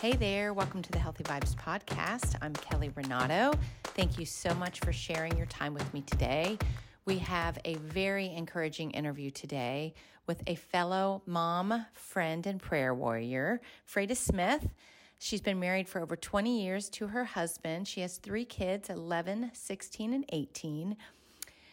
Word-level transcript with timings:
Hey 0.00 0.14
there, 0.14 0.54
welcome 0.54 0.80
to 0.80 0.90
the 0.92 0.98
Healthy 0.98 1.24
Vibes 1.24 1.54
podcast. 1.54 2.34
I'm 2.40 2.54
Kelly 2.54 2.90
Renato. 2.94 3.52
Thank 3.84 4.18
you 4.18 4.24
so 4.24 4.54
much 4.54 4.80
for 4.80 4.94
sharing 4.94 5.36
your 5.36 5.44
time 5.44 5.74
with 5.74 5.92
me 5.92 6.00
today. 6.00 6.56
We 7.04 7.18
have 7.18 7.58
a 7.66 7.74
very 7.74 8.32
encouraging 8.34 8.92
interview 8.92 9.30
today 9.30 9.92
with 10.26 10.42
a 10.46 10.54
fellow 10.54 11.20
mom, 11.26 11.84
friend, 11.92 12.46
and 12.46 12.58
prayer 12.58 12.94
warrior, 12.94 13.60
Freyda 13.84 14.16
Smith. 14.16 14.70
She's 15.18 15.42
been 15.42 15.60
married 15.60 15.86
for 15.86 16.00
over 16.00 16.16
20 16.16 16.62
years 16.62 16.88
to 16.92 17.08
her 17.08 17.26
husband. 17.26 17.86
She 17.86 18.00
has 18.00 18.16
three 18.16 18.46
kids 18.46 18.88
11, 18.88 19.50
16, 19.52 20.14
and 20.14 20.24
18. 20.32 20.96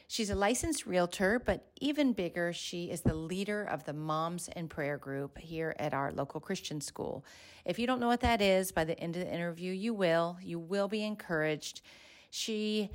She's 0.09 0.29
a 0.29 0.35
licensed 0.35 0.85
realtor, 0.85 1.37
but 1.37 1.67
even 1.81 2.13
bigger, 2.13 2.53
she 2.53 2.85
is 2.85 3.01
the 3.01 3.13
leader 3.13 3.63
of 3.63 3.83
the 3.83 3.91
Moms 3.91 4.49
in 4.55 4.69
Prayer 4.69 4.97
group 4.97 5.37
here 5.37 5.75
at 5.79 5.93
our 5.93 6.13
local 6.13 6.39
Christian 6.39 6.79
school. 6.79 7.25
If 7.65 7.77
you 7.77 7.87
don't 7.87 7.99
know 7.99 8.07
what 8.07 8.21
that 8.21 8.41
is, 8.41 8.71
by 8.71 8.85
the 8.85 8.97
end 8.97 9.17
of 9.17 9.23
the 9.23 9.33
interview, 9.33 9.73
you 9.73 9.93
will. 9.93 10.37
You 10.41 10.59
will 10.59 10.87
be 10.87 11.03
encouraged. 11.03 11.81
She 12.29 12.89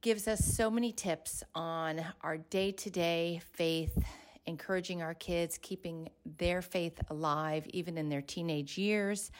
gives 0.00 0.26
us 0.26 0.42
so 0.42 0.70
many 0.70 0.90
tips 0.90 1.42
on 1.54 2.02
our 2.22 2.38
day 2.38 2.72
to 2.72 2.88
day 2.88 3.42
faith, 3.52 4.02
encouraging 4.46 5.02
our 5.02 5.14
kids, 5.14 5.58
keeping 5.60 6.08
their 6.38 6.62
faith 6.62 6.98
alive 7.10 7.66
even 7.74 7.98
in 7.98 8.08
their 8.08 8.22
teenage 8.22 8.78
years 8.78 9.30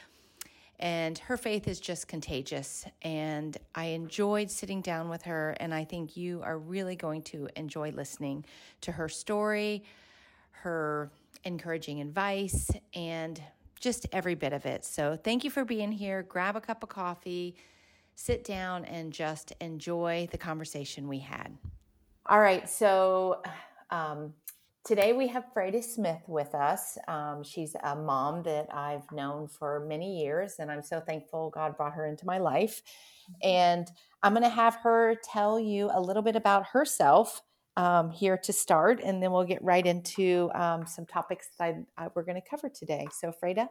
and 0.80 1.18
her 1.18 1.36
faith 1.36 1.66
is 1.66 1.80
just 1.80 2.06
contagious. 2.06 2.84
And 3.02 3.56
I 3.74 3.86
enjoyed 3.86 4.50
sitting 4.50 4.80
down 4.80 5.08
with 5.08 5.22
her, 5.22 5.56
and 5.60 5.74
I 5.74 5.84
think 5.84 6.16
you 6.16 6.40
are 6.42 6.58
really 6.58 6.96
going 6.96 7.22
to 7.22 7.48
enjoy 7.56 7.90
listening 7.90 8.44
to 8.82 8.92
her 8.92 9.08
story, 9.08 9.84
her 10.50 11.10
encouraging 11.44 12.00
advice, 12.00 12.70
and 12.94 13.40
just 13.80 14.06
every 14.12 14.34
bit 14.34 14.52
of 14.52 14.66
it. 14.66 14.84
So, 14.84 15.18
thank 15.22 15.44
you 15.44 15.50
for 15.50 15.64
being 15.64 15.92
here. 15.92 16.22
Grab 16.22 16.56
a 16.56 16.60
cup 16.60 16.82
of 16.82 16.88
coffee, 16.88 17.56
sit 18.14 18.44
down, 18.44 18.84
and 18.84 19.12
just 19.12 19.52
enjoy 19.60 20.28
the 20.30 20.38
conversation 20.38 21.08
we 21.08 21.20
had. 21.20 21.56
All 22.26 22.40
right. 22.40 22.68
So, 22.68 23.42
um, 23.90 24.34
Today 24.88 25.12
we 25.12 25.28
have 25.28 25.44
Freyda 25.54 25.84
Smith 25.84 26.22
with 26.26 26.54
us. 26.54 26.96
Um, 27.08 27.42
she's 27.42 27.76
a 27.84 27.94
mom 27.94 28.42
that 28.44 28.74
I've 28.74 29.04
known 29.12 29.46
for 29.46 29.84
many 29.86 30.22
years, 30.22 30.54
and 30.58 30.70
I'm 30.70 30.82
so 30.82 30.98
thankful 30.98 31.50
God 31.50 31.76
brought 31.76 31.92
her 31.92 32.06
into 32.06 32.24
my 32.24 32.38
life. 32.38 32.80
Mm-hmm. 33.30 33.48
And 33.50 33.90
I'm 34.22 34.32
going 34.32 34.44
to 34.44 34.48
have 34.48 34.76
her 34.76 35.14
tell 35.22 35.60
you 35.60 35.90
a 35.92 36.00
little 36.00 36.22
bit 36.22 36.36
about 36.36 36.68
herself 36.68 37.42
um, 37.76 38.10
here 38.10 38.38
to 38.38 38.50
start, 38.50 39.02
and 39.04 39.22
then 39.22 39.30
we'll 39.30 39.44
get 39.44 39.62
right 39.62 39.84
into 39.84 40.50
um, 40.54 40.86
some 40.86 41.04
topics 41.04 41.48
that 41.58 41.74
I, 41.98 42.04
I, 42.06 42.08
we're 42.14 42.22
going 42.22 42.40
to 42.40 42.48
cover 42.48 42.70
today. 42.70 43.06
So, 43.12 43.30
Freyda, 43.30 43.68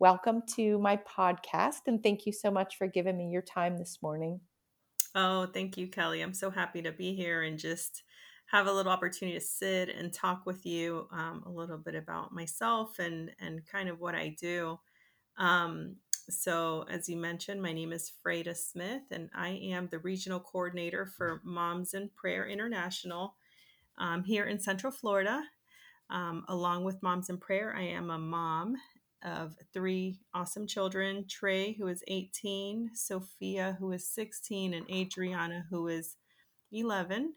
welcome 0.00 0.42
to 0.56 0.80
my 0.80 0.96
podcast, 0.96 1.82
and 1.86 2.02
thank 2.02 2.26
you 2.26 2.32
so 2.32 2.50
much 2.50 2.76
for 2.76 2.88
giving 2.88 3.16
me 3.16 3.30
your 3.30 3.42
time 3.42 3.78
this 3.78 4.00
morning. 4.02 4.40
Oh, 5.14 5.46
thank 5.46 5.78
you, 5.78 5.86
Kelly. 5.86 6.22
I'm 6.22 6.34
so 6.34 6.50
happy 6.50 6.82
to 6.82 6.90
be 6.90 7.14
here 7.14 7.44
and 7.44 7.56
just 7.56 8.02
have 8.46 8.66
a 8.66 8.72
little 8.72 8.92
opportunity 8.92 9.38
to 9.38 9.44
sit 9.44 9.88
and 9.88 10.12
talk 10.12 10.46
with 10.46 10.64
you 10.64 11.08
um, 11.10 11.42
a 11.46 11.50
little 11.50 11.78
bit 11.78 11.94
about 11.94 12.32
myself 12.32 12.98
and 12.98 13.30
and 13.40 13.66
kind 13.66 13.88
of 13.88 14.00
what 14.00 14.14
I 14.14 14.36
do. 14.40 14.78
Um, 15.36 15.96
so, 16.28 16.84
as 16.90 17.08
you 17.08 17.16
mentioned, 17.16 17.62
my 17.62 17.72
name 17.72 17.92
is 17.92 18.12
Freyda 18.24 18.56
Smith, 18.56 19.02
and 19.12 19.30
I 19.34 19.50
am 19.50 19.88
the 19.88 20.00
regional 20.00 20.40
coordinator 20.40 21.06
for 21.06 21.40
Moms 21.44 21.94
in 21.94 22.10
Prayer 22.16 22.48
International 22.48 23.36
um, 23.98 24.24
here 24.24 24.46
in 24.46 24.58
Central 24.58 24.92
Florida. 24.92 25.44
Um, 26.10 26.44
along 26.48 26.84
with 26.84 27.02
Moms 27.02 27.30
in 27.30 27.38
Prayer, 27.38 27.74
I 27.76 27.82
am 27.82 28.10
a 28.10 28.18
mom 28.18 28.76
of 29.24 29.56
three 29.72 30.20
awesome 30.34 30.66
children 30.66 31.26
Trey, 31.28 31.72
who 31.72 31.86
is 31.88 32.02
18, 32.08 32.90
Sophia, 32.94 33.76
who 33.78 33.92
is 33.92 34.08
16, 34.08 34.74
and 34.74 34.88
Adriana, 34.90 35.64
who 35.70 35.88
is 35.88 36.16
11. 36.72 37.34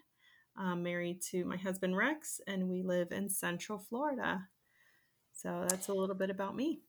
I'm 0.57 0.83
married 0.83 1.21
to 1.31 1.45
my 1.45 1.57
husband 1.57 1.95
Rex, 1.95 2.41
and 2.47 2.69
we 2.69 2.83
live 2.83 3.11
in 3.11 3.29
Central 3.29 3.79
Florida. 3.79 4.47
So 5.33 5.65
that's 5.69 5.87
a 5.87 5.93
little 5.93 6.15
bit 6.15 6.29
about 6.29 6.55
me. 6.55 6.81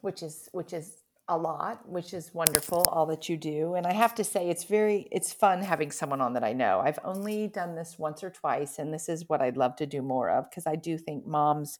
Which 0.00 0.22
is 0.22 0.48
which 0.52 0.72
is 0.72 0.96
a 1.28 1.38
lot, 1.38 1.88
which 1.88 2.12
is 2.12 2.34
wonderful, 2.34 2.82
all 2.90 3.06
that 3.06 3.28
you 3.28 3.36
do. 3.36 3.74
And 3.74 3.86
I 3.86 3.92
have 3.92 4.16
to 4.16 4.24
say 4.24 4.50
it's 4.50 4.64
very 4.64 5.06
it's 5.12 5.32
fun 5.32 5.62
having 5.62 5.92
someone 5.92 6.20
on 6.20 6.32
that 6.32 6.42
I 6.42 6.52
know. 6.52 6.80
I've 6.80 6.98
only 7.04 7.46
done 7.46 7.76
this 7.76 7.96
once 7.98 8.24
or 8.24 8.30
twice, 8.30 8.78
and 8.78 8.92
this 8.92 9.08
is 9.08 9.28
what 9.28 9.40
I'd 9.40 9.56
love 9.56 9.76
to 9.76 9.86
do 9.86 10.02
more 10.02 10.28
of 10.28 10.50
because 10.50 10.66
I 10.66 10.74
do 10.74 10.98
think 10.98 11.26
moms 11.26 11.78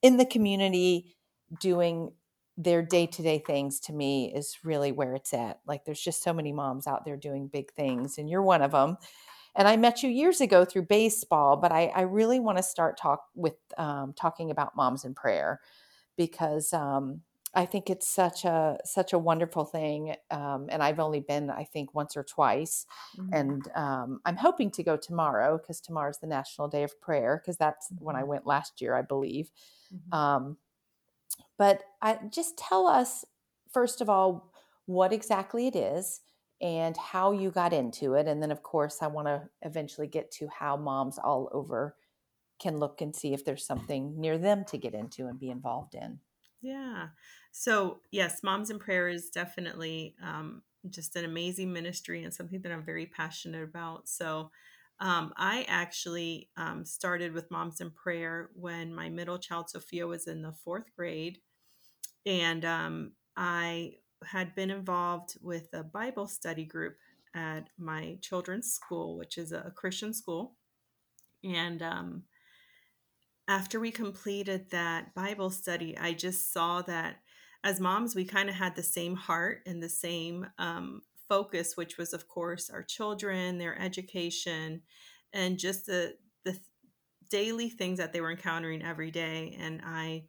in 0.00 0.16
the 0.16 0.24
community 0.24 1.14
doing 1.60 2.12
their 2.56 2.82
day-to-day 2.82 3.42
things 3.46 3.80
to 3.80 3.92
me 3.92 4.32
is 4.34 4.58
really 4.64 4.92
where 4.92 5.14
it's 5.14 5.34
at. 5.34 5.60
Like 5.66 5.84
there's 5.84 6.00
just 6.00 6.22
so 6.22 6.32
many 6.32 6.52
moms 6.52 6.86
out 6.86 7.04
there 7.04 7.16
doing 7.16 7.48
big 7.48 7.72
things, 7.72 8.16
and 8.16 8.30
you're 8.30 8.42
one 8.42 8.62
of 8.62 8.72
them. 8.72 8.96
And 9.56 9.66
I 9.66 9.76
met 9.76 10.02
you 10.02 10.10
years 10.10 10.40
ago 10.40 10.64
through 10.64 10.82
baseball, 10.82 11.56
but 11.56 11.72
I, 11.72 11.86
I 11.88 12.02
really 12.02 12.40
want 12.40 12.58
to 12.58 12.62
start 12.62 12.96
talk 12.96 13.24
with 13.34 13.54
um, 13.78 14.12
talking 14.14 14.50
about 14.50 14.76
moms 14.76 15.04
in 15.04 15.14
prayer 15.14 15.60
because 16.16 16.72
um, 16.72 17.22
I 17.54 17.66
think 17.66 17.90
it's 17.90 18.06
such 18.06 18.44
a 18.44 18.78
such 18.84 19.12
a 19.12 19.18
wonderful 19.18 19.64
thing. 19.64 20.14
Um, 20.30 20.68
and 20.70 20.82
I've 20.82 21.00
only 21.00 21.20
been, 21.20 21.50
I 21.50 21.64
think, 21.64 21.94
once 21.94 22.16
or 22.16 22.22
twice, 22.22 22.86
mm-hmm. 23.18 23.32
and 23.32 23.68
um, 23.74 24.20
I'm 24.24 24.36
hoping 24.36 24.70
to 24.72 24.82
go 24.82 24.96
tomorrow 24.96 25.58
because 25.58 25.80
tomorrow's 25.80 26.18
the 26.18 26.28
National 26.28 26.68
Day 26.68 26.84
of 26.84 27.00
Prayer 27.00 27.40
because 27.42 27.56
that's 27.56 27.90
mm-hmm. 27.92 28.04
when 28.04 28.16
I 28.16 28.20
mm-hmm. 28.20 28.28
went 28.28 28.46
last 28.46 28.80
year, 28.80 28.94
I 28.94 29.02
believe. 29.02 29.50
Mm-hmm. 29.92 30.16
Um, 30.16 30.56
but 31.58 31.82
I 32.00 32.18
just 32.30 32.56
tell 32.56 32.86
us 32.86 33.24
first 33.72 34.00
of 34.00 34.08
all 34.08 34.52
what 34.86 35.12
exactly 35.12 35.66
it 35.66 35.76
is 35.76 36.20
and 36.60 36.96
how 36.96 37.32
you 37.32 37.50
got 37.50 37.72
into 37.72 38.14
it. 38.14 38.26
And 38.26 38.42
then, 38.42 38.50
of 38.50 38.62
course, 38.62 38.98
I 39.00 39.06
want 39.06 39.28
to 39.28 39.42
eventually 39.62 40.06
get 40.06 40.30
to 40.32 40.48
how 40.48 40.76
moms 40.76 41.18
all 41.18 41.48
over 41.52 41.96
can 42.60 42.78
look 42.78 43.00
and 43.00 43.16
see 43.16 43.32
if 43.32 43.44
there's 43.44 43.66
something 43.66 44.20
near 44.20 44.36
them 44.36 44.64
to 44.66 44.76
get 44.76 44.94
into 44.94 45.26
and 45.26 45.38
be 45.38 45.50
involved 45.50 45.94
in. 45.94 46.18
Yeah. 46.60 47.08
So, 47.52 48.00
yes, 48.10 48.42
Moms 48.42 48.68
in 48.68 48.78
Prayer 48.78 49.08
is 49.08 49.30
definitely 49.30 50.14
um, 50.22 50.62
just 50.90 51.16
an 51.16 51.24
amazing 51.24 51.72
ministry 51.72 52.22
and 52.22 52.32
something 52.32 52.60
that 52.60 52.70
I'm 52.70 52.84
very 52.84 53.06
passionate 53.06 53.64
about. 53.64 54.08
So, 54.08 54.50
um, 55.00 55.32
I 55.38 55.64
actually 55.66 56.50
um, 56.58 56.84
started 56.84 57.32
with 57.32 57.50
Moms 57.50 57.80
in 57.80 57.90
Prayer 57.90 58.50
when 58.54 58.94
my 58.94 59.08
middle 59.08 59.38
child, 59.38 59.70
Sophia, 59.70 60.06
was 60.06 60.26
in 60.26 60.42
the 60.42 60.52
fourth 60.52 60.94
grade. 60.94 61.38
And 62.26 62.66
um, 62.66 63.12
I 63.34 63.94
had 64.26 64.54
been 64.54 64.70
involved 64.70 65.36
with 65.42 65.68
a 65.72 65.82
Bible 65.82 66.26
study 66.26 66.64
group 66.64 66.96
at 67.34 67.68
my 67.78 68.18
children's 68.20 68.72
school, 68.72 69.16
which 69.16 69.38
is 69.38 69.52
a 69.52 69.72
Christian 69.76 70.12
school. 70.12 70.56
And 71.44 71.82
um, 71.82 72.24
after 73.48 73.80
we 73.80 73.90
completed 73.90 74.70
that 74.70 75.14
Bible 75.14 75.50
study, 75.50 75.96
I 75.98 76.12
just 76.12 76.52
saw 76.52 76.82
that 76.82 77.16
as 77.62 77.80
moms, 77.80 78.14
we 78.14 78.24
kind 78.24 78.48
of 78.48 78.54
had 78.54 78.74
the 78.74 78.82
same 78.82 79.16
heart 79.16 79.60
and 79.66 79.82
the 79.82 79.88
same 79.88 80.46
um, 80.58 81.02
focus, 81.28 81.76
which 81.76 81.98
was, 81.98 82.12
of 82.12 82.26
course, 82.26 82.70
our 82.70 82.82
children, 82.82 83.58
their 83.58 83.80
education, 83.80 84.82
and 85.32 85.58
just 85.58 85.86
the 85.86 86.14
the 86.44 86.58
daily 87.30 87.68
things 87.68 87.98
that 87.98 88.12
they 88.12 88.20
were 88.20 88.30
encountering 88.30 88.82
every 88.82 89.10
day. 89.10 89.56
And 89.60 89.82
I 89.84 90.24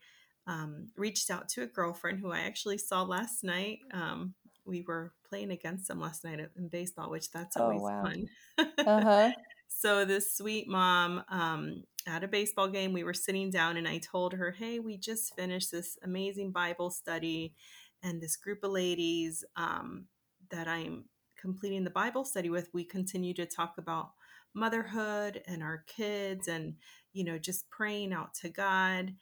um, 0.47 0.88
reached 0.97 1.29
out 1.29 1.50
to 1.50 1.63
a 1.63 1.68
girlfriend 1.68 2.19
who 2.19 2.31
I 2.31 2.40
actually 2.40 2.78
saw 2.78 3.03
last 3.03 3.44
night. 3.44 3.79
Um, 3.94 4.34
we 4.66 4.81
were 4.81 5.13
playing 5.28 5.52
against 5.52 5.88
them 5.88 6.00
last 6.00 6.24
night 6.24 6.40
in 6.40 6.68
baseball, 6.68 7.09
which 7.09 7.31
that's 7.31 7.57
oh, 7.57 7.63
always 7.63 7.81
oh, 7.81 7.85
wow. 7.85 8.03
fun. 8.03 8.29
uh-huh. 8.57 9.31
So 9.74 10.03
this 10.03 10.35
sweet 10.35 10.68
mom 10.68 11.24
um, 11.30 11.84
at 12.06 12.25
a 12.25 12.28
baseball 12.28 12.68
game, 12.68 12.91
we 12.91 13.06
were 13.06 13.13
sitting 13.13 13.50
down, 13.50 13.78
and 13.78 13.88
I 13.88 14.00
told 14.00 14.34
her, 14.34 14.51
"Hey, 14.51 14.80
we 14.80 14.97
just 14.97 15.34
finished 15.34 15.72
this 15.72 15.97
amazing 16.03 16.51
Bible 16.51 16.91
study, 16.91 17.56
and 18.04 18.21
this 18.21 18.36
group 18.36 18.63
of 18.63 18.71
ladies 18.71 19.45
um, 19.56 20.07
that 20.51 20.68
I'm 20.68 21.06
completing 21.39 21.86
the 21.86 21.89
Bible 21.89 22.25
study 22.25 22.50
with, 22.50 22.69
we 22.74 22.83
continue 22.83 23.33
to 23.36 23.45
talk 23.45 23.77
about." 23.77 24.12
motherhood 24.54 25.42
and 25.48 25.63
our 25.63 25.83
kids 25.88 26.48
and 26.48 26.75
you 27.13 27.24
know 27.24 27.38
just 27.38 27.69
praying 27.69 28.12
out 28.12 28.33
to 28.33 28.50
god 28.50 29.13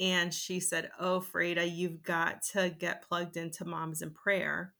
and 0.00 0.32
she 0.32 0.58
said, 0.60 0.90
Oh, 0.98 1.20
Freyda, 1.20 1.70
you've 1.70 2.02
got 2.02 2.42
to 2.52 2.70
get 2.70 3.06
plugged 3.06 3.36
into 3.36 3.66
Moms 3.66 4.00
in 4.00 4.10
Prayer. 4.10 4.72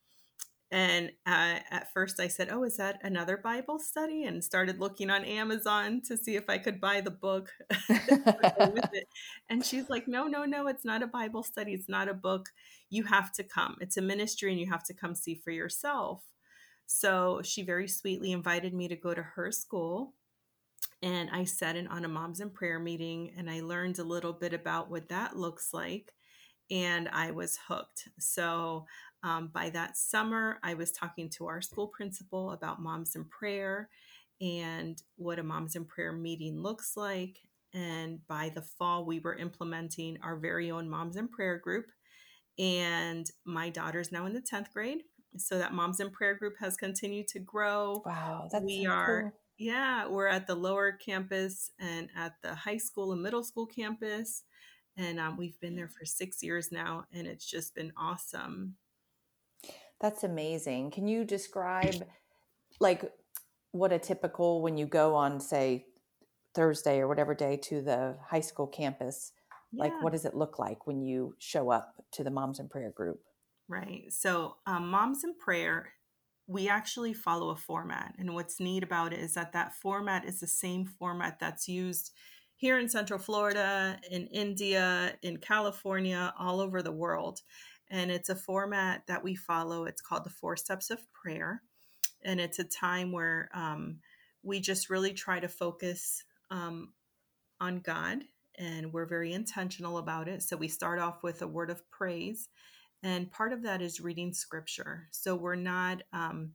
And 0.72 1.11
uh, 1.26 1.58
at 1.70 1.93
first 1.93 2.20
I 2.20 2.28
said, 2.28 2.49
Oh, 2.50 2.64
is 2.64 2.78
that 2.78 3.00
another 3.02 3.37
Bible 3.37 3.78
study? 3.78 4.25
And 4.25 4.43
started 4.43 4.81
looking 4.81 5.11
on 5.11 5.25
Amazon 5.25 6.00
to 6.06 6.17
see 6.17 6.37
if 6.37 6.49
I 6.49 6.56
could 6.58 6.81
buy 6.81 7.02
the 7.02 7.11
book. 7.11 7.50
and 9.50 9.64
she's 9.64 9.90
like, 9.90 10.08
No, 10.08 10.26
no, 10.26 10.44
no, 10.44 10.69
it's 10.69 10.84
not 10.84 11.02
a 11.02 11.08
Bible 11.08 11.43
study. 11.43 11.75
It's 11.75 11.88
not 11.88 12.08
a 12.08 12.14
book. 12.14 12.49
You 12.88 13.05
have 13.05 13.31
to 13.32 13.44
come. 13.44 13.76
It's 13.81 13.99
a 13.99 14.02
ministry 14.02 14.50
and 14.50 14.61
you 14.61 14.70
have 14.70 14.84
to 14.84 14.94
come 14.94 15.14
see 15.14 15.34
for 15.34 15.50
yourself. 15.50 16.23
So 16.87 17.40
she 17.44 17.62
very 17.62 17.87
sweetly 17.87 18.32
invited 18.32 18.73
me 18.73 18.88
to 18.88 18.96
go 18.96 19.12
to 19.12 19.23
her 19.23 19.52
school 19.52 20.14
and 21.02 21.31
I 21.31 21.44
sat 21.44 21.76
in 21.76 21.87
on 21.88 22.05
a 22.05 22.08
moms 22.08 22.41
in 22.41 22.50
prayer 22.50 22.79
meeting 22.79 23.32
and 23.37 23.50
I 23.50 23.61
learned 23.61 23.99
a 23.99 24.05
little 24.05 24.32
bit 24.32 24.52
about 24.52 24.91
what 24.91 25.08
that 25.08 25.37
looks 25.37 25.73
like. 25.73 26.12
and 26.70 27.08
I 27.12 27.31
was 27.32 27.58
hooked. 27.69 28.08
So 28.19 28.87
um, 29.23 29.50
by 29.52 29.70
that 29.70 29.97
summer, 29.97 30.58
I 30.62 30.75
was 30.75 30.93
talking 30.93 31.29
to 31.31 31.47
our 31.47 31.61
school 31.61 31.88
principal 31.88 32.52
about 32.52 32.81
Moms 32.81 33.17
in 33.17 33.25
Prayer 33.25 33.88
and 34.41 35.00
what 35.17 35.38
a 35.38 35.43
Moms 35.43 35.76
in 35.76 35.85
Prayer 35.85 36.12
meeting 36.12 36.61
looks 36.61 36.97
like. 36.97 37.38
And 37.75 38.26
by 38.29 38.50
the 38.55 38.62
fall, 38.62 39.05
we 39.05 39.20
were 39.20 39.37
implementing 39.37 40.19
our 40.23 40.37
very 40.37 40.70
own 40.70 40.88
Moms 40.88 41.17
in 41.17 41.29
Prayer 41.29 41.58
group. 41.58 41.87
And 42.58 43.29
my 43.44 43.69
daughter's 43.70 44.12
now 44.12 44.26
in 44.26 44.32
the 44.32 44.41
10th 44.43 44.73
grade. 44.73 45.02
So 45.37 45.58
that 45.58 45.73
Moms 45.75 46.00
in 46.00 46.11
Prayer 46.11 46.35
group 46.35 46.55
has 46.61 46.76
continued 46.76 47.29
to 47.29 47.38
grow. 47.38 48.02
Wow, 48.05 48.49
that's 48.50 48.64
we 48.64 48.85
so 48.85 48.91
are 48.91 49.23
cool. 49.23 49.32
Yeah, 49.61 50.09
we're 50.09 50.27
at 50.27 50.47
the 50.47 50.55
lower 50.55 50.91
campus 50.93 51.71
and 51.79 52.09
at 52.17 52.33
the 52.43 52.55
high 52.55 52.79
school 52.79 53.12
and 53.12 53.23
middle 53.23 53.45
school 53.45 53.67
campus. 53.67 54.43
And 54.97 55.21
um, 55.21 55.37
we've 55.37 55.61
been 55.61 55.77
there 55.77 55.89
for 55.89 56.07
six 56.07 56.43
years 56.43 56.73
now, 56.73 57.05
and 57.12 57.27
it's 57.27 57.49
just 57.49 57.75
been 57.75 57.93
awesome. 57.97 58.77
That's 60.01 60.25
amazing. 60.25 60.93
Can 60.93 61.07
you 61.07 61.25
describe 61.25 62.07
like 62.81 63.05
what 63.73 63.93
a 63.93 63.99
typical 63.99 64.62
when 64.62 64.79
you 64.79 64.87
go 64.87 65.15
on 65.15 65.41
say 65.41 65.85
Thursday 66.55 66.99
or 66.99 67.07
whatever 67.07 67.35
day 67.35 67.59
to 67.65 67.83
the 67.83 68.17
high 68.27 68.41
school 68.41 68.67
campus, 68.67 69.33
like 69.75 69.93
what 70.03 70.12
does 70.12 70.25
it 70.25 70.35
look 70.35 70.59
like 70.59 70.87
when 70.87 71.03
you 71.03 71.37
show 71.39 71.71
up 71.71 72.03
to 72.12 72.25
the 72.25 72.31
Moms 72.31 72.59
in 72.61 72.69
Prayer 72.69 72.91
group? 72.91 73.21
right. 73.69 74.12
So, 74.12 74.57
um, 74.67 74.91
Moms 74.91 75.23
in 75.23 75.35
Prayer, 75.37 75.93
we 76.50 76.69
actually 76.69 77.12
follow 77.12 77.50
a 77.50 77.56
format. 77.56 78.12
And 78.19 78.35
what's 78.35 78.58
neat 78.58 78.82
about 78.82 79.12
it 79.12 79.20
is 79.20 79.35
that 79.35 79.52
that 79.52 79.73
format 79.73 80.25
is 80.25 80.41
the 80.41 80.49
same 80.49 80.85
format 80.85 81.38
that's 81.38 81.69
used 81.69 82.11
here 82.56 82.76
in 82.76 82.88
Central 82.88 83.20
Florida, 83.20 84.00
in 84.11 84.26
India, 84.26 85.17
in 85.23 85.37
California, 85.37 86.35
all 86.37 86.61
over 86.61 86.82
the 86.82 86.91
world. 86.91 87.41
And 87.88 88.11
it's 88.11 88.29
a 88.29 88.35
format 88.35 89.05
that 89.06 89.23
we 89.23 89.37
follow. 89.37 89.85
It's 89.85 90.02
called 90.02 90.25
the 90.25 90.31
Four 90.31 90.56
Steps 90.56 90.91
of 90.91 90.99
Prayer. 91.12 91.62
And 92.25 92.41
it's 92.41 92.58
a 92.58 92.64
time 92.64 93.12
where 93.12 93.49
um, 93.55 93.99
we 94.43 94.58
just 94.58 94.91
really 94.91 95.12
try 95.12 95.38
to 95.38 95.49
focus 95.49 96.25
um, 96.50 96.93
on 97.61 97.79
God 97.79 98.25
and 98.58 98.93
we're 98.93 99.06
very 99.06 99.32
intentional 99.32 99.99
about 99.99 100.26
it. 100.26 100.43
So 100.43 100.56
we 100.56 100.69
start 100.69 100.99
off 100.99 101.23
with 101.23 101.43
a 101.43 101.47
word 101.47 101.70
of 101.70 101.88
praise. 101.93 102.49
And 103.02 103.31
part 103.31 103.52
of 103.52 103.62
that 103.62 103.81
is 103.81 104.00
reading 104.00 104.32
scripture. 104.32 105.08
So 105.11 105.35
we're 105.35 105.55
not 105.55 106.02
um, 106.12 106.52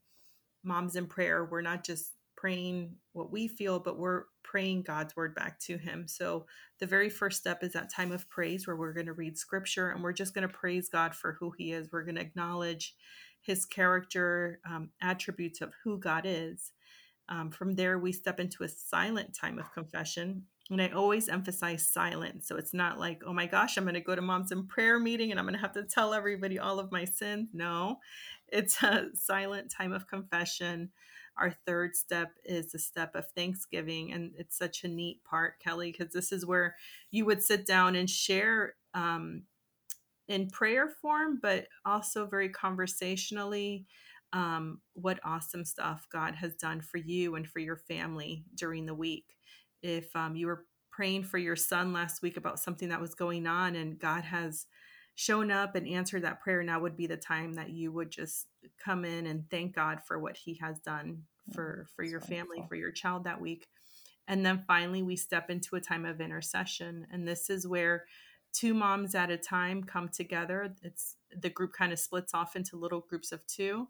moms 0.64 0.96
in 0.96 1.08
prayer. 1.08 1.46
We're 1.46 1.62
not 1.62 1.84
just 1.84 2.12
praying 2.36 2.96
what 3.14 3.32
we 3.32 3.48
feel, 3.48 3.80
but 3.80 3.98
we're 3.98 4.24
praying 4.44 4.84
God's 4.84 5.16
word 5.16 5.34
back 5.34 5.60
to 5.62 5.78
Him. 5.78 6.08
So 6.08 6.46
the 6.80 6.86
very 6.86 7.10
first 7.10 7.40
step 7.40 7.64
is 7.64 7.74
that 7.74 7.92
time 7.92 8.12
of 8.12 8.30
praise 8.30 8.68
where 8.68 8.76
we're 8.76 8.94
going 8.94 9.08
to 9.08 9.14
read 9.14 9.38
scripture 9.38 9.90
and 9.90 10.04
we're 10.04 10.14
just 10.14 10.34
going 10.34 10.48
to 10.48 10.54
praise 10.54 10.90
God 10.90 11.16
for 11.16 11.38
who 11.40 11.52
He 11.58 11.72
is. 11.72 11.92
We're 11.92 12.04
going 12.04 12.16
to 12.16 12.22
acknowledge 12.22 12.96
His 13.42 13.66
character, 13.66 14.60
um, 14.70 14.90
attributes 15.02 15.62
of 15.62 15.74
who 15.84 15.98
God 15.98 16.24
is. 16.26 16.72
Um, 17.28 17.50
from 17.50 17.74
there, 17.74 17.98
we 17.98 18.12
step 18.12 18.40
into 18.40 18.64
a 18.64 18.70
silent 18.70 19.36
time 19.36 19.58
of 19.58 19.74
confession. 19.74 20.44
And 20.72 20.82
I 20.82 20.88
always 20.90 21.30
emphasize 21.30 21.88
silence. 21.88 22.48
So 22.48 22.58
it's 22.58 22.74
not 22.74 23.00
like, 23.00 23.22
oh 23.26 23.34
my 23.34 23.46
gosh, 23.46 23.78
I'm 23.78 23.84
going 23.84 23.94
to 23.94 24.02
go 24.02 24.16
to 24.16 24.22
mom's 24.22 24.52
in 24.52 24.66
prayer 24.66 25.00
meeting 25.00 25.30
and 25.30 25.40
I'm 25.40 25.46
going 25.46 25.54
to 25.54 25.62
have 25.62 25.74
to 25.74 25.84
tell 25.84 26.14
everybody 26.14 26.58
all 26.58 26.80
of 26.80 26.92
my 26.92 27.06
sins. 27.06 27.50
No, 27.54 28.00
it's 28.48 28.82
a 28.82 29.10
silent 29.14 29.70
time 29.70 29.94
of 29.94 30.08
confession. 30.08 30.90
Our 31.38 31.52
third 31.68 31.96
step 31.96 32.32
is 32.44 32.72
the 32.72 32.80
step 32.80 33.14
of 33.16 33.30
thanksgiving. 33.36 34.12
And 34.12 34.32
it's 34.38 34.58
such 34.58 34.84
a 34.84 34.88
neat 34.88 35.24
part, 35.24 35.60
Kelly, 35.60 35.92
because 35.92 36.14
this 36.14 36.32
is 36.32 36.46
where 36.48 36.76
you 37.12 37.26
would 37.26 37.44
sit 37.44 37.68
down 37.68 37.96
and 37.96 38.10
share 38.10 38.74
um, 38.96 39.44
in 40.28 40.50
prayer 40.50 40.90
form, 40.90 41.40
but 41.42 41.68
also 41.86 42.26
very 42.26 42.50
conversationally 42.50 43.86
um, 44.34 44.82
what 44.94 45.20
awesome 45.24 45.64
stuff 45.64 46.08
God 46.12 46.36
has 46.36 46.56
done 46.56 46.82
for 46.82 46.98
you 46.98 47.36
and 47.36 47.48
for 47.48 47.60
your 47.60 47.78
family 47.78 48.44
during 48.56 48.86
the 48.86 48.94
week. 48.96 49.36
If 49.82 50.16
um, 50.16 50.36
you 50.36 50.48
were 50.48 50.66
praying 50.92 51.24
for 51.24 51.38
your 51.38 51.56
son 51.56 51.94
last 51.94 52.22
week 52.22 52.38
about 52.38 52.60
something 52.60 52.90
that 52.90 53.02
was 53.02 53.16
going 53.16 53.48
on 53.48 53.76
and 53.76 54.00
God 54.00 54.24
has 54.24 54.66
shown 55.16 55.52
up 55.52 55.76
and 55.76 55.88
answered 55.88 56.24
that 56.24 56.42
prayer, 56.42 56.64
now 56.64 56.80
would 56.80 56.98
be 56.98 57.08
the 57.08 57.18
time 57.18 57.54
that 57.54 57.70
you 57.70 57.92
would 57.92 58.12
just 58.12 58.48
come 58.84 59.06
in 59.06 59.28
and 59.28 59.50
thank 59.50 59.76
God 59.76 60.00
for 60.06 60.20
what 60.20 60.38
he 60.38 60.60
has 60.62 60.80
done 60.80 61.24
Mm, 61.50 61.54
for 61.54 61.88
for 61.96 62.04
That's 62.04 62.12
your 62.12 62.22
family, 62.22 62.64
for 62.68 62.76
your 62.76 62.92
child 62.92 63.24
that 63.26 63.42
week. 63.42 63.68
And 64.28 64.46
then 64.46 64.64
finally, 64.68 65.04
we 65.04 65.16
step 65.16 65.50
into 65.50 65.76
a 65.76 65.82
time 65.82 66.06
of 66.06 66.20
intercession. 66.20 67.06
And 67.12 67.28
this 67.28 67.50
is 67.50 67.68
where 67.68 68.06
two 68.54 68.74
moms 68.74 69.14
at 69.14 69.30
a 69.30 69.38
time 69.38 69.84
come 69.84 70.10
together. 70.10 70.76
It's 70.82 71.18
the 71.32 71.50
group 71.50 71.74
kind 71.74 71.94
of 71.94 72.00
splits 72.00 72.34
off 72.34 72.56
into 72.56 72.78
little 72.78 73.02
groups 73.08 73.32
of 73.32 73.46
two. 73.46 73.88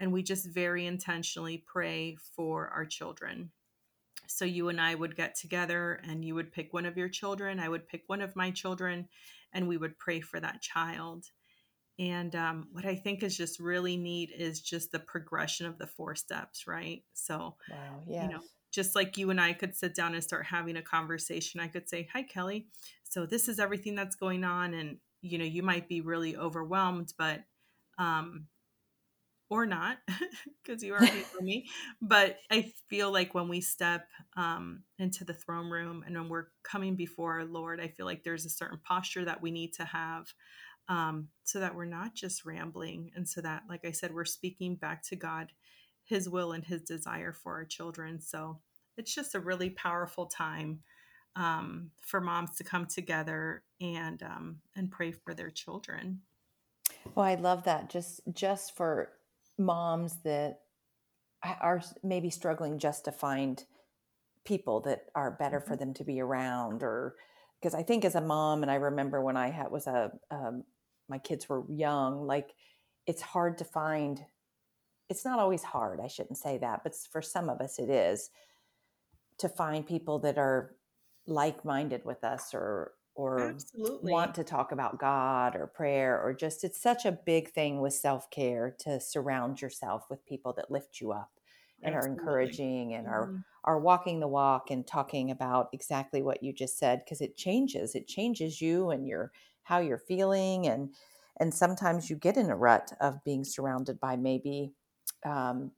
And 0.00 0.12
we 0.12 0.22
just 0.22 0.48
very 0.48 0.86
intentionally 0.86 1.64
pray 1.66 2.16
for 2.34 2.68
our 2.68 2.86
children. 2.86 3.50
So 4.26 4.44
you 4.44 4.68
and 4.68 4.80
I 4.80 4.94
would 4.94 5.16
get 5.16 5.34
together 5.36 6.00
and 6.04 6.24
you 6.24 6.34
would 6.34 6.52
pick 6.52 6.72
one 6.72 6.86
of 6.86 6.96
your 6.96 7.08
children. 7.08 7.60
I 7.60 7.68
would 7.68 7.88
pick 7.88 8.04
one 8.06 8.20
of 8.20 8.36
my 8.36 8.50
children 8.50 9.08
and 9.52 9.68
we 9.68 9.76
would 9.76 9.98
pray 9.98 10.20
for 10.20 10.40
that 10.40 10.62
child. 10.62 11.26
And 11.98 12.34
um, 12.34 12.68
what 12.72 12.84
I 12.84 12.96
think 12.96 13.22
is 13.22 13.36
just 13.36 13.60
really 13.60 13.96
neat 13.96 14.30
is 14.36 14.60
just 14.60 14.90
the 14.90 14.98
progression 14.98 15.66
of 15.66 15.78
the 15.78 15.86
four 15.86 16.14
steps, 16.16 16.66
right? 16.66 17.04
So 17.12 17.56
Wow, 17.68 18.02
you 18.06 18.28
know, 18.28 18.40
just 18.72 18.96
like 18.96 19.16
you 19.16 19.30
and 19.30 19.40
I 19.40 19.52
could 19.52 19.76
sit 19.76 19.94
down 19.94 20.14
and 20.14 20.24
start 20.24 20.46
having 20.46 20.76
a 20.76 20.82
conversation, 20.82 21.60
I 21.60 21.68
could 21.68 21.88
say, 21.88 22.08
Hi, 22.12 22.22
Kelly. 22.24 22.66
So 23.04 23.26
this 23.26 23.48
is 23.48 23.60
everything 23.60 23.94
that's 23.94 24.16
going 24.16 24.42
on. 24.42 24.74
And, 24.74 24.98
you 25.22 25.38
know, 25.38 25.44
you 25.44 25.62
might 25.62 25.88
be 25.88 26.00
really 26.00 26.36
overwhelmed, 26.36 27.12
but, 27.16 27.44
um, 27.98 28.46
or 29.54 29.66
not, 29.66 29.98
because 30.62 30.82
you 30.82 30.92
already 30.92 31.24
know 31.34 31.40
me. 31.40 31.68
But 32.02 32.38
I 32.50 32.72
feel 32.88 33.12
like 33.12 33.34
when 33.34 33.48
we 33.48 33.60
step 33.60 34.08
um, 34.36 34.82
into 34.98 35.24
the 35.24 35.32
throne 35.32 35.70
room 35.70 36.02
and 36.04 36.16
when 36.16 36.28
we're 36.28 36.48
coming 36.64 36.96
before 36.96 37.34
our 37.34 37.44
Lord, 37.44 37.80
I 37.80 37.86
feel 37.86 38.04
like 38.04 38.24
there's 38.24 38.44
a 38.44 38.50
certain 38.50 38.80
posture 38.82 39.24
that 39.24 39.40
we 39.40 39.52
need 39.52 39.72
to 39.74 39.84
have 39.84 40.26
um, 40.88 41.28
so 41.44 41.60
that 41.60 41.76
we're 41.76 41.84
not 41.84 42.16
just 42.16 42.44
rambling. 42.44 43.12
And 43.14 43.28
so 43.28 43.40
that, 43.42 43.62
like 43.68 43.84
I 43.84 43.92
said, 43.92 44.12
we're 44.12 44.24
speaking 44.24 44.74
back 44.74 45.04
to 45.04 45.16
God, 45.16 45.52
His 46.02 46.28
will 46.28 46.50
and 46.50 46.64
His 46.64 46.82
desire 46.82 47.32
for 47.32 47.54
our 47.54 47.64
children. 47.64 48.20
So 48.20 48.58
it's 48.96 49.14
just 49.14 49.36
a 49.36 49.40
really 49.40 49.70
powerful 49.70 50.26
time 50.26 50.80
um, 51.36 51.92
for 52.02 52.20
moms 52.20 52.56
to 52.56 52.64
come 52.64 52.86
together 52.86 53.62
and 53.80 54.20
um, 54.24 54.56
and 54.74 54.90
pray 54.90 55.12
for 55.12 55.32
their 55.32 55.50
children. 55.50 56.22
Well, 57.14 57.26
I 57.26 57.36
love 57.36 57.64
that. 57.64 57.88
Just 57.88 58.20
just 58.32 58.76
for 58.76 59.10
moms 59.58 60.16
that 60.22 60.60
are 61.42 61.82
maybe 62.02 62.30
struggling 62.30 62.78
just 62.78 63.04
to 63.04 63.12
find 63.12 63.64
people 64.44 64.80
that 64.80 65.06
are 65.14 65.30
better 65.30 65.60
for 65.60 65.74
Mhm. 65.74 65.78
them 65.78 65.94
to 65.94 66.04
be 66.04 66.20
around 66.20 66.82
or 66.82 67.16
because 67.60 67.74
I 67.74 67.82
think 67.82 68.04
as 68.04 68.14
a 68.14 68.20
mom 68.20 68.62
and 68.62 68.70
I 68.70 68.74
remember 68.74 69.22
when 69.22 69.36
I 69.36 69.48
had 69.48 69.70
was 69.70 69.86
a 69.86 70.12
um, 70.30 70.64
my 71.08 71.18
kids 71.18 71.48
were 71.48 71.64
young 71.70 72.26
like 72.26 72.54
it's 73.06 73.22
hard 73.22 73.58
to 73.58 73.64
find 73.64 74.24
it's 75.08 75.24
not 75.24 75.38
always 75.38 75.62
hard 75.62 76.00
I 76.00 76.08
shouldn't 76.08 76.38
say 76.38 76.58
that 76.58 76.82
but 76.82 76.94
for 76.96 77.22
some 77.22 77.48
of 77.48 77.60
us 77.60 77.78
it 77.78 77.90
is 77.90 78.30
to 79.38 79.48
find 79.48 79.86
people 79.86 80.18
that 80.20 80.38
are 80.38 80.76
like-minded 81.26 82.04
with 82.04 82.22
us 82.24 82.54
or 82.54 82.92
or 83.14 83.64
want 84.00 84.34
to 84.34 84.44
talk 84.44 84.72
about 84.72 84.98
God 84.98 85.56
or 85.56 85.66
prayer 85.66 86.20
or 86.22 86.34
just 86.34 86.64
it's 86.64 86.80
such 86.80 87.04
a 87.06 87.12
big 87.12 87.50
thing 87.50 87.80
with 87.80 87.94
self-care 87.94 88.74
to 88.80 89.00
surround 89.00 89.62
yourself 89.62 90.10
with 90.10 90.26
people 90.26 90.52
that 90.54 90.70
lift 90.70 91.00
you 91.00 91.12
up 91.12 91.40
and 91.82 91.94
are 91.94 92.06
encouraging 92.06 92.94
and 92.94 93.06
are 93.06 93.32
Mhm. 93.32 93.44
are 93.64 93.78
walking 93.80 94.20
the 94.20 94.28
walk 94.28 94.70
and 94.70 94.86
talking 94.86 95.30
about 95.30 95.70
exactly 95.72 96.20
what 96.22 96.42
you 96.42 96.52
just 96.52 96.78
said 96.78 97.00
because 97.04 97.20
it 97.20 97.36
changes 97.36 97.94
it 97.94 98.06
changes 98.06 98.60
you 98.60 98.90
and 98.90 99.06
your 99.06 99.32
how 99.62 99.78
you're 99.78 99.98
feeling 99.98 100.66
and 100.66 100.94
and 101.40 101.54
sometimes 101.54 102.10
you 102.10 102.16
get 102.16 102.36
in 102.36 102.50
a 102.50 102.56
rut 102.56 102.92
of 103.00 103.24
being 103.24 103.44
surrounded 103.44 103.98
by 103.98 104.16
maybe 104.16 104.74
um, 105.24 105.72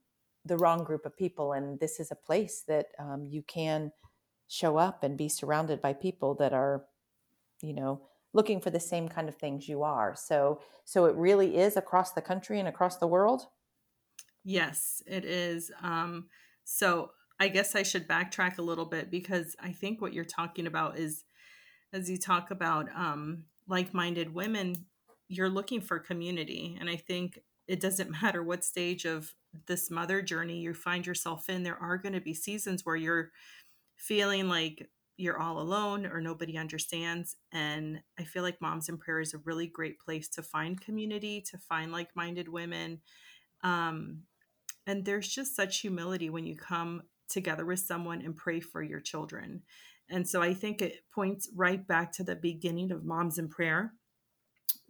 the 0.45 0.57
wrong 0.59 0.85
group 0.85 1.07
of 1.07 1.17
people 1.17 1.53
and 1.53 1.81
this 1.81 2.01
is 2.01 2.11
a 2.11 2.17
place 2.17 2.63
that 2.63 2.89
um, 2.99 3.25
you 3.25 3.43
can 3.43 3.93
show 4.49 4.77
up 4.77 5.03
and 5.03 5.19
be 5.19 5.29
surrounded 5.29 5.81
by 5.81 5.93
people 5.93 6.35
that 6.35 6.53
are 6.53 6.87
you 7.63 7.73
know 7.73 8.01
looking 8.33 8.61
for 8.61 8.71
the 8.71 8.81
same 8.81 9.09
kind 9.09 9.29
of 9.29 9.35
things 9.37 9.69
you 9.69 9.83
are 9.83 10.15
so 10.17 10.61
so 10.85 11.07
it 11.07 11.15
really 11.17 11.57
is 11.57 11.77
across 11.77 12.13
the 12.13 12.21
country 12.21 12.59
and 12.59 12.69
across 12.69 12.97
the 12.99 13.07
world 13.07 13.47
Yes, 14.49 15.03
it 15.09 15.25
is. 15.25 15.73
Um, 15.83 16.29
so 16.63 17.11
I 17.41 17.49
guess 17.49 17.75
I 17.75 17.83
should 17.83 18.07
backtrack 18.07 18.59
a 18.59 18.63
little 18.63 18.85
bit 18.85 19.11
because 19.11 19.57
I 19.61 19.73
think 19.73 20.01
what 20.01 20.13
you're 20.13 20.25
talking 20.25 20.69
about 20.69 21.01
is 21.01 21.25
as 21.93 22.09
you 22.09 22.17
talk 22.17 22.53
about 22.53 22.89
um, 22.95 23.47
like-minded 23.67 24.33
women, 24.33 24.87
you're 25.27 25.51
looking 25.51 25.81
for 25.81 25.99
community, 25.99 26.77
and 26.79 26.89
I 26.89 26.95
think 26.95 27.41
it 27.67 27.81
doesn't 27.81 28.11
matter 28.23 28.41
what 28.41 28.65
stage 28.65 29.05
of 29.05 29.35
this 29.67 29.91
mother 29.91 30.23
journey 30.23 30.61
you 30.61 30.75
find 30.75 31.05
yourself 31.05 31.49
in. 31.51 31.65
There 31.65 31.83
are 31.83 31.99
going 31.99 32.15
to 32.15 32.21
be 32.21 32.33
seasons 32.33 32.87
where 32.87 32.95
you're 32.95 33.33
feeling 33.97 34.49
like 34.49 34.89
you're 35.17 35.41
all 35.41 35.61
alone 35.61 36.07
or 36.07 36.21
nobody 36.21 36.59
understands. 36.59 37.37
And 37.53 38.01
I 38.19 38.25
feel 38.25 38.43
like 38.43 38.61
Moms 38.61 38.89
in 38.89 38.99
Prayer 38.99 39.21
is 39.21 39.35
a 39.35 39.39
really 39.39 39.67
great 39.67 39.99
place 39.99 40.29
to 40.31 40.43
find 40.43 40.81
community, 40.81 41.43
to 41.51 41.59
find 41.59 41.91
like 41.91 42.15
minded 42.15 42.49
women. 42.49 43.01
Um, 43.63 44.23
and 44.87 45.05
there's 45.05 45.29
just 45.29 45.57
such 45.57 45.81
humility 45.81 46.31
when 46.31 46.47
you 46.47 46.57
come 46.57 47.03
together 47.29 47.65
with 47.65 47.81
someone 47.81 48.23
and 48.23 48.37
pray 48.37 48.61
for 48.61 48.83
your 48.83 49.01
children. 49.01 49.63
And 50.09 50.29
so 50.29 50.41
I 50.43 50.55
think 50.55 50.81
it 50.81 51.01
points 51.13 51.49
right 51.55 51.85
back 51.87 52.13
to 52.13 52.25
the 52.25 52.37
beginning 52.37 52.93
of 52.93 53.05
Moms 53.05 53.39
in 53.39 53.49
Prayer, 53.49 53.95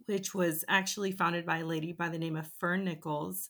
which 0.05 0.35
was 0.35 0.63
actually 0.67 1.11
founded 1.11 1.45
by 1.45 1.59
a 1.59 1.65
lady 1.65 1.93
by 1.93 2.09
the 2.09 2.19
name 2.19 2.35
of 2.35 2.51
Fern 2.59 2.83
Nichols. 2.83 3.49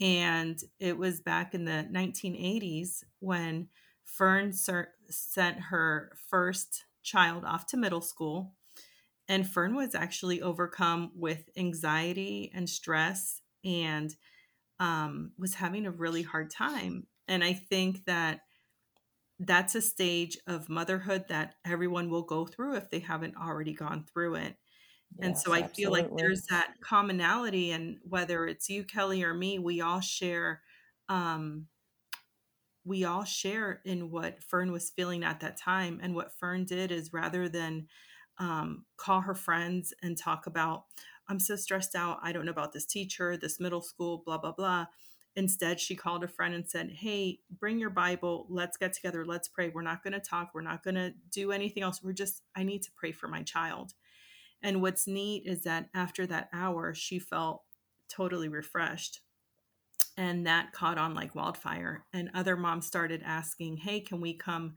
And 0.00 0.58
it 0.78 0.98
was 0.98 1.20
back 1.20 1.54
in 1.54 1.64
the 1.64 1.88
1980s 1.90 3.04
when 3.20 3.68
Fern 4.16 4.52
ser- 4.52 4.92
sent 5.08 5.58
her 5.70 6.12
first 6.28 6.84
child 7.02 7.44
off 7.44 7.66
to 7.66 7.76
middle 7.76 8.00
school. 8.00 8.54
And 9.28 9.48
Fern 9.48 9.74
was 9.74 9.94
actually 9.94 10.42
overcome 10.42 11.12
with 11.14 11.48
anxiety 11.56 12.50
and 12.52 12.68
stress 12.68 13.40
and 13.64 14.14
um, 14.80 15.32
was 15.38 15.54
having 15.54 15.86
a 15.86 15.90
really 15.90 16.22
hard 16.22 16.50
time. 16.50 17.06
And 17.28 17.44
I 17.44 17.52
think 17.52 18.04
that 18.06 18.40
that's 19.38 19.74
a 19.74 19.80
stage 19.80 20.36
of 20.46 20.68
motherhood 20.68 21.26
that 21.28 21.54
everyone 21.64 22.10
will 22.10 22.22
go 22.22 22.44
through 22.44 22.76
if 22.76 22.90
they 22.90 22.98
haven't 22.98 23.36
already 23.36 23.72
gone 23.72 24.04
through 24.12 24.34
it. 24.34 24.56
Yes, 25.18 25.26
and 25.26 25.38
so 25.38 25.52
I 25.52 25.62
absolutely. 25.62 25.74
feel 25.74 25.92
like 25.92 26.16
there's 26.16 26.42
that 26.50 26.74
commonality, 26.82 27.70
and 27.70 27.98
whether 28.02 28.46
it's 28.46 28.68
you, 28.68 28.84
Kelly, 28.84 29.22
or 29.22 29.32
me, 29.32 29.58
we 29.58 29.80
all 29.80 30.00
share 30.00 30.60
um, 31.08 31.66
we 32.84 33.04
all 33.04 33.24
share 33.24 33.80
in 33.84 34.10
what 34.10 34.42
Fern 34.42 34.72
was 34.72 34.90
feeling 34.90 35.22
at 35.22 35.40
that 35.40 35.56
time. 35.56 36.00
And 36.02 36.14
what 36.14 36.32
Fern 36.38 36.64
did 36.64 36.90
is 36.90 37.12
rather 37.12 37.48
than 37.48 37.88
um, 38.38 38.84
call 38.96 39.20
her 39.20 39.34
friends 39.34 39.92
and 40.02 40.16
talk 40.16 40.46
about, 40.46 40.84
I'm 41.28 41.38
so 41.40 41.56
stressed 41.56 41.94
out. 41.94 42.18
I 42.22 42.32
don't 42.32 42.44
know 42.44 42.50
about 42.50 42.72
this 42.72 42.86
teacher, 42.86 43.36
this 43.36 43.60
middle 43.60 43.82
school, 43.82 44.22
blah, 44.24 44.38
blah, 44.38 44.52
blah. 44.52 44.86
Instead, 45.36 45.78
she 45.78 45.94
called 45.94 46.24
a 46.24 46.28
friend 46.28 46.54
and 46.54 46.68
said, 46.68 46.90
Hey, 46.90 47.38
bring 47.50 47.78
your 47.78 47.90
Bible. 47.90 48.46
Let's 48.48 48.76
get 48.76 48.92
together. 48.92 49.24
Let's 49.24 49.46
pray. 49.46 49.68
We're 49.68 49.82
not 49.82 50.02
going 50.02 50.14
to 50.14 50.20
talk. 50.20 50.50
We're 50.52 50.62
not 50.62 50.82
going 50.82 50.96
to 50.96 51.12
do 51.30 51.52
anything 51.52 51.82
else. 51.82 52.02
We're 52.02 52.12
just, 52.12 52.42
I 52.56 52.64
need 52.64 52.82
to 52.82 52.90
pray 52.96 53.12
for 53.12 53.28
my 53.28 53.42
child. 53.42 53.92
And 54.62 54.82
what's 54.82 55.06
neat 55.06 55.44
is 55.46 55.62
that 55.62 55.88
after 55.94 56.26
that 56.26 56.48
hour, 56.52 56.94
she 56.94 57.18
felt 57.18 57.62
totally 58.08 58.48
refreshed 58.48 59.20
and 60.16 60.46
that 60.46 60.72
caught 60.72 60.98
on 60.98 61.14
like 61.14 61.34
wildfire. 61.34 62.04
And 62.12 62.30
other 62.34 62.56
moms 62.56 62.86
started 62.86 63.22
asking 63.24 63.78
hey 63.78 64.00
can 64.00 64.20
we 64.20 64.34
come 64.34 64.74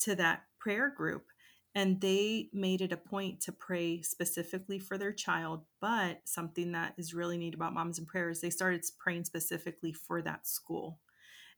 to 0.00 0.14
that 0.16 0.42
prayer 0.58 0.90
group? 0.90 1.26
And 1.74 2.00
they 2.00 2.48
made 2.52 2.80
it 2.80 2.92
a 2.92 2.96
point 2.96 3.40
to 3.42 3.52
pray 3.52 4.02
specifically 4.02 4.80
for 4.80 4.98
their 4.98 5.12
child 5.12 5.62
but 5.80 6.20
something 6.24 6.72
that 6.72 6.94
is 6.98 7.14
really 7.14 7.38
neat 7.38 7.54
about 7.54 7.74
moms 7.74 7.98
in 7.98 8.06
prayer 8.06 8.28
is 8.30 8.40
they 8.40 8.50
started 8.50 8.84
praying 8.98 9.24
specifically 9.24 9.92
for 9.92 10.20
that 10.22 10.46
school. 10.46 10.98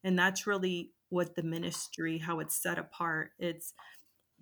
And 0.03 0.19
that's 0.19 0.45
really 0.45 0.91
what 1.09 1.35
the 1.35 1.43
ministry 1.43 2.17
how 2.17 2.39
it's 2.39 2.61
set 2.61 2.77
apart. 2.77 3.31
It's 3.39 3.73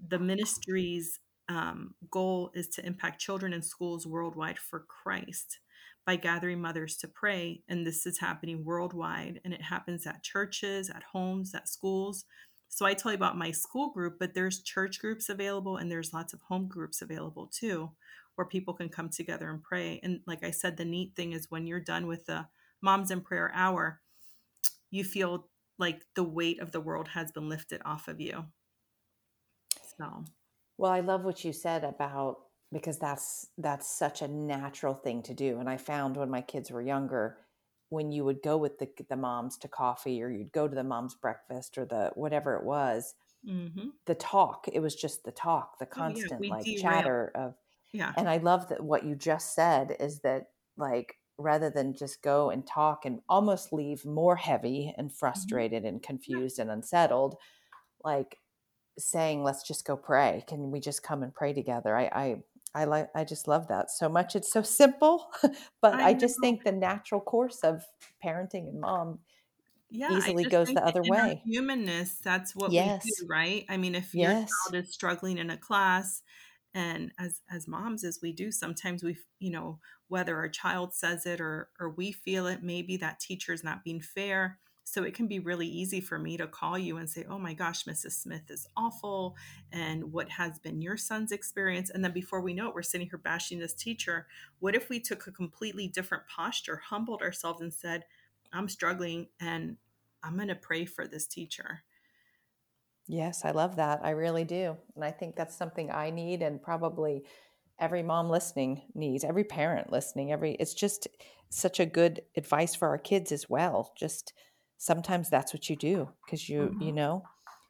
the 0.07 0.19
ministry's 0.19 1.19
um, 1.49 1.95
goal 2.09 2.51
is 2.53 2.67
to 2.69 2.85
impact 2.85 3.19
children 3.19 3.53
in 3.53 3.61
schools 3.61 4.07
worldwide 4.07 4.57
for 4.57 4.85
christ 4.87 5.59
by 6.05 6.15
gathering 6.15 6.61
mothers 6.61 6.97
to 6.97 7.07
pray. 7.07 7.61
And 7.67 7.85
this 7.85 8.05
is 8.05 8.19
happening 8.19 8.65
worldwide 8.65 9.39
and 9.43 9.53
it 9.53 9.61
happens 9.61 10.07
at 10.07 10.23
churches, 10.23 10.89
at 10.89 11.03
homes, 11.11 11.53
at 11.53 11.69
schools. 11.69 12.25
So 12.69 12.85
I 12.85 12.93
tell 12.93 13.11
you 13.11 13.17
about 13.17 13.37
my 13.37 13.51
school 13.51 13.91
group, 13.91 14.17
but 14.19 14.33
there's 14.33 14.63
church 14.63 14.99
groups 14.99 15.29
available 15.29 15.77
and 15.77 15.91
there's 15.91 16.13
lots 16.13 16.33
of 16.33 16.41
home 16.41 16.67
groups 16.67 17.01
available 17.01 17.49
too, 17.53 17.91
where 18.35 18.47
people 18.47 18.73
can 18.73 18.89
come 18.89 19.09
together 19.09 19.49
and 19.49 19.61
pray. 19.61 19.99
And 20.03 20.21
like 20.25 20.43
I 20.43 20.51
said, 20.51 20.77
the 20.77 20.85
neat 20.85 21.15
thing 21.15 21.33
is 21.33 21.51
when 21.51 21.67
you're 21.67 21.79
done 21.81 22.07
with 22.07 22.25
the 22.25 22.47
Moms 22.81 23.11
in 23.11 23.21
Prayer 23.21 23.51
Hour, 23.53 24.01
you 24.89 25.03
feel 25.03 25.49
like 25.77 26.01
the 26.15 26.23
weight 26.23 26.61
of 26.61 26.71
the 26.71 26.81
world 26.81 27.09
has 27.09 27.31
been 27.31 27.49
lifted 27.49 27.81
off 27.85 28.07
of 28.07 28.19
you. 28.19 28.45
So, 29.97 30.23
well, 30.77 30.91
I 30.91 31.01
love 31.01 31.23
what 31.23 31.43
you 31.43 31.53
said 31.53 31.83
about 31.83 32.37
because 32.71 32.97
that's 32.97 33.47
that's 33.57 33.87
such 33.87 34.21
a 34.21 34.27
natural 34.27 34.93
thing 34.93 35.21
to 35.21 35.33
do 35.33 35.59
and 35.59 35.69
i 35.69 35.77
found 35.77 36.17
when 36.17 36.29
my 36.29 36.41
kids 36.41 36.71
were 36.71 36.81
younger 36.81 37.37
when 37.89 38.09
you 38.09 38.23
would 38.23 38.41
go 38.41 38.57
with 38.57 38.79
the, 38.79 38.87
the 39.09 39.17
moms 39.17 39.57
to 39.57 39.67
coffee 39.67 40.23
or 40.23 40.29
you'd 40.29 40.53
go 40.53 40.67
to 40.67 40.75
the 40.75 40.83
mom's 40.83 41.15
breakfast 41.15 41.77
or 41.77 41.85
the 41.85 42.11
whatever 42.15 42.55
it 42.55 42.63
was 42.63 43.13
mm-hmm. 43.47 43.89
the 44.05 44.15
talk 44.15 44.65
it 44.71 44.79
was 44.79 44.95
just 44.95 45.23
the 45.23 45.31
talk 45.31 45.77
the 45.79 45.85
constant 45.85 46.33
oh, 46.33 46.43
yeah. 46.43 46.51
like 46.51 46.65
derail. 46.65 46.81
chatter 46.81 47.31
of 47.35 47.55
yeah 47.93 48.13
and 48.17 48.29
i 48.29 48.37
love 48.37 48.67
that 48.69 48.81
what 48.83 49.05
you 49.05 49.15
just 49.15 49.53
said 49.53 49.95
is 49.99 50.21
that 50.21 50.47
like 50.77 51.15
rather 51.37 51.69
than 51.69 51.93
just 51.93 52.21
go 52.21 52.49
and 52.49 52.67
talk 52.67 53.05
and 53.05 53.19
almost 53.27 53.73
leave 53.73 54.05
more 54.05 54.35
heavy 54.35 54.93
and 54.97 55.09
mm-hmm. 55.09 55.15
frustrated 55.15 55.83
mm-hmm. 55.83 55.95
and 55.95 56.03
confused 56.03 56.57
yeah. 56.57 56.63
and 56.63 56.71
unsettled 56.71 57.35
like 58.03 58.37
saying 58.97 59.43
let's 59.43 59.63
just 59.63 59.85
go 59.85 59.97
pray 59.97 60.43
can 60.47 60.71
we 60.71 60.79
just 60.79 61.03
come 61.03 61.23
and 61.23 61.33
pray 61.33 61.53
together 61.53 61.95
i 61.95 62.03
i 62.13 62.35
I 62.73 62.85
like 62.85 63.09
I 63.13 63.23
just 63.23 63.47
love 63.47 63.67
that 63.67 63.91
so 63.91 64.07
much. 64.07 64.35
It's 64.35 64.51
so 64.51 64.61
simple, 64.61 65.31
but 65.81 65.95
I, 65.95 66.09
I 66.09 66.13
just 66.13 66.39
think 66.41 66.63
the 66.63 66.71
natural 66.71 67.21
course 67.21 67.59
of 67.59 67.83
parenting 68.23 68.69
and 68.69 68.81
mom 68.81 69.19
yeah, 69.89 70.17
easily 70.17 70.45
goes 70.45 70.69
the 70.69 70.85
other 70.85 71.01
way. 71.03 71.41
humanness, 71.45 72.15
that's 72.23 72.55
what 72.55 72.71
yes. 72.71 73.03
we 73.03 73.11
do, 73.19 73.27
right? 73.29 73.65
I 73.67 73.75
mean, 73.75 73.93
if 73.93 74.15
yes. 74.15 74.15
your 74.15 74.39
child 74.39 74.85
is 74.85 74.93
struggling 74.93 75.37
in 75.37 75.49
a 75.49 75.57
class 75.57 76.21
and 76.73 77.11
as 77.19 77.41
as 77.51 77.67
moms 77.67 78.05
as 78.05 78.19
we 78.21 78.31
do, 78.31 78.51
sometimes 78.51 79.03
we 79.03 79.17
you 79.39 79.51
know, 79.51 79.79
whether 80.07 80.37
our 80.37 80.47
child 80.49 80.93
says 80.93 81.25
it 81.25 81.41
or 81.41 81.69
or 81.79 81.89
we 81.89 82.13
feel 82.13 82.47
it, 82.47 82.63
maybe 82.63 82.95
that 82.97 83.19
teacher 83.19 83.51
is 83.51 83.65
not 83.65 83.83
being 83.83 84.01
fair 84.01 84.59
so 84.91 85.03
it 85.03 85.13
can 85.13 85.25
be 85.25 85.39
really 85.39 85.67
easy 85.67 86.01
for 86.01 86.19
me 86.19 86.35
to 86.35 86.45
call 86.45 86.77
you 86.77 86.97
and 86.97 87.09
say, 87.09 87.25
oh 87.29 87.39
my 87.39 87.53
gosh, 87.53 87.85
Mrs. 87.85 88.11
Smith 88.11 88.49
is 88.49 88.67
awful. 88.75 89.37
And 89.71 90.11
what 90.11 90.27
has 90.27 90.59
been 90.59 90.81
your 90.81 90.97
son's 90.97 91.31
experience? 91.31 91.89
And 91.89 92.03
then 92.03 92.11
before 92.11 92.41
we 92.41 92.53
know 92.53 92.67
it, 92.67 92.75
we're 92.75 92.81
sitting 92.81 93.07
here 93.07 93.17
bashing 93.17 93.59
this 93.59 93.73
teacher. 93.73 94.27
What 94.59 94.75
if 94.75 94.89
we 94.89 94.99
took 94.99 95.27
a 95.27 95.31
completely 95.31 95.87
different 95.87 96.23
posture, 96.27 96.81
humbled 96.89 97.21
ourselves, 97.21 97.61
and 97.61 97.73
said, 97.73 98.03
I'm 98.51 98.67
struggling 98.67 99.29
and 99.39 99.77
I'm 100.21 100.35
going 100.35 100.49
to 100.49 100.55
pray 100.55 100.83
for 100.83 101.07
this 101.07 101.25
teacher? 101.25 101.83
Yes, 103.07 103.45
I 103.45 103.51
love 103.51 103.77
that. 103.77 104.01
I 104.03 104.09
really 104.09 104.43
do. 104.43 104.75
And 104.95 105.05
I 105.05 105.11
think 105.11 105.37
that's 105.37 105.55
something 105.55 105.89
I 105.89 106.09
need 106.09 106.41
and 106.41 106.61
probably 106.61 107.23
every 107.79 108.03
mom 108.03 108.29
listening 108.29 108.81
needs, 108.93 109.23
every 109.23 109.45
parent 109.45 109.89
listening, 109.89 110.33
every 110.33 110.55
it's 110.55 110.73
just 110.73 111.07
such 111.49 111.79
a 111.79 111.85
good 111.85 112.23
advice 112.35 112.75
for 112.75 112.89
our 112.89 112.97
kids 112.97 113.31
as 113.31 113.49
well. 113.49 113.93
Just 113.97 114.33
sometimes 114.81 115.29
that's 115.29 115.53
what 115.53 115.69
you 115.69 115.75
do 115.75 116.09
because 116.25 116.49
you 116.49 116.61
mm-hmm. 116.61 116.81
you 116.81 116.91
know 116.91 117.23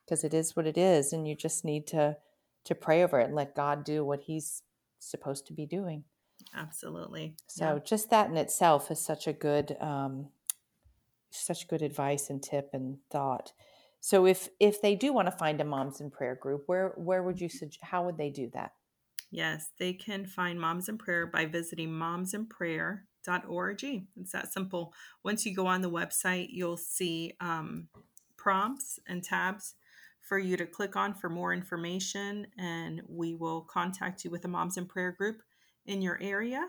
because 0.05 0.23
it 0.23 0.33
is 0.33 0.55
what 0.55 0.65
it 0.65 0.77
is 0.77 1.11
and 1.11 1.27
you 1.27 1.35
just 1.35 1.65
need 1.65 1.85
to 1.85 2.15
to 2.63 2.73
pray 2.73 3.03
over 3.03 3.19
it 3.19 3.25
and 3.25 3.35
let 3.35 3.53
god 3.53 3.83
do 3.83 4.05
what 4.05 4.21
he's 4.21 4.63
supposed 4.99 5.45
to 5.45 5.51
be 5.51 5.65
doing 5.65 6.05
absolutely 6.55 7.35
so 7.47 7.73
yeah. 7.73 7.79
just 7.85 8.09
that 8.09 8.29
in 8.29 8.37
itself 8.37 8.89
is 8.89 8.99
such 8.99 9.27
a 9.27 9.33
good 9.33 9.75
um 9.81 10.29
such 11.31 11.67
good 11.67 11.81
advice 11.81 12.29
and 12.29 12.41
tip 12.41 12.69
and 12.71 12.97
thought 13.11 13.51
so 13.99 14.25
if 14.25 14.47
if 14.61 14.81
they 14.81 14.95
do 14.95 15.11
want 15.11 15.27
to 15.27 15.37
find 15.37 15.59
a 15.59 15.65
moms 15.65 15.99
in 15.99 16.09
prayer 16.09 16.35
group 16.35 16.63
where 16.67 16.93
where 16.95 17.23
would 17.23 17.41
you 17.41 17.49
suggest 17.49 17.83
how 17.83 18.05
would 18.05 18.17
they 18.17 18.29
do 18.29 18.49
that 18.53 18.71
yes 19.31 19.67
they 19.79 19.91
can 19.91 20.25
find 20.25 20.61
moms 20.61 20.87
in 20.87 20.97
prayer 20.97 21.27
by 21.27 21.45
visiting 21.45 21.91
moms 21.91 22.33
in 22.33 22.45
prayer 22.45 23.05
org. 23.47 23.83
It's 23.83 24.31
that 24.31 24.53
simple. 24.53 24.93
Once 25.23 25.45
you 25.45 25.55
go 25.55 25.67
on 25.67 25.81
the 25.81 25.89
website, 25.89 26.47
you'll 26.49 26.77
see 26.77 27.33
um, 27.39 27.87
prompts 28.37 28.99
and 29.07 29.23
tabs 29.23 29.75
for 30.21 30.39
you 30.39 30.55
to 30.57 30.65
click 30.65 30.95
on 30.95 31.13
for 31.13 31.29
more 31.29 31.53
information, 31.53 32.47
and 32.57 33.01
we 33.07 33.35
will 33.35 33.61
contact 33.61 34.23
you 34.23 34.31
with 34.31 34.45
a 34.45 34.47
Moms 34.47 34.77
in 34.77 34.85
Prayer 34.85 35.11
group 35.11 35.41
in 35.85 36.01
your 36.01 36.17
area, 36.21 36.65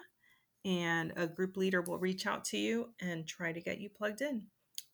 and 0.64 1.12
a 1.16 1.26
group 1.26 1.56
leader 1.56 1.82
will 1.82 1.98
reach 1.98 2.26
out 2.26 2.44
to 2.46 2.56
you 2.56 2.90
and 3.00 3.26
try 3.26 3.52
to 3.52 3.60
get 3.60 3.80
you 3.80 3.88
plugged 3.88 4.20
in. 4.20 4.46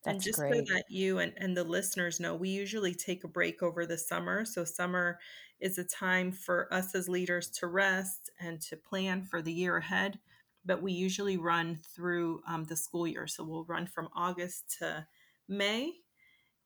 That's 0.04 0.14
and 0.14 0.22
just 0.22 0.38
great. 0.38 0.54
so 0.54 0.74
that 0.74 0.84
you 0.88 1.18
and, 1.18 1.32
and 1.38 1.56
the 1.56 1.64
listeners 1.64 2.20
know, 2.20 2.34
we 2.34 2.50
usually 2.50 2.94
take 2.94 3.24
a 3.24 3.28
break 3.28 3.62
over 3.62 3.84
the 3.84 3.98
summer. 3.98 4.44
So, 4.44 4.64
summer 4.64 5.18
is 5.60 5.78
a 5.78 5.84
time 5.84 6.30
for 6.30 6.72
us 6.72 6.94
as 6.94 7.08
leaders 7.08 7.50
to 7.58 7.66
rest 7.66 8.30
and 8.40 8.60
to 8.62 8.76
plan 8.76 9.22
for 9.22 9.42
the 9.42 9.52
year 9.52 9.76
ahead 9.76 10.18
but 10.64 10.82
we 10.82 10.92
usually 10.92 11.36
run 11.36 11.78
through 11.94 12.40
um, 12.46 12.64
the 12.64 12.76
school 12.76 13.06
year. 13.06 13.26
So 13.26 13.44
we'll 13.44 13.64
run 13.64 13.86
from 13.86 14.08
August 14.14 14.76
to 14.78 15.06
May. 15.48 15.92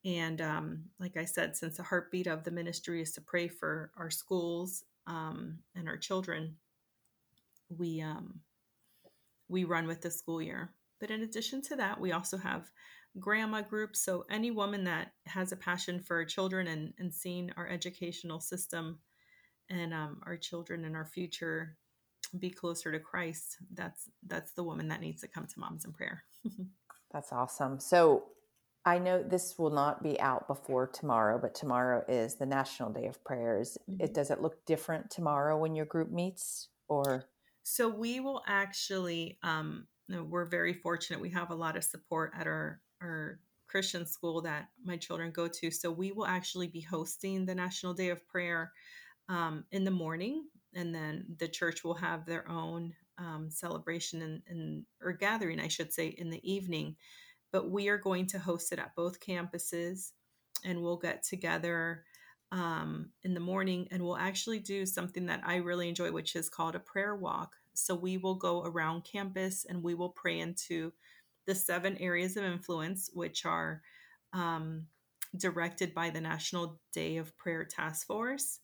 And 0.04 0.40
um, 0.40 0.84
like 0.98 1.16
I 1.16 1.24
said, 1.24 1.56
since 1.56 1.76
the 1.76 1.84
heartbeat 1.84 2.26
of 2.26 2.42
the 2.42 2.50
ministry 2.50 3.00
is 3.00 3.12
to 3.12 3.20
pray 3.20 3.46
for 3.46 3.92
our 3.96 4.10
schools 4.10 4.84
um, 5.06 5.58
and 5.76 5.88
our 5.88 5.96
children, 5.96 6.56
we 7.68 8.00
um, 8.00 8.40
we 9.48 9.64
run 9.64 9.86
with 9.86 10.00
the 10.00 10.10
school 10.10 10.40
year. 10.42 10.72
but 10.98 11.10
in 11.10 11.22
addition 11.22 11.60
to 11.60 11.76
that, 11.76 12.00
we 12.00 12.12
also 12.12 12.38
have 12.38 12.70
grandma 13.18 13.60
groups. 13.60 14.00
So 14.04 14.24
any 14.30 14.50
woman 14.50 14.84
that 14.84 15.12
has 15.26 15.52
a 15.52 15.56
passion 15.56 16.00
for 16.00 16.24
children 16.24 16.68
and, 16.68 16.94
and 16.98 17.12
seeing 17.12 17.50
our 17.56 17.68
educational 17.68 18.40
system 18.40 19.00
and 19.68 19.92
um, 19.92 20.20
our 20.24 20.36
children 20.36 20.84
and 20.84 20.96
our 20.96 21.04
future 21.04 21.76
be 22.38 22.50
closer 22.50 22.92
to 22.92 22.98
Christ, 22.98 23.58
that's 23.74 24.08
that's 24.26 24.52
the 24.52 24.62
woman 24.62 24.88
that 24.88 25.00
needs 25.00 25.20
to 25.22 25.28
come 25.28 25.46
to 25.46 25.60
Moms 25.60 25.84
in 25.84 25.92
Prayer. 25.92 26.24
that's 27.12 27.32
awesome. 27.32 27.78
So 27.78 28.24
I 28.84 28.98
know 28.98 29.22
this 29.22 29.58
will 29.58 29.70
not 29.70 30.02
be 30.02 30.18
out 30.20 30.48
before 30.48 30.86
tomorrow, 30.86 31.38
but 31.40 31.54
tomorrow 31.54 32.04
is 32.08 32.36
the 32.36 32.46
National 32.46 32.90
Day 32.90 33.06
of 33.06 33.22
Prayers. 33.24 33.78
Mm-hmm. 33.88 34.02
It 34.02 34.14
does 34.14 34.30
it 34.30 34.40
look 34.40 34.64
different 34.66 35.10
tomorrow 35.10 35.58
when 35.58 35.74
your 35.74 35.86
group 35.86 36.10
meets 36.10 36.68
or 36.88 37.24
so 37.64 37.88
we 37.88 38.18
will 38.18 38.42
actually 38.46 39.38
um 39.42 39.86
we're 40.08 40.44
very 40.44 40.74
fortunate 40.74 41.20
we 41.20 41.30
have 41.30 41.50
a 41.50 41.54
lot 41.54 41.76
of 41.76 41.84
support 41.84 42.32
at 42.36 42.46
our 42.46 42.80
our 43.00 43.38
Christian 43.72 44.04
school 44.04 44.42
that 44.42 44.68
my 44.84 44.98
children 44.98 45.32
go 45.32 45.48
to. 45.48 45.70
So 45.70 45.90
we 45.90 46.12
will 46.12 46.26
actually 46.26 46.66
be 46.66 46.82
hosting 46.82 47.46
the 47.46 47.54
National 47.54 47.94
Day 47.94 48.10
of 48.10 48.28
Prayer 48.28 48.70
um, 49.30 49.64
in 49.72 49.84
the 49.84 49.90
morning, 49.90 50.44
and 50.74 50.94
then 50.94 51.24
the 51.38 51.48
church 51.48 51.84
will 51.84 51.94
have 51.94 52.26
their 52.26 52.48
own 52.48 52.94
um, 53.18 53.48
celebration 53.50 54.22
and, 54.22 54.42
and 54.48 54.84
or 55.02 55.12
gathering, 55.12 55.60
I 55.60 55.68
should 55.68 55.92
say, 55.92 56.08
in 56.08 56.30
the 56.30 56.40
evening 56.50 56.96
but 57.52 57.70
we 57.70 57.88
are 57.88 57.98
going 57.98 58.26
to 58.28 58.38
host 58.38 58.72
it 58.72 58.78
at 58.78 58.96
both 58.96 59.20
campuses 59.20 60.12
and 60.64 60.82
we'll 60.82 60.96
get 60.96 61.22
together 61.22 62.04
um, 62.50 63.10
in 63.22 63.34
the 63.34 63.40
morning 63.40 63.86
and 63.90 64.02
we'll 64.02 64.16
actually 64.16 64.58
do 64.58 64.84
something 64.86 65.26
that 65.26 65.42
I 65.44 65.56
really 65.56 65.88
enjoy, 65.88 66.10
which 66.10 66.34
is 66.34 66.48
called 66.48 66.74
a 66.74 66.80
prayer 66.80 67.14
walk. 67.14 67.54
So 67.74 67.94
we 67.94 68.16
will 68.16 68.34
go 68.34 68.62
around 68.62 69.04
campus 69.04 69.64
and 69.68 69.82
we 69.82 69.94
will 69.94 70.10
pray 70.10 70.40
into 70.40 70.92
the 71.46 71.54
seven 71.54 71.96
areas 71.98 72.36
of 72.36 72.44
influence, 72.44 73.10
which 73.12 73.44
are 73.44 73.82
um, 74.32 74.86
directed 75.36 75.94
by 75.94 76.10
the 76.10 76.20
National 76.20 76.80
Day 76.92 77.16
of 77.16 77.36
Prayer 77.36 77.64
Task 77.64 78.06
Force. 78.06 78.60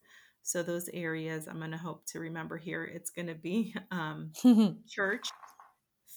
So 0.48 0.62
those 0.62 0.88
areas 0.94 1.46
I'm 1.46 1.58
going 1.58 1.72
to 1.72 1.76
hope 1.76 2.06
to 2.06 2.20
remember 2.20 2.56
here. 2.56 2.82
It's 2.82 3.10
going 3.10 3.28
to 3.28 3.34
be 3.34 3.74
um, 3.90 4.32
church, 4.88 5.28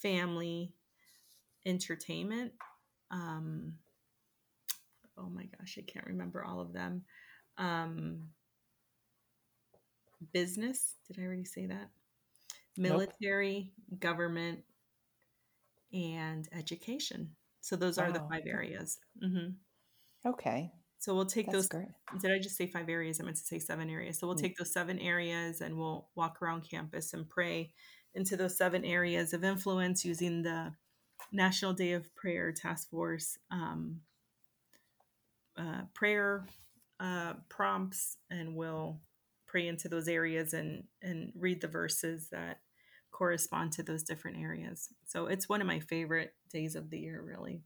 family, 0.02 0.72
entertainment. 1.66 2.54
Um, 3.12 3.74
oh 5.18 5.28
my 5.28 5.50
gosh, 5.60 5.78
I 5.78 5.82
can't 5.82 6.08
remember 6.08 6.46
all 6.46 6.62
of 6.62 6.72
them. 6.72 7.04
Um, 7.58 8.30
business, 10.32 10.96
did 11.08 11.22
I 11.22 11.26
already 11.26 11.44
say 11.44 11.66
that? 11.66 11.90
Military, 12.78 13.74
nope. 13.90 14.00
government, 14.00 14.60
and 15.92 16.48
education. 16.54 17.32
So 17.60 17.76
those 17.76 17.98
are 17.98 18.14
the 18.14 18.24
five 18.32 18.44
areas. 18.48 18.98
Mm-hmm. 19.22 20.30
Okay. 20.30 20.72
So 21.02 21.16
we'll 21.16 21.26
take 21.26 21.48
That's 21.48 21.58
those. 21.58 21.68
Great. 21.68 21.88
Did 22.22 22.32
I 22.32 22.38
just 22.38 22.56
say 22.56 22.68
five 22.68 22.88
areas? 22.88 23.20
I 23.20 23.24
meant 23.24 23.38
to 23.38 23.44
say 23.44 23.58
seven 23.58 23.90
areas. 23.90 24.20
So 24.20 24.28
we'll 24.28 24.36
mm. 24.36 24.42
take 24.42 24.56
those 24.56 24.72
seven 24.72 25.00
areas 25.00 25.60
and 25.60 25.76
we'll 25.76 26.10
walk 26.16 26.44
around 26.44 26.62
campus 26.70 27.14
and 27.14 27.28
pray 27.28 27.72
into 28.14 28.38
those 28.38 28.56
seven 28.56 28.86
areas 28.86 29.34
of 29.34 29.44
influence 29.44 30.06
using 30.06 30.44
the 30.44 30.74
National 31.32 31.74
Day 31.74 31.94
of 31.94 32.14
Prayer 32.14 32.52
Task 32.52 32.92
Force 32.92 33.40
um, 33.50 34.02
uh, 35.58 35.82
prayer 35.96 36.46
uh, 37.00 37.34
prompts, 37.50 38.18
and 38.30 38.56
we'll 38.56 39.00
pray 39.48 39.68
into 39.68 39.90
those 39.90 40.08
areas 40.08 40.54
and 40.54 40.84
and 41.02 41.34
read 41.36 41.62
the 41.62 41.68
verses 41.68 42.30
that 42.32 42.60
correspond 43.12 43.72
to 43.72 43.84
those 43.84 44.04
different 44.04 44.38
areas. 44.38 44.90
So 45.08 45.26
it's 45.26 45.50
one 45.50 45.62
of 45.62 45.68
my 45.68 45.80
favorite 45.80 46.36
days 46.52 46.76
of 46.76 46.92
the 46.92 47.00
year, 47.00 47.24
really. 47.26 47.64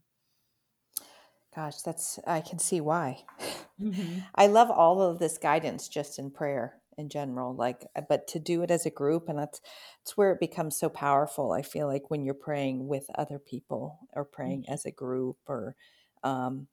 Gosh, 1.56 1.80
that's 1.80 2.20
I 2.26 2.40
can 2.42 2.58
see 2.58 2.80
why. 2.80 3.24
Mm-hmm. 3.78 4.20
I 4.34 4.46
love 4.46 4.70
all 4.70 5.02
of 5.02 5.18
this 5.18 5.36
guidance 5.36 5.86
just 5.86 6.18
in 6.18 6.30
prayer 6.30 6.80
in 6.98 7.08
general 7.08 7.54
like 7.54 7.86
uh, 7.94 8.00
but 8.08 8.26
to 8.28 8.38
do 8.38 8.62
it 8.62 8.70
as 8.70 8.86
a 8.86 8.90
group 8.90 9.28
and 9.28 9.38
that's 9.38 9.60
it's 10.02 10.16
where 10.16 10.32
it 10.32 10.40
becomes 10.40 10.76
so 10.76 10.88
powerful 10.88 11.52
i 11.52 11.62
feel 11.62 11.86
like 11.86 12.10
when 12.10 12.24
you're 12.24 12.34
praying 12.34 12.88
with 12.88 13.06
other 13.16 13.38
people 13.38 13.98
or 14.14 14.24
praying 14.24 14.62
mm-hmm. 14.62 14.72
as 14.72 14.86
a 14.86 14.90
group 14.90 15.36
or 15.46 15.76
um, 16.24 16.66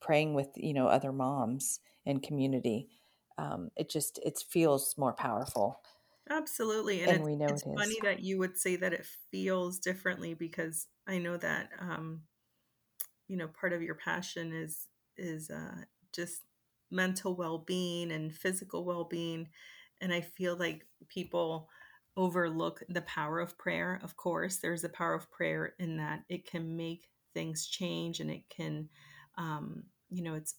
praying 0.00 0.34
with 0.34 0.48
you 0.54 0.72
know 0.72 0.86
other 0.86 1.12
moms 1.12 1.80
in 2.06 2.20
community 2.20 2.88
um, 3.38 3.70
it 3.76 3.90
just 3.90 4.20
it 4.24 4.38
feels 4.48 4.94
more 4.96 5.12
powerful 5.12 5.80
absolutely 6.28 7.02
and, 7.02 7.10
and 7.10 7.24
we 7.24 7.34
know 7.34 7.46
it's 7.46 7.62
it 7.62 7.74
funny 7.76 7.96
that 8.02 8.20
you 8.20 8.38
would 8.38 8.56
say 8.56 8.76
that 8.76 8.92
it 8.92 9.04
feels 9.32 9.78
differently 9.78 10.32
because 10.32 10.86
i 11.08 11.18
know 11.18 11.36
that 11.36 11.70
um, 11.80 12.20
you 13.30 13.36
know 13.36 13.48
part 13.48 13.72
of 13.72 13.80
your 13.80 13.94
passion 13.94 14.52
is 14.52 14.88
is 15.16 15.50
uh, 15.50 15.82
just 16.12 16.42
mental 16.90 17.36
well-being 17.36 18.10
and 18.10 18.34
physical 18.34 18.84
well-being. 18.84 19.48
And 20.00 20.12
i 20.12 20.20
feel 20.20 20.56
like 20.56 20.86
people 21.08 21.68
overlook 22.16 22.82
the 22.88 23.02
power 23.02 23.38
of 23.38 23.56
prayer 23.56 24.00
of 24.02 24.16
course. 24.16 24.56
There's 24.56 24.82
the 24.82 24.88
power 24.88 25.14
of 25.14 25.30
prayer 25.30 25.74
in 25.78 25.96
that 25.98 26.24
it 26.28 26.44
can 26.50 26.76
make 26.76 27.08
things 27.34 27.66
change 27.68 28.18
and 28.20 28.30
it 28.30 28.42
can 28.50 28.88
um, 29.38 29.84
you 30.10 30.22
know 30.24 30.34
it's 30.34 30.56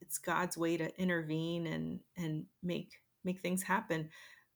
it's 0.00 0.18
god's 0.18 0.56
way 0.56 0.76
to 0.78 0.98
intervene 1.00 1.66
and 1.66 2.00
and 2.16 2.46
make 2.62 2.92
make 3.24 3.40
things 3.40 3.62
happen. 3.62 4.08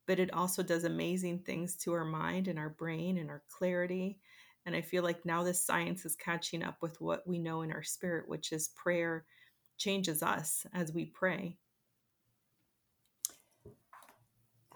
But 0.07 0.19
it 0.19 0.33
also 0.33 0.63
does 0.63 0.85
amazing 0.85 1.41
things 1.41 1.77
to 1.85 1.93
our 1.93 2.05
mind 2.07 2.49
and 2.49 2.59
our 2.59 2.71
brain 2.71 3.19
and 3.19 3.29
our 3.29 3.43
clarity 3.51 4.21
and 4.69 4.77
i 4.77 4.81
feel 4.83 5.03
like 5.03 5.25
now 5.25 5.43
the 5.43 5.55
science 5.55 6.05
is 6.05 6.15
catching 6.15 6.63
up 6.63 6.77
with 6.83 7.01
what 7.01 7.27
we 7.27 7.41
know 7.41 7.63
in 7.63 7.73
our 7.73 7.83
spirit 7.83 8.29
which 8.29 8.53
is 8.53 8.69
prayer 8.77 9.25
changes 9.79 10.23
us 10.23 10.67
as 10.75 10.93
we 10.93 11.07
pray. 11.07 11.57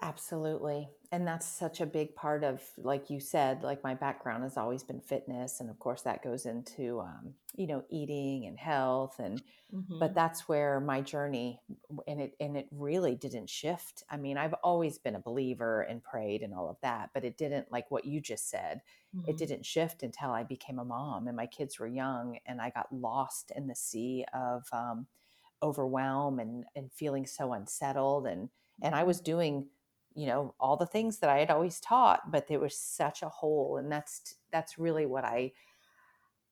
Absolutely. 0.01 0.89
And 1.13 1.27
that's 1.27 1.45
such 1.45 1.79
a 1.79 1.85
big 1.85 2.15
part 2.15 2.43
of, 2.43 2.59
like 2.75 3.11
you 3.11 3.19
said, 3.19 3.61
like 3.61 3.83
my 3.83 3.93
background 3.93 4.41
has 4.41 4.57
always 4.57 4.81
been 4.81 4.99
fitness. 4.99 5.59
And 5.59 5.69
of 5.69 5.77
course, 5.77 6.01
that 6.01 6.23
goes 6.23 6.47
into, 6.47 7.01
um, 7.01 7.35
you 7.53 7.67
know, 7.67 7.83
eating 7.91 8.47
and 8.47 8.57
health. 8.57 9.19
And, 9.19 9.39
mm-hmm. 9.71 9.99
but 9.99 10.15
that's 10.15 10.49
where 10.49 10.79
my 10.79 11.01
journey, 11.01 11.61
and 12.07 12.19
it, 12.19 12.35
and 12.39 12.57
it 12.57 12.65
really 12.71 13.13
didn't 13.13 13.47
shift. 13.47 14.03
I 14.09 14.17
mean, 14.17 14.39
I've 14.39 14.55
always 14.63 14.97
been 14.97 15.13
a 15.13 15.19
believer 15.19 15.81
and 15.83 16.03
prayed 16.03 16.41
and 16.41 16.51
all 16.51 16.67
of 16.67 16.77
that, 16.81 17.11
but 17.13 17.23
it 17.23 17.37
didn't, 17.37 17.71
like 17.71 17.91
what 17.91 18.05
you 18.05 18.19
just 18.19 18.49
said, 18.49 18.81
mm-hmm. 19.15 19.29
it 19.29 19.37
didn't 19.37 19.67
shift 19.67 20.01
until 20.01 20.31
I 20.31 20.41
became 20.41 20.79
a 20.79 20.83
mom 20.83 21.27
and 21.27 21.37
my 21.37 21.45
kids 21.45 21.77
were 21.79 21.85
young 21.85 22.39
and 22.47 22.59
I 22.59 22.71
got 22.71 22.91
lost 22.91 23.51
in 23.55 23.67
the 23.67 23.75
sea 23.75 24.25
of, 24.33 24.63
um, 24.73 25.05
overwhelm 25.61 26.39
and, 26.39 26.65
and 26.75 26.91
feeling 26.91 27.27
so 27.27 27.53
unsettled. 27.53 28.25
And, 28.25 28.49
and 28.81 28.95
I 28.95 29.01
mm-hmm. 29.01 29.07
was 29.09 29.21
doing 29.21 29.67
you 30.15 30.27
know 30.27 30.53
all 30.59 30.77
the 30.77 30.85
things 30.85 31.19
that 31.19 31.29
i 31.29 31.39
had 31.39 31.49
always 31.49 31.79
taught 31.79 32.31
but 32.31 32.47
there 32.47 32.59
was 32.59 32.77
such 32.77 33.21
a 33.21 33.29
hole 33.29 33.77
and 33.77 33.91
that's 33.91 34.35
that's 34.51 34.77
really 34.77 35.05
what 35.05 35.23
i 35.23 35.51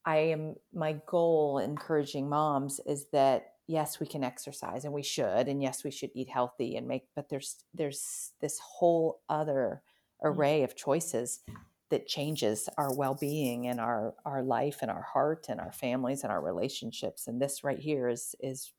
i 0.06 0.18
am 0.18 0.56
my 0.74 0.96
goal 1.06 1.60
encouraging 1.60 2.28
moms 2.28 2.80
is 2.86 3.08
that 3.12 3.54
yes 3.68 4.00
we 4.00 4.08
can 4.08 4.24
exercise 4.24 4.84
and 4.86 4.94
we 4.94 5.04
should 5.04 5.48
and 5.48 5.62
yes 5.62 5.84
we 5.84 5.92
should 5.92 6.12
eat 6.14 6.30
healthy 6.30 6.76
and 6.76 6.88
make 6.88 7.04
but 7.16 7.30
there's 7.30 7.58
there's 7.74 8.32
this 8.42 8.60
whole 8.60 9.22
other 9.30 9.82
mm. 10.24 10.30
array 10.30 10.64
of 10.64 10.76
choices 10.76 11.42
that 11.90 12.08
changes 12.08 12.70
our 12.78 12.94
well-being 12.96 13.68
and 13.68 13.80
our 13.80 14.14
our 14.26 14.42
life 14.42 14.80
and 14.82 14.90
our 14.90 15.04
heart 15.04 15.48
and 15.50 15.60
our 15.60 15.72
families 15.72 16.24
and 16.24 16.32
our 16.32 16.42
relationships 16.42 17.28
and 17.28 17.42
this 17.42 17.64
right 17.64 17.80
here 17.80 18.10
is 18.10 18.36
is 18.40 18.72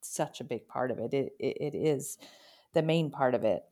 such 0.00 0.40
a 0.40 0.44
big 0.44 0.66
part 0.68 0.90
of 0.90 0.98
it 0.98 1.12
it, 1.12 1.32
it, 1.38 1.56
it 1.60 1.74
is 1.74 2.18
the 2.72 2.82
main 2.82 3.10
part 3.10 3.34
of 3.34 3.44
it 3.44 3.64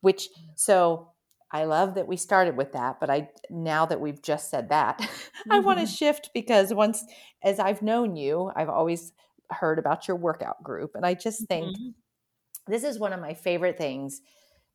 which 0.00 0.28
so 0.54 1.12
I 1.52 1.64
love 1.64 1.94
that 1.94 2.08
we 2.08 2.16
started 2.16 2.56
with 2.56 2.72
that, 2.72 2.98
but 3.00 3.08
I 3.08 3.30
now 3.50 3.86
that 3.86 4.00
we've 4.00 4.22
just 4.22 4.50
said 4.50 4.68
that, 4.70 4.98
mm-hmm. 5.00 5.52
I 5.52 5.60
want 5.60 5.80
to 5.80 5.86
shift 5.86 6.30
because 6.34 6.74
once 6.74 7.04
as 7.42 7.58
I've 7.58 7.82
known 7.82 8.16
you, 8.16 8.50
I've 8.54 8.68
always 8.68 9.12
heard 9.50 9.78
about 9.78 10.08
your 10.08 10.16
workout 10.16 10.62
group 10.62 10.92
and 10.94 11.06
I 11.06 11.14
just 11.14 11.46
think 11.46 11.66
mm-hmm. 11.66 11.90
this 12.66 12.82
is 12.82 12.98
one 12.98 13.12
of 13.12 13.20
my 13.20 13.34
favorite 13.34 13.78
things 13.78 14.20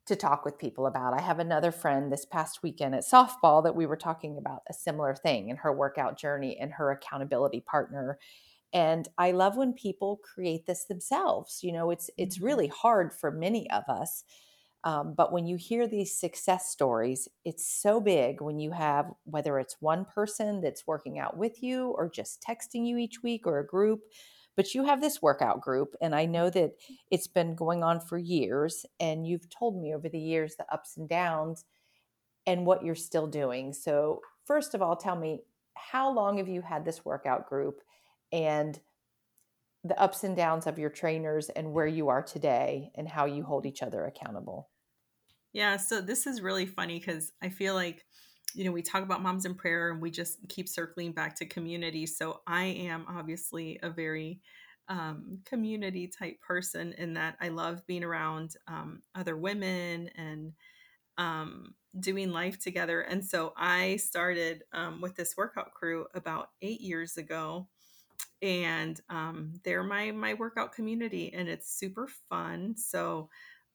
to 0.07 0.15
talk 0.15 0.45
with 0.45 0.57
people 0.57 0.87
about. 0.87 1.13
I 1.13 1.21
have 1.21 1.39
another 1.39 1.71
friend 1.71 2.11
this 2.11 2.25
past 2.25 2.63
weekend 2.63 2.95
at 2.95 3.03
softball 3.03 3.63
that 3.63 3.75
we 3.75 3.85
were 3.85 3.97
talking 3.97 4.37
about 4.37 4.61
a 4.69 4.73
similar 4.73 5.15
thing 5.15 5.49
in 5.49 5.57
her 5.57 5.71
workout 5.71 6.17
journey 6.17 6.57
and 6.59 6.73
her 6.73 6.91
accountability 6.91 7.61
partner. 7.61 8.17
And 8.73 9.07
I 9.17 9.31
love 9.31 9.57
when 9.57 9.73
people 9.73 10.19
create 10.23 10.65
this 10.65 10.85
themselves. 10.85 11.59
You 11.61 11.73
know, 11.73 11.91
it's 11.91 12.09
it's 12.17 12.37
mm-hmm. 12.37 12.45
really 12.45 12.67
hard 12.67 13.13
for 13.13 13.31
many 13.31 13.69
of 13.69 13.83
us 13.87 14.23
um, 14.83 15.13
but 15.15 15.31
when 15.31 15.45
you 15.45 15.57
hear 15.57 15.87
these 15.87 16.19
success 16.19 16.67
stories, 16.71 17.27
it's 17.45 17.65
so 17.71 18.01
big 18.01 18.41
when 18.41 18.59
you 18.59 18.71
have 18.71 19.11
whether 19.25 19.59
it's 19.59 19.77
one 19.79 20.05
person 20.05 20.61
that's 20.61 20.87
working 20.87 21.19
out 21.19 21.37
with 21.37 21.61
you 21.61 21.89
or 21.97 22.09
just 22.09 22.43
texting 22.47 22.87
you 22.87 22.97
each 22.97 23.21
week 23.21 23.45
or 23.45 23.59
a 23.59 23.65
group, 23.65 24.01
but 24.55 24.73
you 24.73 24.85
have 24.85 24.99
this 24.99 25.21
workout 25.21 25.61
group. 25.61 25.95
And 26.01 26.15
I 26.15 26.25
know 26.25 26.49
that 26.49 26.71
it's 27.11 27.27
been 27.27 27.53
going 27.55 27.83
on 27.83 27.99
for 27.99 28.17
years. 28.17 28.85
And 28.99 29.27
you've 29.27 29.49
told 29.49 29.79
me 29.79 29.93
over 29.93 30.09
the 30.09 30.19
years 30.19 30.55
the 30.55 30.71
ups 30.73 30.97
and 30.97 31.07
downs 31.07 31.63
and 32.47 32.65
what 32.65 32.83
you're 32.83 32.95
still 32.95 33.27
doing. 33.27 33.73
So, 33.73 34.21
first 34.45 34.73
of 34.73 34.81
all, 34.81 34.95
tell 34.95 35.15
me 35.15 35.41
how 35.75 36.11
long 36.11 36.39
have 36.39 36.49
you 36.49 36.61
had 36.61 36.85
this 36.85 37.05
workout 37.05 37.47
group 37.47 37.81
and 38.31 38.79
the 39.83 39.99
ups 40.01 40.23
and 40.23 40.35
downs 40.35 40.65
of 40.65 40.79
your 40.79 40.89
trainers 40.89 41.49
and 41.49 41.71
where 41.71 41.85
you 41.85 42.09
are 42.09 42.23
today 42.23 42.91
and 42.95 43.07
how 43.07 43.25
you 43.25 43.43
hold 43.43 43.67
each 43.67 43.83
other 43.83 44.05
accountable? 44.05 44.70
Yeah, 45.53 45.77
so 45.77 46.01
this 46.01 46.27
is 46.27 46.41
really 46.41 46.65
funny 46.65 46.99
because 46.99 47.31
I 47.41 47.49
feel 47.49 47.73
like, 47.73 48.05
you 48.55 48.63
know, 48.63 48.71
we 48.71 48.81
talk 48.81 49.03
about 49.03 49.21
moms 49.21 49.45
in 49.45 49.55
prayer 49.55 49.91
and 49.91 50.01
we 50.01 50.11
just 50.11 50.37
keep 50.49 50.67
circling 50.69 51.11
back 51.11 51.35
to 51.37 51.45
community. 51.45 52.05
So 52.05 52.41
I 52.47 52.63
am 52.65 53.05
obviously 53.09 53.79
a 53.83 53.89
very 53.89 54.39
um, 54.87 55.39
community 55.45 56.07
type 56.07 56.39
person 56.41 56.93
in 56.97 57.13
that 57.13 57.35
I 57.41 57.49
love 57.49 57.85
being 57.87 58.03
around 58.03 58.51
um, 58.67 59.01
other 59.15 59.37
women 59.37 60.09
and 60.15 60.53
um, 61.17 61.75
doing 61.99 62.31
life 62.31 62.59
together. 62.59 63.01
And 63.01 63.25
so 63.25 63.53
I 63.57 63.97
started 63.97 64.63
um, 64.73 65.01
with 65.01 65.15
this 65.15 65.35
workout 65.37 65.73
crew 65.73 66.07
about 66.15 66.49
eight 66.61 66.81
years 66.81 67.17
ago. 67.17 67.67
And 68.41 68.99
um, 69.09 69.53
they're 69.63 69.83
my 69.83 70.11
my 70.11 70.33
workout 70.33 70.73
community, 70.73 71.31
and 71.33 71.47
it's 71.47 71.71
super 71.77 72.07
fun. 72.29 72.75
So 72.75 73.29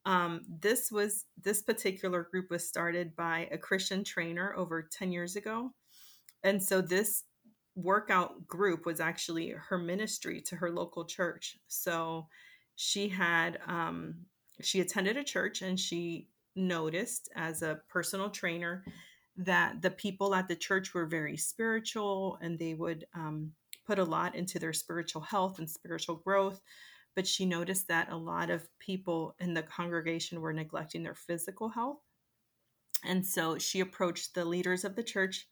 um, 0.07 0.43
this 0.49 0.91
was 0.93 1.25
this 1.43 1.63
particular 1.63 2.29
group 2.31 2.51
was 2.51 2.67
started 2.67 3.15
by 3.17 3.49
a 3.51 3.59
Christian 3.59 4.05
trainer 4.05 4.55
over 4.57 4.89
10 4.91 5.11
years 5.11 5.35
ago. 5.35 5.73
And 6.45 6.63
so 6.63 6.81
this 6.81 7.25
workout 7.75 8.47
group 8.47 8.87
was 8.87 9.01
actually 9.01 9.51
her 9.51 9.77
ministry 9.77 10.41
to 10.43 10.57
her 10.57 10.71
local 10.71 11.05
church. 11.05 11.59
So 11.67 12.29
she 12.77 13.09
had 13.09 13.59
um, 13.67 14.15
she 14.63 14.81
attended 14.81 15.17
a 15.17 15.25
church 15.25 15.61
and 15.61 15.79
she 15.79 16.29
noticed 16.55 17.29
as 17.35 17.63
a 17.63 17.81
personal 17.89 18.31
trainer 18.31 18.85
that 19.37 19.83
the 19.83 19.91
people 19.91 20.35
at 20.35 20.47
the 20.47 20.57
church 20.57 20.95
were 20.95 21.05
very 21.05 21.37
spiritual 21.37 22.39
and 22.41 22.59
they 22.59 22.75
would 22.75 23.05
um, 23.13 23.53
put 23.87 23.99
a 23.99 24.05
lot 24.05 24.37
into 24.37 24.59
their 24.61 24.73
spiritual 24.73 25.21
health 25.21 25.59
and 25.59 25.69
spiritual 25.69 26.17
growth. 26.17 26.61
But 27.17 27.27
she 27.27 27.47
noticed 27.47 27.89
that 27.89 28.13
a 28.13 28.17
lot 28.17 28.51
of 28.51 28.69
people 28.79 29.35
in 29.41 29.55
the 29.55 29.63
congregation 29.63 30.41
were 30.41 30.53
neglecting 30.53 31.03
their 31.03 31.15
physical 31.17 31.71
health. 31.71 31.99
And 33.05 33.27
so 33.27 33.59
she 33.59 33.81
approached 33.81 34.35
the 34.35 34.45
leaders 34.45 34.85
of 34.85 34.95
the 34.95 35.03
church 35.03 35.49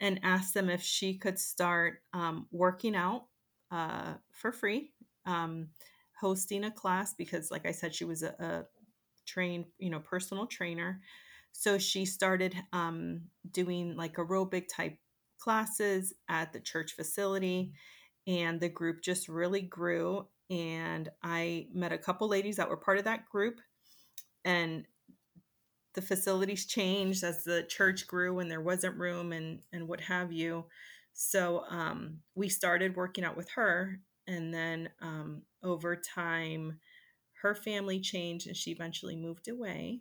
and 0.00 0.20
asked 0.22 0.54
them 0.54 0.70
if 0.70 0.82
she 0.82 1.14
could 1.14 1.38
start 1.38 2.02
um, 2.12 2.46
working 2.52 2.94
out 2.94 3.24
uh, 3.70 4.14
for 4.30 4.52
free, 4.52 4.92
um, 5.26 5.68
hosting 6.20 6.64
a 6.64 6.70
class 6.70 7.14
because, 7.14 7.50
like 7.50 7.66
I 7.66 7.72
said, 7.72 7.94
she 7.94 8.04
was 8.04 8.22
a, 8.22 8.34
a 8.38 8.64
trained, 9.26 9.66
you 9.78 9.90
know, 9.90 10.00
personal 10.00 10.46
trainer. 10.46 11.00
So 11.52 11.78
she 11.78 12.04
started 12.04 12.54
um, 12.72 13.22
doing 13.50 13.96
like 13.96 14.14
aerobic 14.14 14.66
type 14.72 14.98
classes 15.38 16.12
at 16.28 16.52
the 16.52 16.60
church 16.60 16.92
facility, 16.92 17.72
and 18.26 18.60
the 18.60 18.68
group 18.68 19.02
just 19.02 19.28
really 19.28 19.62
grew. 19.62 20.26
And 20.50 21.08
I 21.22 21.66
met 21.72 21.92
a 21.92 21.98
couple 21.98 22.28
ladies 22.28 22.56
that 22.56 22.68
were 22.68 22.76
part 22.76 22.98
of 22.98 23.04
that 23.04 23.28
group, 23.28 23.60
and 24.44 24.86
the 25.94 26.02
facilities 26.02 26.66
changed 26.66 27.24
as 27.24 27.44
the 27.44 27.64
church 27.64 28.06
grew 28.06 28.38
and 28.38 28.50
there 28.50 28.60
wasn't 28.60 28.96
room 28.96 29.32
and 29.32 29.60
and 29.72 29.88
what 29.88 30.00
have 30.02 30.32
you. 30.32 30.64
So 31.12 31.64
um, 31.68 32.20
we 32.34 32.48
started 32.48 32.96
working 32.96 33.24
out 33.24 33.36
with 33.36 33.50
her, 33.50 34.00
and 34.26 34.54
then 34.54 34.88
um, 35.02 35.42
over 35.62 35.96
time, 35.96 36.78
her 37.42 37.54
family 37.54 38.00
changed 38.00 38.46
and 38.46 38.56
she 38.56 38.70
eventually 38.70 39.16
moved 39.16 39.48
away. 39.48 40.00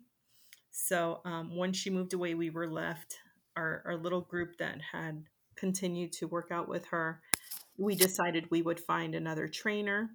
So 0.72 1.22
um, 1.26 1.56
when 1.56 1.74
she 1.74 1.90
moved 1.90 2.14
away, 2.14 2.36
we 2.36 2.50
were 2.50 2.70
left 2.70 3.18
our, 3.56 3.82
our 3.86 3.98
little 3.98 4.22
group 4.22 4.58
that 4.60 4.80
had 4.92 5.24
continued 5.56 6.14
to 6.14 6.28
work 6.28 6.52
out 6.52 6.70
with 6.70 6.86
her. 6.88 7.22
We 7.78 7.96
decided 7.96 8.50
we 8.50 8.62
would 8.62 8.80
find 8.80 9.16
another 9.16 9.48
trainer. 9.48 10.12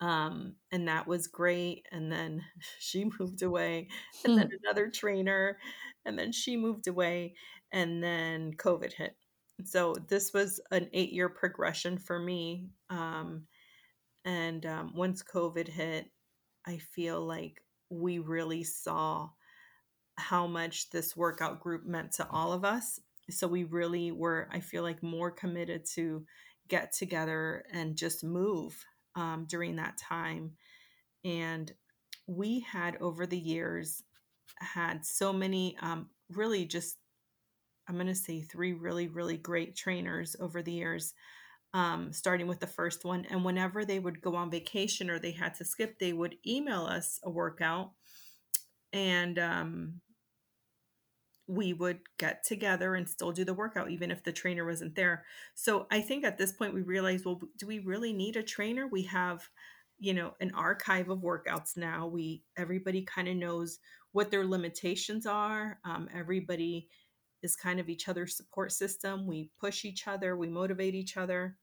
Um, 0.00 0.54
and 0.70 0.86
that 0.88 1.06
was 1.06 1.26
great. 1.26 1.86
And 1.90 2.10
then 2.10 2.44
she 2.78 3.10
moved 3.18 3.42
away, 3.42 3.88
and 4.24 4.38
then 4.38 4.48
hmm. 4.48 4.56
another 4.64 4.88
trainer, 4.88 5.58
and 6.04 6.18
then 6.18 6.32
she 6.32 6.56
moved 6.56 6.86
away, 6.86 7.34
and 7.72 8.02
then 8.02 8.54
COVID 8.54 8.92
hit. 8.92 9.16
So 9.64 9.94
this 10.08 10.32
was 10.32 10.60
an 10.70 10.88
eight 10.92 11.12
year 11.12 11.28
progression 11.28 11.98
for 11.98 12.18
me. 12.18 12.68
Um, 12.90 13.46
and 14.24 14.64
um, 14.66 14.92
once 14.94 15.22
COVID 15.22 15.68
hit, 15.68 16.10
I 16.66 16.76
feel 16.76 17.24
like 17.24 17.62
we 17.90 18.18
really 18.18 18.62
saw 18.62 19.30
how 20.16 20.46
much 20.46 20.90
this 20.90 21.16
workout 21.16 21.60
group 21.60 21.86
meant 21.86 22.12
to 22.12 22.28
all 22.28 22.52
of 22.52 22.64
us. 22.64 23.00
So 23.30 23.46
we 23.46 23.64
really 23.64 24.12
were, 24.12 24.48
I 24.52 24.60
feel 24.60 24.82
like, 24.82 25.02
more 25.02 25.30
committed 25.30 25.84
to 25.94 26.24
get 26.68 26.92
together 26.92 27.64
and 27.72 27.96
just 27.96 28.24
move 28.24 28.84
um, 29.18 29.46
during 29.48 29.76
that 29.76 29.98
time. 29.98 30.52
And 31.24 31.70
we 32.26 32.60
had 32.60 32.96
over 33.00 33.26
the 33.26 33.38
years 33.38 34.02
had 34.60 35.04
so 35.04 35.32
many 35.32 35.76
um, 35.82 36.08
really 36.30 36.64
just, 36.64 36.96
I'm 37.88 37.96
going 37.96 38.06
to 38.06 38.14
say 38.14 38.42
three 38.42 38.72
really, 38.72 39.08
really 39.08 39.36
great 39.36 39.74
trainers 39.76 40.36
over 40.38 40.62
the 40.62 40.72
years 40.72 41.14
um, 41.74 42.12
starting 42.12 42.46
with 42.46 42.60
the 42.60 42.66
first 42.66 43.04
one. 43.04 43.26
And 43.28 43.44
whenever 43.44 43.84
they 43.84 43.98
would 43.98 44.22
go 44.22 44.36
on 44.36 44.50
vacation 44.50 45.10
or 45.10 45.18
they 45.18 45.32
had 45.32 45.54
to 45.56 45.64
skip, 45.64 45.98
they 45.98 46.12
would 46.12 46.36
email 46.46 46.82
us 46.82 47.18
a 47.24 47.30
workout 47.30 47.90
and 48.92 49.38
um, 49.38 50.00
we 51.48 51.72
would 51.72 52.00
get 52.18 52.44
together 52.44 52.94
and 52.94 53.08
still 53.08 53.32
do 53.32 53.44
the 53.44 53.54
workout, 53.54 53.90
even 53.90 54.10
if 54.10 54.22
the 54.22 54.32
trainer 54.32 54.66
wasn't 54.66 54.94
there. 54.94 55.24
So 55.54 55.86
I 55.90 56.02
think 56.02 56.24
at 56.24 56.36
this 56.36 56.52
point 56.52 56.74
we 56.74 56.82
realized, 56.82 57.24
well, 57.24 57.40
do 57.56 57.66
we 57.66 57.78
really 57.78 58.12
need 58.12 58.36
a 58.36 58.42
trainer? 58.42 58.86
We 58.86 59.02
have, 59.04 59.48
you 59.98 60.12
know, 60.12 60.34
an 60.40 60.52
archive 60.54 61.08
of 61.08 61.20
workouts 61.20 61.76
now. 61.76 62.06
We 62.06 62.42
everybody 62.56 63.02
kind 63.02 63.28
of 63.28 63.36
knows 63.36 63.78
what 64.12 64.30
their 64.30 64.46
limitations 64.46 65.26
are. 65.26 65.78
Um, 65.84 66.08
everybody 66.14 66.88
is 67.42 67.56
kind 67.56 67.80
of 67.80 67.88
each 67.88 68.08
other's 68.08 68.36
support 68.36 68.70
system. 68.72 69.26
We 69.26 69.50
push 69.58 69.86
each 69.86 70.06
other, 70.06 70.36
we 70.36 70.48
motivate 70.48 70.94
each 70.94 71.16
other. 71.16 71.56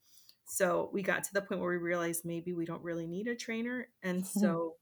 So 0.48 0.89
we 0.93 1.04
got 1.04 1.24
to 1.26 1.34
the 1.34 1.41
point 1.41 1.62
where 1.62 1.71
we 1.71 1.78
realized 1.78 2.26
maybe 2.26 2.54
we 2.54 2.65
don't 2.65 2.84
really 2.84 3.08
need 3.08 3.28
a 3.28 3.36
trainer. 3.36 3.88
And 4.04 4.26
so 4.26 4.76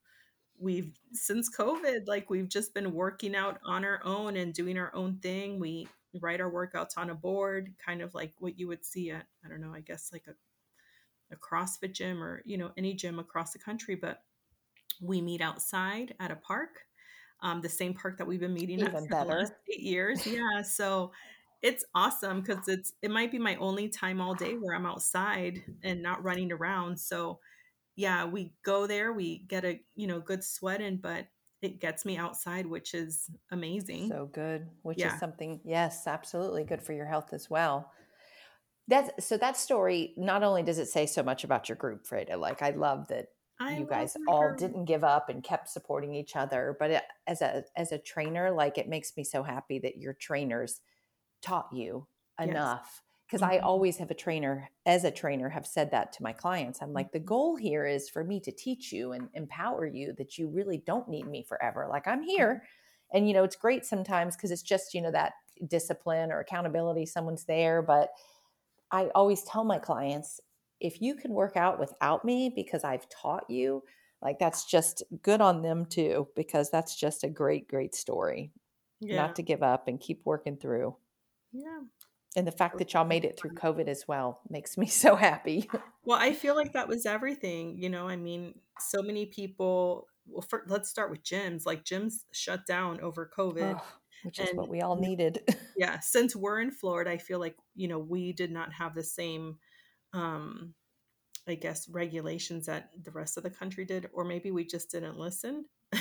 we've, 0.59 0.91
since 1.11 1.55
COVID, 1.55 2.07
like 2.07 2.29
we've 2.29 2.49
just 2.49 2.73
been 2.73 2.93
working 2.93 3.35
out 3.35 3.59
on 3.65 3.83
our 3.83 4.01
own 4.03 4.37
and 4.37 4.53
doing 4.53 4.77
our 4.77 4.93
own 4.95 5.17
thing. 5.17 5.59
We 5.59 5.87
write 6.19 6.41
our 6.41 6.51
workouts 6.51 6.97
on 6.97 7.09
a 7.09 7.15
board, 7.15 7.73
kind 7.83 8.01
of 8.01 8.13
like 8.13 8.33
what 8.39 8.57
you 8.57 8.67
would 8.67 8.85
see 8.85 9.11
at, 9.11 9.25
I 9.45 9.49
don't 9.49 9.61
know, 9.61 9.73
I 9.73 9.81
guess 9.81 10.11
like 10.13 10.25
a, 10.27 10.33
a 11.33 11.37
CrossFit 11.37 11.93
gym 11.93 12.23
or, 12.23 12.41
you 12.45 12.57
know, 12.57 12.71
any 12.77 12.93
gym 12.93 13.19
across 13.19 13.53
the 13.53 13.59
country. 13.59 13.95
But 13.95 14.21
we 15.01 15.21
meet 15.21 15.41
outside 15.41 16.13
at 16.19 16.31
a 16.31 16.35
park 16.35 16.85
um, 17.43 17.61
the 17.61 17.69
same 17.69 17.93
park 17.93 18.17
that 18.17 18.25
we've 18.25 18.39
been 18.39 18.53
meeting 18.53 18.79
Even 18.79 18.95
at 18.95 19.03
for 19.03 19.07
better. 19.09 19.29
the 19.29 19.35
last 19.35 19.53
eight 19.71 19.81
years. 19.81 20.25
Yeah, 20.25 20.61
so 20.63 21.11
it's 21.61 21.85
awesome 21.93 22.41
because 22.41 22.67
it's 22.67 22.93
it 23.01 23.11
might 23.11 23.31
be 23.31 23.37
my 23.37 23.55
only 23.57 23.89
time 23.89 24.19
all 24.21 24.33
day 24.33 24.53
where 24.53 24.73
I'm 24.73 24.85
outside 24.85 25.61
and 25.83 26.01
not 26.01 26.23
running 26.23 26.51
around. 26.51 26.97
So 26.97 27.39
yeah, 27.95 28.25
we 28.25 28.53
go 28.63 28.87
there, 28.87 29.13
we 29.13 29.39
get 29.47 29.65
a 29.65 29.79
you 29.95 30.07
know 30.07 30.19
good 30.19 30.43
sweat 30.43 30.81
in, 30.81 30.97
but 30.97 31.27
it 31.61 31.79
gets 31.79 32.05
me 32.05 32.17
outside, 32.17 32.65
which 32.65 32.93
is 32.93 33.29
amazing. 33.51 34.09
So 34.09 34.29
good, 34.31 34.67
which 34.81 34.99
yeah. 34.99 35.13
is 35.13 35.19
something 35.19 35.61
yes, 35.63 36.07
absolutely 36.07 36.63
good 36.63 36.81
for 36.81 36.93
your 36.93 37.05
health 37.05 37.33
as 37.33 37.49
well. 37.49 37.91
That's 38.87 39.25
so 39.25 39.37
that 39.37 39.57
story. 39.57 40.13
Not 40.17 40.43
only 40.43 40.63
does 40.63 40.77
it 40.79 40.87
say 40.87 41.05
so 41.05 41.23
much 41.23 41.43
about 41.43 41.69
your 41.69 41.77
group, 41.77 42.05
Freyda. 42.05 42.37
Like 42.37 42.61
I 42.61 42.71
love 42.71 43.07
that 43.07 43.27
I 43.59 43.77
you 43.77 43.85
guys 43.85 44.17
all 44.27 44.53
didn't 44.55 44.85
give 44.85 45.03
up 45.03 45.29
and 45.29 45.43
kept 45.43 45.69
supporting 45.69 46.15
each 46.15 46.35
other 46.35 46.75
but 46.79 46.91
it, 46.91 47.03
as 47.27 47.41
a 47.41 47.63
as 47.75 47.91
a 47.91 47.97
trainer 47.97 48.51
like 48.51 48.77
it 48.77 48.89
makes 48.89 49.15
me 49.15 49.23
so 49.23 49.43
happy 49.43 49.79
that 49.79 49.97
your 49.97 50.13
trainers 50.13 50.81
taught 51.41 51.69
you 51.71 52.07
enough 52.41 52.81
yes. 52.83 53.01
Mm-hmm. 53.41 53.43
i 53.43 53.59
always 53.59 53.97
have 53.97 54.11
a 54.11 54.15
trainer 54.15 54.69
as 54.85 55.03
a 55.03 55.11
trainer 55.11 55.49
have 55.49 55.65
said 55.65 55.91
that 55.91 56.11
to 56.11 56.23
my 56.23 56.31
clients 56.31 56.81
i'm 56.81 56.93
like 56.93 57.11
the 57.11 57.19
mm-hmm. 57.19 57.27
goal 57.27 57.55
here 57.55 57.85
is 57.85 58.09
for 58.09 58.23
me 58.23 58.39
to 58.39 58.51
teach 58.51 58.91
you 58.91 59.11
and 59.11 59.29
empower 59.33 59.85
you 59.85 60.13
that 60.17 60.37
you 60.37 60.47
really 60.49 60.81
don't 60.85 61.09
need 61.09 61.27
me 61.27 61.43
forever 61.43 61.87
like 61.89 62.07
i'm 62.07 62.21
here 62.21 62.55
mm-hmm. 62.55 63.17
and 63.17 63.27
you 63.27 63.33
know 63.33 63.43
it's 63.43 63.55
great 63.55 63.85
sometimes 63.85 64.35
because 64.35 64.51
it's 64.51 64.61
just 64.61 64.93
you 64.93 65.01
know 65.01 65.11
that 65.11 65.33
discipline 65.67 66.31
or 66.31 66.39
accountability 66.39 67.05
someone's 67.05 67.45
there 67.45 67.81
but 67.81 68.09
i 68.91 69.05
always 69.15 69.43
tell 69.43 69.63
my 69.63 69.77
clients 69.77 70.41
if 70.83 71.01
you 71.01 71.15
can 71.15 71.31
work 71.31 71.55
out 71.55 71.79
without 71.79 72.23
me 72.25 72.51
because 72.53 72.83
I've 72.83 73.07
taught 73.09 73.49
you, 73.49 73.83
like 74.21 74.37
that's 74.37 74.65
just 74.65 75.01
good 75.23 75.41
on 75.41 75.61
them 75.61 75.85
too, 75.85 76.27
because 76.35 76.69
that's 76.69 76.95
just 76.95 77.23
a 77.23 77.29
great, 77.29 77.67
great 77.67 77.95
story. 77.95 78.51
Yeah. 78.99 79.15
Not 79.15 79.37
to 79.37 79.43
give 79.43 79.63
up 79.63 79.87
and 79.87 79.99
keep 79.99 80.21
working 80.25 80.57
through. 80.57 80.95
Yeah. 81.53 81.79
And 82.35 82.47
the 82.47 82.51
fact 82.51 82.79
that 82.79 82.93
y'all 82.93 83.05
made 83.05 83.25
it 83.25 83.37
through 83.37 83.51
COVID 83.51 83.87
as 83.87 84.07
well 84.07 84.41
makes 84.49 84.77
me 84.77 84.85
so 84.87 85.15
happy. 85.15 85.69
Well, 86.05 86.19
I 86.19 86.33
feel 86.33 86.55
like 86.55 86.73
that 86.73 86.87
was 86.87 87.05
everything. 87.05 87.77
You 87.77 87.89
know, 87.89 88.07
I 88.07 88.15
mean, 88.15 88.55
so 88.79 89.01
many 89.01 89.25
people. 89.25 90.07
Well, 90.25 90.45
for, 90.47 90.63
let's 90.67 90.89
start 90.89 91.11
with 91.11 91.23
gyms. 91.23 91.65
Like 91.65 91.83
gyms 91.83 92.23
shut 92.31 92.65
down 92.65 93.01
over 93.01 93.29
COVID. 93.37 93.79
which 94.23 94.39
is 94.39 94.49
what 94.53 94.69
we 94.69 94.81
all 94.81 94.95
needed. 94.95 95.39
yeah, 95.77 95.99
since 95.99 96.35
we're 96.35 96.61
in 96.61 96.71
Florida, 96.71 97.11
I 97.11 97.17
feel 97.17 97.39
like 97.39 97.55
you 97.75 97.87
know 97.87 97.99
we 97.99 98.31
did 98.31 98.51
not 98.51 98.71
have 98.73 98.95
the 98.95 99.03
same, 99.03 99.57
um, 100.13 100.73
I 101.47 101.55
guess, 101.55 101.89
regulations 101.89 102.65
that 102.67 102.89
the 103.03 103.11
rest 103.11 103.37
of 103.37 103.43
the 103.43 103.49
country 103.49 103.85
did, 103.85 104.09
or 104.13 104.23
maybe 104.23 104.51
we 104.51 104.65
just 104.65 104.89
didn't 104.91 105.17
listen. 105.17 105.65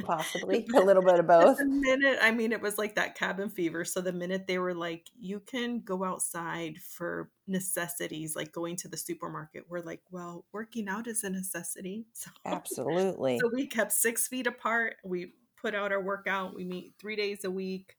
Possibly 0.00 0.66
a 0.74 0.80
little 0.80 1.02
bit 1.02 1.18
of 1.18 1.26
both. 1.26 1.58
The 1.58 1.64
minute, 1.64 2.18
I 2.20 2.30
mean, 2.30 2.52
it 2.52 2.60
was 2.60 2.78
like 2.78 2.94
that 2.96 3.14
cabin 3.14 3.48
fever. 3.48 3.84
So 3.84 4.00
the 4.00 4.12
minute 4.12 4.46
they 4.46 4.58
were 4.58 4.74
like, 4.74 5.08
you 5.18 5.40
can 5.40 5.80
go 5.80 6.04
outside 6.04 6.78
for 6.78 7.30
necessities, 7.46 8.36
like 8.36 8.52
going 8.52 8.76
to 8.76 8.88
the 8.88 8.96
supermarket, 8.96 9.64
we're 9.68 9.80
like, 9.80 10.00
well, 10.10 10.44
working 10.52 10.88
out 10.88 11.06
is 11.06 11.24
a 11.24 11.30
necessity. 11.30 12.06
So, 12.14 12.30
Absolutely. 12.46 13.38
So 13.38 13.50
we 13.52 13.66
kept 13.66 13.92
six 13.92 14.28
feet 14.28 14.46
apart. 14.46 14.96
We 15.04 15.32
put 15.60 15.74
out 15.74 15.92
our 15.92 16.00
workout. 16.00 16.54
We 16.54 16.64
meet 16.64 16.94
three 16.98 17.16
days 17.16 17.44
a 17.44 17.50
week, 17.50 17.96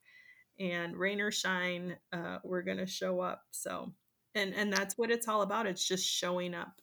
and 0.60 0.96
rain 0.96 1.20
or 1.20 1.32
shine, 1.32 1.98
uh, 2.14 2.38
we're 2.44 2.62
gonna 2.62 2.88
show 2.88 3.20
up. 3.20 3.44
So, 3.52 3.92
and 4.34 4.54
and 4.54 4.72
that's 4.72 4.98
what 4.98 5.12
it's 5.12 5.28
all 5.28 5.42
about. 5.42 5.68
It's 5.68 5.86
just 5.86 6.06
showing 6.08 6.54
up. 6.54 6.82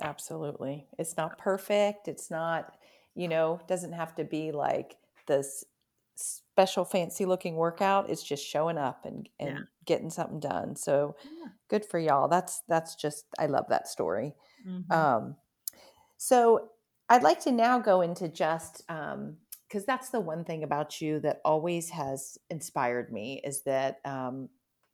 Absolutely. 0.00 0.86
It's 0.98 1.16
not 1.16 1.38
perfect. 1.38 2.08
It's 2.08 2.30
not 2.30 2.74
you 3.14 3.28
know 3.28 3.60
doesn't 3.68 3.92
have 3.92 4.14
to 4.14 4.24
be 4.24 4.52
like 4.52 4.96
this 5.26 5.64
special 6.16 6.84
fancy 6.84 7.24
looking 7.24 7.56
workout 7.56 8.10
it's 8.10 8.22
just 8.22 8.46
showing 8.46 8.78
up 8.78 9.04
and 9.04 9.28
and 9.40 9.50
yeah. 9.50 9.62
getting 9.84 10.10
something 10.10 10.40
done 10.40 10.76
so 10.76 11.16
yeah. 11.24 11.48
good 11.68 11.84
for 11.84 11.98
y'all 11.98 12.28
that's 12.28 12.62
that's 12.68 12.94
just 12.94 13.24
i 13.38 13.46
love 13.46 13.64
that 13.68 13.88
story 13.88 14.34
mm-hmm. 14.66 14.92
um 14.92 15.36
so 16.18 16.68
i'd 17.08 17.22
like 17.22 17.40
to 17.40 17.50
now 17.50 17.78
go 17.78 18.02
into 18.02 18.28
just 18.28 18.82
um 18.88 19.36
because 19.66 19.86
that's 19.86 20.10
the 20.10 20.20
one 20.20 20.44
thing 20.44 20.64
about 20.64 21.00
you 21.00 21.18
that 21.18 21.40
always 21.46 21.88
has 21.88 22.36
inspired 22.50 23.10
me 23.10 23.40
is 23.42 23.62
that 23.62 24.00
um 24.04 24.48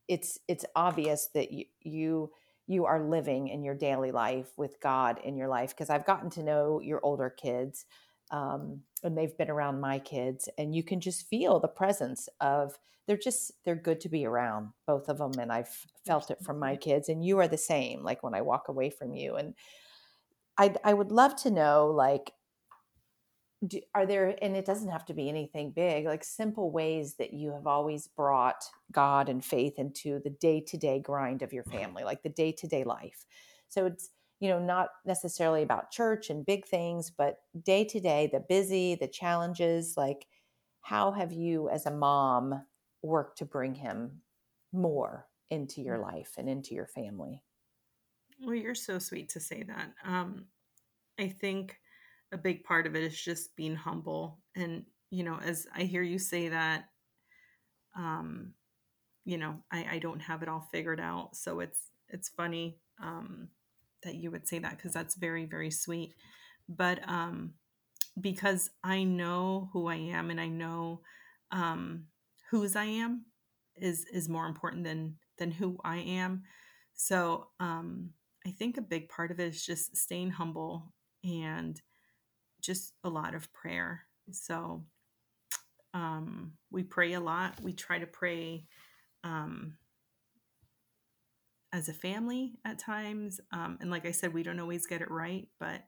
it's 0.06 0.38
it's 0.46 0.64
obvious 0.76 1.28
that 1.34 1.50
you 1.50 1.64
you 1.80 2.30
you 2.68 2.84
are 2.84 3.02
living 3.02 3.48
in 3.48 3.64
your 3.64 3.74
daily 3.74 4.12
life 4.12 4.50
with 4.56 4.78
God 4.80 5.18
in 5.24 5.36
your 5.36 5.48
life 5.48 5.70
because 5.70 5.90
I've 5.90 6.06
gotten 6.06 6.30
to 6.30 6.42
know 6.42 6.80
your 6.80 7.00
older 7.02 7.30
kids 7.30 7.86
um, 8.30 8.80
and 9.02 9.16
they've 9.16 9.36
been 9.36 9.50
around 9.50 9.80
my 9.80 9.98
kids 9.98 10.48
and 10.58 10.74
you 10.74 10.82
can 10.82 11.00
just 11.00 11.28
feel 11.28 11.60
the 11.60 11.68
presence 11.68 12.28
of 12.40 12.78
they're 13.06 13.16
just 13.16 13.52
they're 13.64 13.74
good 13.74 14.00
to 14.00 14.08
be 14.08 14.26
around 14.26 14.68
both 14.86 15.08
of 15.08 15.18
them 15.18 15.32
and 15.40 15.50
i've 15.50 15.74
felt 16.06 16.30
it 16.30 16.38
from 16.44 16.58
my 16.58 16.76
kids 16.76 17.08
and 17.08 17.24
you 17.24 17.38
are 17.38 17.48
the 17.48 17.56
same 17.56 18.02
like 18.02 18.22
when 18.22 18.34
i 18.34 18.40
walk 18.40 18.68
away 18.68 18.90
from 18.90 19.14
you 19.14 19.36
and 19.36 19.54
i 20.58 20.74
i 20.84 20.92
would 20.92 21.10
love 21.10 21.34
to 21.34 21.50
know 21.50 21.86
like 21.94 22.32
do, 23.66 23.80
are 23.94 24.06
there 24.06 24.36
and 24.40 24.56
it 24.56 24.64
doesn't 24.64 24.90
have 24.90 25.04
to 25.06 25.14
be 25.14 25.28
anything 25.28 25.72
big 25.72 26.04
like 26.04 26.22
simple 26.22 26.70
ways 26.70 27.14
that 27.14 27.32
you 27.32 27.52
have 27.52 27.66
always 27.66 28.06
brought 28.06 28.62
god 28.92 29.28
and 29.28 29.44
faith 29.44 29.78
into 29.78 30.20
the 30.22 30.30
day-to-day 30.30 31.00
grind 31.00 31.42
of 31.42 31.52
your 31.52 31.64
family 31.64 32.04
like 32.04 32.22
the 32.22 32.28
day-to-day 32.28 32.84
life. 32.84 33.24
So 33.68 33.86
it's 33.86 34.10
you 34.40 34.48
know, 34.48 34.58
not 34.58 34.90
necessarily 35.04 35.62
about 35.62 35.90
church 35.90 36.30
and 36.30 36.46
big 36.46 36.66
things, 36.66 37.10
but 37.10 37.38
day 37.64 37.84
to 37.84 38.00
day, 38.00 38.28
the 38.32 38.40
busy, 38.40 38.94
the 38.94 39.08
challenges, 39.08 39.94
like 39.96 40.26
how 40.80 41.10
have 41.10 41.32
you 41.32 41.68
as 41.68 41.86
a 41.86 41.90
mom 41.90 42.62
worked 43.02 43.38
to 43.38 43.44
bring 43.44 43.74
him 43.74 44.22
more 44.72 45.26
into 45.50 45.80
your 45.80 45.98
mm. 45.98 46.02
life 46.02 46.34
and 46.38 46.48
into 46.48 46.74
your 46.74 46.86
family? 46.86 47.42
Well, 48.40 48.54
you're 48.54 48.74
so 48.74 48.98
sweet 48.98 49.28
to 49.30 49.40
say 49.40 49.64
that. 49.64 49.92
Um, 50.04 50.44
I 51.18 51.28
think 51.28 51.76
a 52.30 52.38
big 52.38 52.62
part 52.62 52.86
of 52.86 52.94
it 52.94 53.02
is 53.02 53.20
just 53.20 53.56
being 53.56 53.74
humble. 53.74 54.38
And, 54.54 54.84
you 55.10 55.24
know, 55.24 55.38
as 55.42 55.66
I 55.74 55.82
hear 55.82 56.02
you 56.02 56.18
say 56.18 56.48
that, 56.48 56.84
um, 57.96 58.52
you 59.24 59.38
know, 59.38 59.56
I, 59.72 59.86
I 59.92 59.98
don't 59.98 60.20
have 60.20 60.42
it 60.42 60.48
all 60.48 60.68
figured 60.70 61.00
out. 61.00 61.34
So 61.34 61.60
it's, 61.60 61.90
it's 62.08 62.28
funny. 62.28 62.78
Um, 63.02 63.48
that 64.02 64.14
you 64.14 64.30
would 64.30 64.46
say 64.46 64.58
that 64.58 64.76
because 64.76 64.92
that's 64.92 65.14
very 65.16 65.44
very 65.44 65.70
sweet. 65.70 66.14
But 66.68 67.00
um 67.08 67.54
because 68.20 68.70
i 68.82 69.04
know 69.04 69.70
who 69.72 69.86
i 69.86 69.94
am 69.94 70.30
and 70.30 70.40
i 70.40 70.48
know 70.48 71.00
um 71.52 72.04
whose 72.50 72.74
i 72.74 72.84
am 72.84 73.24
is 73.76 74.06
is 74.12 74.28
more 74.28 74.46
important 74.46 74.84
than 74.84 75.16
than 75.38 75.50
who 75.50 75.78
i 75.84 75.98
am. 75.98 76.42
So 76.94 77.48
um 77.60 78.10
i 78.46 78.50
think 78.50 78.76
a 78.76 78.82
big 78.82 79.08
part 79.08 79.30
of 79.30 79.40
it 79.40 79.48
is 79.48 79.64
just 79.64 79.96
staying 79.96 80.30
humble 80.30 80.92
and 81.24 81.80
just 82.60 82.92
a 83.04 83.08
lot 83.08 83.34
of 83.34 83.52
prayer. 83.52 84.04
So 84.32 84.84
um 85.94 86.52
we 86.70 86.82
pray 86.82 87.12
a 87.14 87.20
lot. 87.20 87.60
We 87.62 87.72
try 87.72 87.98
to 87.98 88.06
pray 88.06 88.64
um 89.24 89.76
as 91.72 91.88
a 91.88 91.92
family 91.92 92.54
at 92.64 92.78
times. 92.78 93.40
Um, 93.52 93.78
and 93.80 93.90
like 93.90 94.06
I 94.06 94.10
said, 94.10 94.32
we 94.32 94.42
don't 94.42 94.60
always 94.60 94.86
get 94.86 95.02
it 95.02 95.10
right, 95.10 95.48
but 95.60 95.82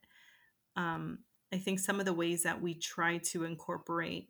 um, 0.76 1.20
I 1.52 1.58
think 1.58 1.78
some 1.78 2.00
of 2.00 2.06
the 2.06 2.14
ways 2.14 2.42
that 2.42 2.60
we 2.60 2.74
try 2.74 3.18
to 3.18 3.44
incorporate 3.44 4.28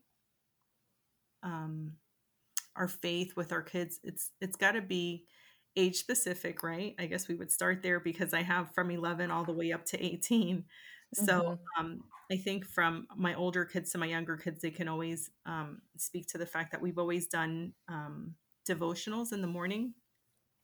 um, 1.43 1.93
our 2.77 2.89
faith 2.89 3.37
with 3.37 3.53
our 3.53 3.63
kids, 3.63 3.99
it's 4.05 4.31
it's 4.41 4.57
got 4.57 4.73
to 4.73 4.83
be 4.83 5.25
age 5.77 5.97
specific, 5.97 6.63
right? 6.63 6.95
I 6.99 7.07
guess 7.07 7.29
we 7.29 7.35
would 7.35 7.51
start 7.51 7.83
there 7.83 8.01
because 8.01 8.35
I 8.35 8.43
have 8.43 8.75
from 8.75 8.91
11 8.91 9.31
all 9.31 9.45
the 9.45 9.53
way 9.53 9.73
up 9.73 9.85
to 9.87 10.05
18. 10.05 10.65
So 11.15 11.25
mm-hmm. 11.25 11.81
um, 11.85 12.01
I 12.31 12.37
think 12.37 12.67
from 12.67 13.07
my 13.17 13.35
older 13.35 13.65
kids 13.65 13.91
to 13.93 13.99
my 13.99 14.07
younger 14.07 14.37
kids, 14.37 14.61
they 14.61 14.71
can 14.71 14.89
always 14.89 15.31
um, 15.47 15.83
speak 15.97 16.27
to 16.29 16.39
the 16.39 16.47
fact 16.47 16.73
that 16.73 16.81
we've 16.81 16.99
always 16.99 17.27
done 17.27 17.73
um, 17.89 18.35
devotionals 18.69 19.33
in 19.33 19.43
the 19.43 19.49
morning 19.49 19.95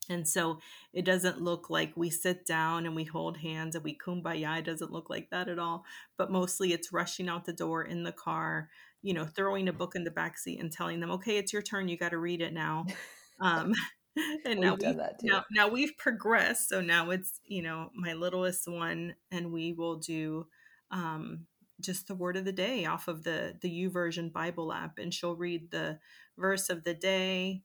and 0.09 0.27
so 0.27 0.61
it 0.93 1.05
doesn't 1.05 1.41
look 1.41 1.71
like 1.71 1.93
we 1.97 2.11
sit 2.11 2.47
down 2.47 2.87
and 2.87 2.95
we 2.95 3.05
hold 3.05 3.39
hands 3.39 3.75
and 3.75 3.85
we 3.85 3.97
kumbaya. 3.97 4.59
It 4.59 4.65
doesn't 4.65 4.93
look 4.93 5.11
like 5.11 5.31
that 5.31 5.49
at 5.49 5.59
all. 5.59 5.85
But 6.17 6.31
mostly 6.31 6.73
it's 6.73 6.93
rushing 6.93 7.29
out 7.29 7.45
the 7.45 7.53
door 7.53 7.85
in 7.85 8.03
the 8.03 8.13
car, 8.13 8.69
you 9.03 9.15
know, 9.15 9.25
throwing 9.25 9.69
a 9.69 9.73
book 9.73 9.95
in 9.97 10.05
the 10.05 10.11
back 10.11 10.39
seat 10.39 10.61
and 10.61 10.73
telling 10.73 11.01
them, 11.01 11.11
okay, 11.13 11.39
it's 11.39 11.53
your 11.53 11.63
turn. 11.63 11.89
You 11.89 11.97
got 11.97 12.11
to 12.11 12.19
read 12.19 12.41
it 12.41 12.53
now. 12.53 12.87
Um, 13.39 13.75
and 14.47 14.61
now, 14.61 14.77
we, 14.81 14.99
now, 15.23 15.45
now 15.51 15.69
we've 15.69 15.95
progressed. 15.99 16.71
So 16.71 16.81
now 16.81 17.11
it's, 17.11 17.39
you 17.45 17.61
know, 17.61 17.91
my 17.95 18.15
littlest 18.15 18.67
one 18.67 19.15
and 19.31 19.53
we 19.53 19.75
will 19.75 19.97
do 19.97 20.47
um, 20.91 21.41
just 21.83 22.09
the 22.09 22.15
word 22.15 22.39
of 22.39 22.47
the 22.47 22.53
day 22.53 22.87
off 22.87 23.09
of 23.09 23.25
the, 23.25 23.59
the 23.61 23.69
YouVersion 23.69 24.33
Bible 24.33 24.73
app. 24.73 24.99
And 24.99 25.13
she'll 25.13 25.37
read 25.37 25.71
the 25.71 25.99
verse 26.39 26.71
of 26.71 26.85
the 26.85 26.95
day 26.95 27.63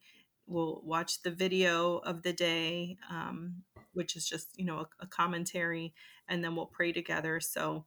we'll 0.47 0.81
watch 0.83 1.21
the 1.21 1.31
video 1.31 1.97
of 1.97 2.23
the 2.23 2.33
day 2.33 2.97
um, 3.09 3.63
which 3.93 4.15
is 4.15 4.27
just 4.27 4.49
you 4.57 4.65
know 4.65 4.79
a, 4.79 4.87
a, 5.01 5.07
commentary 5.07 5.93
and 6.27 6.43
then 6.43 6.55
we'll 6.55 6.65
pray 6.65 6.91
together. 6.91 7.39
So 7.39 7.85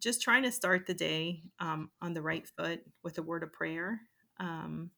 just 0.00 0.20
trying 0.20 0.42
to 0.42 0.52
start 0.52 0.86
the 0.86 0.94
day 0.94 1.42
um, 1.60 1.90
on 2.02 2.14
the 2.14 2.22
right 2.22 2.46
foot 2.46 2.82
with 3.02 3.18
a 3.18 3.22
word 3.22 3.42
of 3.42 3.52
prayer 3.52 4.00
um, 4.38 4.90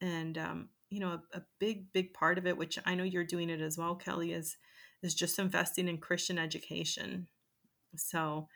and 0.00 0.38
um, 0.38 0.68
you 0.90 1.00
know 1.00 1.20
a, 1.32 1.38
a, 1.38 1.42
big 1.58 1.92
big 1.92 2.14
part 2.14 2.38
of 2.38 2.46
it 2.46 2.56
which 2.56 2.78
i 2.86 2.94
know 2.94 3.04
you're 3.04 3.24
doing 3.24 3.50
it 3.50 3.60
as 3.60 3.76
well 3.76 3.94
kelly 3.94 4.32
is 4.32 4.56
is 5.02 5.14
just 5.14 5.38
investing 5.38 5.88
in 5.88 5.98
christian 5.98 6.38
education. 6.38 7.28
So 7.96 8.48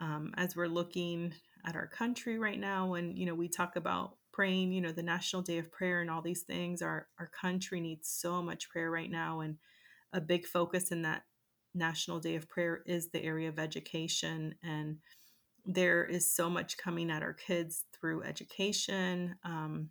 um, 0.00 0.32
as 0.36 0.56
we're 0.56 0.66
looking 0.66 1.34
at 1.66 1.76
our 1.76 1.86
country 1.86 2.38
right 2.38 2.58
now 2.58 2.94
and 2.94 3.16
you 3.16 3.26
know 3.26 3.34
we 3.34 3.48
talk 3.48 3.76
about 3.76 4.16
praying, 4.32 4.72
you 4.72 4.80
know, 4.80 4.92
the 4.92 5.02
National 5.02 5.42
Day 5.42 5.58
of 5.58 5.70
Prayer 5.70 6.00
and 6.00 6.10
all 6.10 6.22
these 6.22 6.42
things. 6.42 6.82
Our 6.82 7.08
our 7.18 7.28
country 7.28 7.80
needs 7.80 8.08
so 8.08 8.42
much 8.42 8.70
prayer 8.70 8.90
right 8.90 9.10
now, 9.10 9.40
and 9.40 9.58
a 10.12 10.20
big 10.20 10.46
focus 10.46 10.90
in 10.90 11.02
that 11.02 11.22
National 11.74 12.20
Day 12.20 12.36
of 12.36 12.48
Prayer 12.48 12.82
is 12.86 13.10
the 13.10 13.22
area 13.22 13.48
of 13.48 13.58
education. 13.58 14.54
And 14.62 14.98
there 15.64 16.04
is 16.04 16.30
so 16.30 16.50
much 16.50 16.76
coming 16.76 17.10
at 17.10 17.22
our 17.22 17.32
kids 17.32 17.84
through 17.92 18.24
education. 18.24 19.36
Um, 19.44 19.90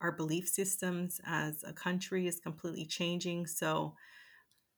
our 0.00 0.12
belief 0.12 0.48
systems 0.48 1.20
as 1.26 1.64
a 1.66 1.72
country 1.72 2.26
is 2.26 2.38
completely 2.38 2.84
changing. 2.84 3.46
So, 3.46 3.94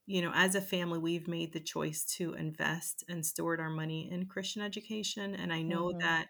you 0.07 0.23
know, 0.23 0.33
as 0.35 0.55
a 0.55 0.61
family, 0.61 0.99
we've 0.99 1.29
made 1.29 1.53
the 1.53 1.61
choice 1.61 2.05
to 2.17 2.35
invest 2.35 3.05
and 3.09 3.25
steward 3.25 3.61
our 3.61 3.69
money 3.69 4.11
in 4.11 4.27
Christian 4.27 4.63
education. 4.63 5.35
And 5.35 5.53
I 5.53 5.63
know 5.63 5.89
mm-hmm. 5.89 5.99
that 5.99 6.29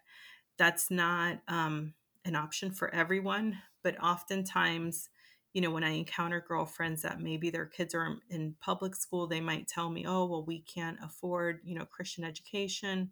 that's 0.61 0.91
not 0.91 1.41
um, 1.49 1.95
an 2.25 2.37
option 2.37 2.71
for 2.71 2.95
everyone 2.95 3.59
but 3.83 4.01
oftentimes 4.03 5.09
you 5.55 5.61
know 5.61 5.71
when 5.71 5.83
i 5.83 5.91
encounter 5.91 6.45
girlfriends 6.47 7.03
that 7.03 7.21
maybe 7.21 7.51
their 7.51 7.67
kids 7.67 7.95
are 7.95 8.17
in 8.29 8.55
public 8.61 8.95
school 8.95 9.27
they 9.27 9.41
might 9.41 9.67
tell 9.67 9.91
me 9.91 10.05
oh 10.07 10.27
well 10.27 10.45
we 10.45 10.61
can't 10.61 10.99
afford 11.03 11.61
you 11.65 11.75
know 11.75 11.85
christian 11.87 12.23
education 12.23 13.11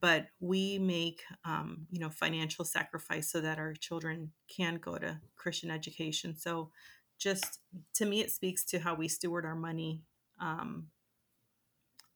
but 0.00 0.28
we 0.38 0.78
make 0.78 1.22
um, 1.44 1.86
you 1.90 1.98
know 1.98 2.10
financial 2.10 2.64
sacrifice 2.64 3.30
so 3.30 3.40
that 3.40 3.58
our 3.58 3.74
children 3.74 4.30
can 4.48 4.76
go 4.76 4.96
to 4.96 5.18
christian 5.36 5.70
education. 5.70 6.36
So 6.36 6.70
just 7.18 7.60
to 7.94 8.06
me 8.06 8.20
it 8.20 8.30
speaks 8.30 8.64
to 8.66 8.78
how 8.78 8.94
we 8.94 9.08
steward 9.08 9.44
our 9.44 9.56
money 9.56 10.02
um, 10.40 10.86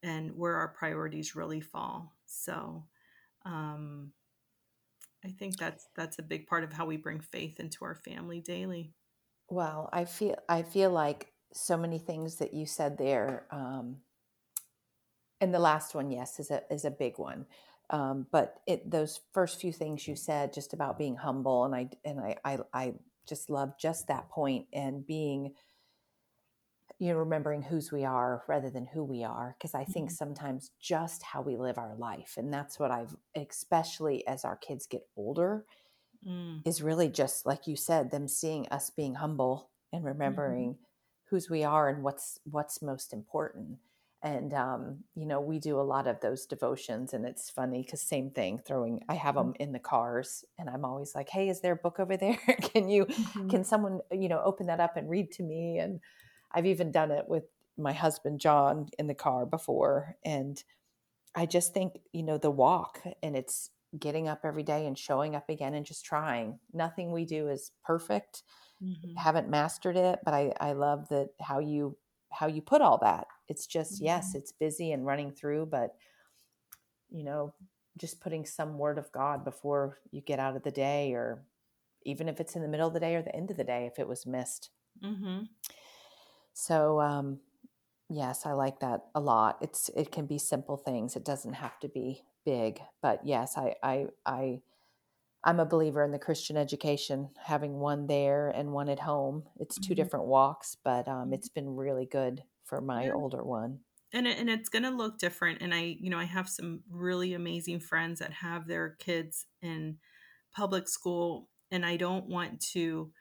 and 0.01 0.35
where 0.37 0.55
our 0.55 0.69
priorities 0.69 1.35
really 1.35 1.61
fall. 1.61 2.13
So 2.25 2.83
um, 3.45 4.11
I 5.23 5.29
think 5.29 5.57
that's 5.57 5.87
that's 5.95 6.19
a 6.19 6.23
big 6.23 6.47
part 6.47 6.63
of 6.63 6.73
how 6.73 6.85
we 6.85 6.97
bring 6.97 7.19
faith 7.19 7.59
into 7.59 7.83
our 7.83 7.95
family 7.95 8.41
daily. 8.41 8.93
Well, 9.49 9.89
I 9.91 10.05
feel 10.05 10.35
I 10.49 10.63
feel 10.63 10.91
like 10.91 11.31
so 11.53 11.77
many 11.77 11.97
things 11.97 12.37
that 12.37 12.53
you 12.53 12.65
said 12.65 12.97
there, 12.97 13.47
um, 13.51 13.97
and 15.39 15.53
the 15.53 15.59
last 15.59 15.95
one, 15.95 16.11
yes, 16.11 16.39
is 16.39 16.51
a 16.51 16.61
is 16.71 16.85
a 16.85 16.91
big 16.91 17.17
one. 17.17 17.45
Um, 17.89 18.27
but 18.31 18.55
it 18.67 18.89
those 18.89 19.21
first 19.33 19.59
few 19.61 19.71
things 19.71 20.07
you 20.07 20.15
said, 20.15 20.53
just 20.53 20.73
about 20.73 20.97
being 20.97 21.15
humble, 21.15 21.65
and 21.65 21.75
I 21.75 21.89
and 22.03 22.19
I 22.19 22.35
I, 22.43 22.59
I 22.73 22.93
just 23.27 23.49
love 23.49 23.73
just 23.79 24.07
that 24.07 24.29
point 24.29 24.67
and 24.73 25.05
being 25.05 25.53
you 26.99 27.09
know 27.09 27.17
remembering 27.17 27.61
whose 27.63 27.91
we 27.91 28.05
are 28.05 28.43
rather 28.47 28.69
than 28.69 28.85
who 28.87 29.03
we 29.03 29.23
are 29.23 29.55
because 29.57 29.75
i 29.75 29.83
think 29.83 30.09
Mhm. 30.09 30.11
sometimes 30.11 30.71
just 30.79 31.23
how 31.23 31.41
we 31.41 31.57
live 31.57 31.77
our 31.77 31.95
life 31.95 32.35
and 32.37 32.53
that's 32.53 32.79
what 32.79 32.91
i've 32.91 33.15
especially 33.35 34.25
as 34.27 34.45
our 34.45 34.55
kids 34.57 34.87
get 34.87 35.07
older 35.15 35.65
Mm, 36.25 36.65
is 36.65 36.81
really 36.81 37.09
just 37.09 37.45
like 37.45 37.67
you 37.67 37.75
said 37.75 38.11
them 38.11 38.27
seeing 38.27 38.67
us 38.69 38.89
being 38.89 39.15
humble 39.15 39.71
and 39.93 40.03
mhm, 40.23 40.73
remembering 40.73 40.77
whose 41.25 41.49
we 41.49 41.63
are 41.63 41.89
and 41.89 42.03
what's 42.03 42.39
what's 42.45 42.81
most 42.81 43.13
important. 43.13 43.79
And 44.21 44.53
um, 44.55 45.03
you 45.15 45.25
know 45.27 45.39
we 45.39 45.59
do 45.59 45.79
a 45.79 45.83
lot 45.83 46.07
of 46.07 46.19
those 46.21 46.47
devotions 46.47 47.13
and 47.13 47.25
it's 47.25 47.49
funny 47.49 47.83
because 47.83 48.01
same 48.01 48.31
thing 48.31 48.57
throwing 48.57 49.01
i 49.07 49.13
have 49.13 49.35
mm, 49.35 49.51
them 49.51 49.53
in 49.59 49.71
the 49.71 49.79
cars 49.79 50.43
and 50.57 50.67
i'm 50.67 50.83
always 50.83 51.13
like 51.13 51.29
hey 51.29 51.47
is 51.47 51.61
there 51.61 51.73
a 51.73 51.75
book 51.75 51.99
over 51.99 52.17
there? 52.17 52.37
Can 52.73 52.89
you 52.89 53.07
mhm, 53.17 53.49
can 53.49 53.63
someone 53.63 54.01
you 54.11 54.27
know 54.29 54.41
open 54.41 54.65
that 54.67 54.79
up 54.79 54.97
and 54.97 55.09
read 55.09 55.31
to 55.33 55.43
me? 55.43 55.77
And 55.77 55.99
i've 56.55 56.67
even 56.67 56.91
done 56.91 57.11
it 57.11 57.27
with 57.29 57.45
my 57.77 57.93
husband 57.93 58.39
john 58.41 58.89
in 58.99 59.07
the 59.07 59.15
car 59.15 59.45
before 59.45 60.17
and 60.25 60.63
I 61.35 61.45
just 61.45 61.73
think, 61.73 61.99
you 62.13 62.23
know, 62.23 62.37
the 62.37 62.51
walk 62.51 63.01
and 63.21 63.35
it's 63.35 63.69
getting 63.97 64.27
up 64.27 64.41
every 64.43 64.63
day 64.63 64.85
and 64.87 64.97
showing 64.97 65.35
up 65.35 65.49
again 65.49 65.73
and 65.73 65.85
just 65.85 66.05
trying. 66.05 66.59
Nothing 66.73 67.11
we 67.11 67.25
do 67.25 67.49
is 67.49 67.71
perfect. 67.83 68.43
mhm, 68.79 69.15
Haven't 69.17 69.49
mastered 69.49 69.97
it, 69.97 70.19
but 70.25 70.33
I 70.33 70.53
I 70.59 70.73
love 70.73 71.09
that 71.09 71.29
how 71.39 71.59
you 71.59 71.97
how 72.31 72.47
you 72.47 72.61
put 72.61 72.81
all 72.81 72.97
that. 72.99 73.27
It's 73.47 73.67
just 73.67 74.01
yes, 74.01 74.33
mhm. 74.33 74.35
it's 74.35 74.51
busy 74.51 74.91
and 74.91 75.05
running 75.05 75.31
through, 75.31 75.67
but 75.67 75.95
you 77.09 77.23
know, 77.23 77.53
just 77.97 78.19
putting 78.19 78.45
some 78.45 78.77
word 78.77 78.97
of 78.97 79.11
God 79.11 79.43
before 79.43 79.99
you 80.11 80.21
get 80.21 80.39
out 80.39 80.55
of 80.55 80.63
the 80.63 80.71
day 80.71 81.13
or 81.13 81.45
even 82.03 82.27
if 82.27 82.39
it's 82.39 82.55
in 82.55 82.61
the 82.61 82.67
middle 82.67 82.87
of 82.87 82.93
the 82.93 82.99
day 82.99 83.15
or 83.15 83.21
the 83.21 83.35
end 83.35 83.51
of 83.51 83.57
the 83.57 83.63
day 83.63 83.85
if 83.85 83.99
it 83.99 84.07
was 84.07 84.25
missed. 84.25 84.69
Mhm. 85.01 85.49
So 86.55 87.01
um 87.01 87.41
Yes, 88.11 88.45
I 88.45 88.53
like 88.53 88.81
that 88.81 89.07
a 89.15 89.21
lot. 89.21 89.59
It's 89.61 89.89
it 89.89 90.11
can 90.11 90.27
be 90.27 90.37
simple 90.37 90.77
things. 90.77 91.15
It 91.15 91.25
doesn't 91.25 91.53
have 91.55 91.79
to 91.81 91.89
be 91.89 92.23
big. 92.45 92.81
But 93.01 93.25
yes, 93.25 93.57
I 93.57 93.75
I 93.83 94.07
I 94.25 94.63
I'm 95.43 95.59
a 95.59 95.65
believer 95.65 96.03
in 96.03 96.11
the 96.11 96.19
Christian 96.19 96.57
education, 96.57 97.31
having 97.37 97.79
one 97.79 98.07
there 98.07 98.49
and 98.49 98.73
one 98.73 98.89
at 98.89 98.99
home. 99.01 99.49
It's 99.57 99.79
two 99.79 99.95
Mhm. 99.95 99.95
different 99.95 100.27
walks, 100.27 100.75
but 100.83 101.07
um, 101.07 101.33
Mhm. 101.33 101.35
it's 101.35 101.49
been 101.49 101.75
really 101.75 102.05
good 102.07 102.43
for 102.65 102.81
my 102.81 103.09
Yeah. 103.09 103.15
older 103.15 103.43
one. 103.43 103.85
And 104.13 104.27
it, 104.27 104.39
and 104.39 104.49
it's 104.49 104.69
going 104.69 104.83
to 104.83 104.89
look 104.91 105.19
different 105.19 105.61
and 105.61 105.73
I, 105.73 105.81
you 105.99 106.09
know, 106.09 106.19
I 106.19 106.23
have 106.25 106.49
some 106.49 106.83
really 106.89 107.33
amazing 107.33 107.79
friends 107.81 108.19
that 108.19 108.31
have 108.33 108.67
their 108.67 108.91
kids 108.97 109.47
in 109.61 109.99
public 110.53 110.87
school 110.87 111.49
and 111.71 111.85
I 111.85 111.97
don't 111.97 112.27
want 112.27 112.61
to 112.73 113.11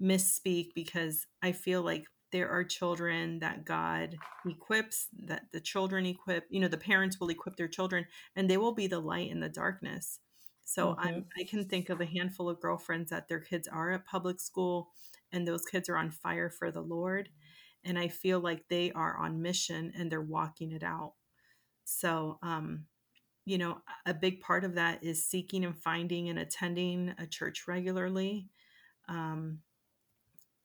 misspeak 0.00 0.74
because 0.74 1.26
I 1.42 1.52
feel 1.52 1.82
like 1.82 2.06
there 2.34 2.50
are 2.50 2.64
children 2.64 3.40
that 3.40 3.64
God 3.64 4.20
equips, 4.46 5.08
that 5.24 5.46
the 5.52 5.60
children 5.62 6.06
equip, 6.06 6.46
you 6.50 6.60
know, 6.60 6.68
the 6.68 6.78
parents 6.78 7.20
will 7.20 7.30
equip 7.30 7.56
their 7.56 7.68
children 7.68 8.06
and 8.36 8.50
they 8.50 8.58
will 8.58 8.74
be 8.74 8.88
the 8.88 9.00
light 9.00 9.30
in 9.30 9.40
the 9.40 9.50
darkness. 9.50 10.20
So 10.64 10.96
I'm 10.98 11.12
hmm 11.12 11.28
I 11.40 11.44
can 11.44 11.66
think 11.68 11.90
of 11.90 12.00
a 12.02 12.06
handful 12.06 12.50
of 12.50 12.60
girlfriends 12.60 13.10
that 13.10 13.28
their 13.28 13.40
kids 13.40 13.68
are 13.68 13.92
at 13.92 14.06
public 14.06 14.40
school 14.40 14.90
and 15.32 15.48
those 15.48 15.64
kids 15.66 15.88
are 15.90 15.98
on 15.98 16.12
fire 16.12 16.50
for 16.50 16.72
the 16.72 16.82
Lord 16.82 17.30
and 17.84 17.98
I 17.98 18.08
feel 18.08 18.40
like 18.40 18.68
they 18.68 18.92
are 18.92 19.16
on 19.18 19.42
mission 19.42 19.92
and 19.96 20.12
they're 20.12 20.22
walking 20.22 20.72
it 20.72 20.84
out. 20.84 21.14
So, 21.84 22.38
um, 22.42 22.86
you 23.46 23.58
know, 23.58 23.78
a 24.06 24.14
big 24.14 24.40
part 24.40 24.64
of 24.64 24.76
that 24.76 25.04
is 25.04 25.26
seeking 25.26 25.64
and 25.64 25.76
finding 25.76 26.30
and 26.30 26.38
attending 26.38 27.14
a 27.18 27.26
church 27.26 27.66
regularly. 27.68 28.48
Um, 29.08 29.60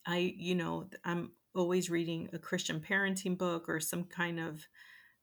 I, 0.06 0.34
you 0.38 0.56
know, 0.56 0.90
I'm 1.04 1.32
always 1.56 1.90
reading 1.90 2.30
a 2.34 2.40
Christian 2.40 2.80
parenting 2.80 3.38
book 3.38 3.68
or 3.68 3.80
some 3.80 4.04
kind 4.04 4.40
of 4.40 4.68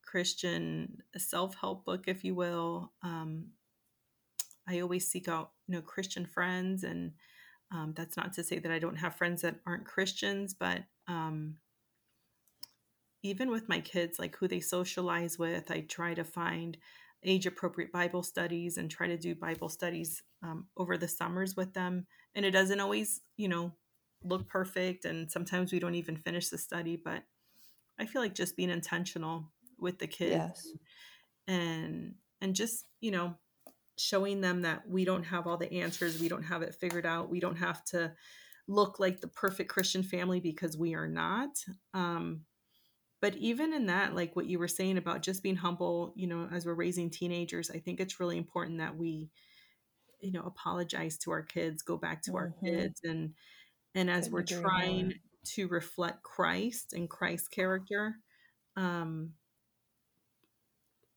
Christian 0.03 0.99
self 1.17 1.57
help 1.61 1.85
book, 1.85 2.05
if 2.07 2.25
you 2.25 2.35
will. 2.35 2.93
Um, 3.03 3.49
I 4.69 4.81
always 4.81 5.11
seek 5.11 5.29
out, 5.29 5.53
you 5.67 5.75
know, 5.75 5.83
Christian 5.83 6.27
friends. 6.27 6.85
And 6.85 7.13
um, 7.73 7.95
that's 7.97 8.17
not 8.17 8.33
to 8.35 8.45
say 8.45 8.59
that 8.59 8.73
I 8.73 8.79
don't 8.79 8.97
have 8.97 9.17
friends 9.17 9.43
that 9.43 9.57
aren't 9.67 9.85
Christians, 9.87 10.55
but 10.55 10.85
um, 11.09 11.57
even 13.23 13.51
with 13.51 13.69
my 13.69 13.81
kids, 13.81 14.19
like 14.19 14.37
who 14.37 14.49
they 14.49 14.61
socialize 14.61 15.39
with, 15.39 15.71
I 15.71 15.81
try 15.81 16.15
to 16.15 16.25
find 16.25 16.77
age 17.25 17.47
appropriate 17.47 17.93
Bible 17.93 18.23
studies 18.23 18.77
and 18.77 18.91
try 18.91 19.09
to 19.09 19.17
do 19.17 19.35
Bible 19.35 19.69
studies 19.69 20.23
um, 20.43 20.67
over 20.77 20.97
the 20.97 21.09
summers 21.09 21.57
with 21.57 21.75
them. 21.75 22.07
And 22.35 22.45
it 22.45 22.53
doesn't 22.53 22.81
always, 22.81 23.21
you 23.37 23.49
know, 23.49 23.73
look 24.25 24.49
perfect. 24.49 25.05
And 25.05 25.31
sometimes 25.31 25.73
we 25.73 25.79
don't 25.79 25.95
even 25.95 26.17
finish 26.17 26.49
the 26.49 26.59
study, 26.59 26.97
but 27.03 27.23
I 27.99 28.07
feel 28.07 28.23
like 28.23 28.35
just 28.35 28.57
being 28.57 28.71
intentional 28.71 29.53
with 29.79 29.99
the 29.99 30.07
kids 30.07 30.51
Yes, 30.53 30.75
and, 31.49 32.15
and 32.41 32.55
just, 32.55 32.87
you 33.01 33.11
know, 33.11 33.35
showing 33.99 34.41
them 34.41 34.63
that 34.63 34.89
we 34.89 35.05
don't 35.05 35.25
have 35.25 35.47
all 35.47 35.57
the 35.57 35.73
answers. 35.81 36.21
We 36.21 36.29
don't 36.29 36.45
have 36.45 36.63
it 36.63 36.75
figured 36.75 37.07
out. 37.07 37.31
We 37.31 37.41
don't 37.41 37.57
have 37.57 37.85
to 37.87 38.13
look 38.69 39.01
like 39.01 39.21
the 39.21 39.29
perfect 39.29 39.71
Christian 39.71 40.03
family 40.03 40.41
because 40.41 40.77
we 40.77 40.95
are 40.95 41.09
not. 41.09 41.51
Um, 41.95 42.43
but 43.21 43.37
even 43.37 43.73
in 43.73 43.87
that 43.87 44.15
like 44.15 44.37
what 44.37 44.47
you 44.47 44.59
were 44.59 44.69
saying 44.69 44.99
about 44.99 45.23
just 45.23 45.43
being 45.43 45.57
humble 45.57 46.13
you 46.17 46.27
know 46.27 46.49
as 46.53 46.67
we're 46.67 46.75
raising 46.75 47.11
teenagers 47.11 47.71
i 47.71 47.79
think 47.79 48.01
it's 48.01 48.21
really 48.21 48.37
important 48.37 48.79
that 48.79 48.97
we 48.97 49.31
you 50.21 50.33
know 50.33 50.43
apologize 50.43 51.19
to 51.19 51.31
our 51.31 51.43
kids 51.43 51.83
go 51.83 51.97
back 51.97 52.23
to 52.23 52.37
our 52.37 52.53
hmm 52.57 52.63
kids 52.65 53.01
and 53.05 53.35
and 53.97 54.09
as 54.09 54.31
we're 54.31 54.45
trying 54.45 55.07
more. 55.07 55.15
to 55.45 55.67
reflect 55.67 56.23
christ 56.23 56.93
and 56.93 57.11
christ's 57.11 57.49
character 57.49 58.15
um 58.77 59.33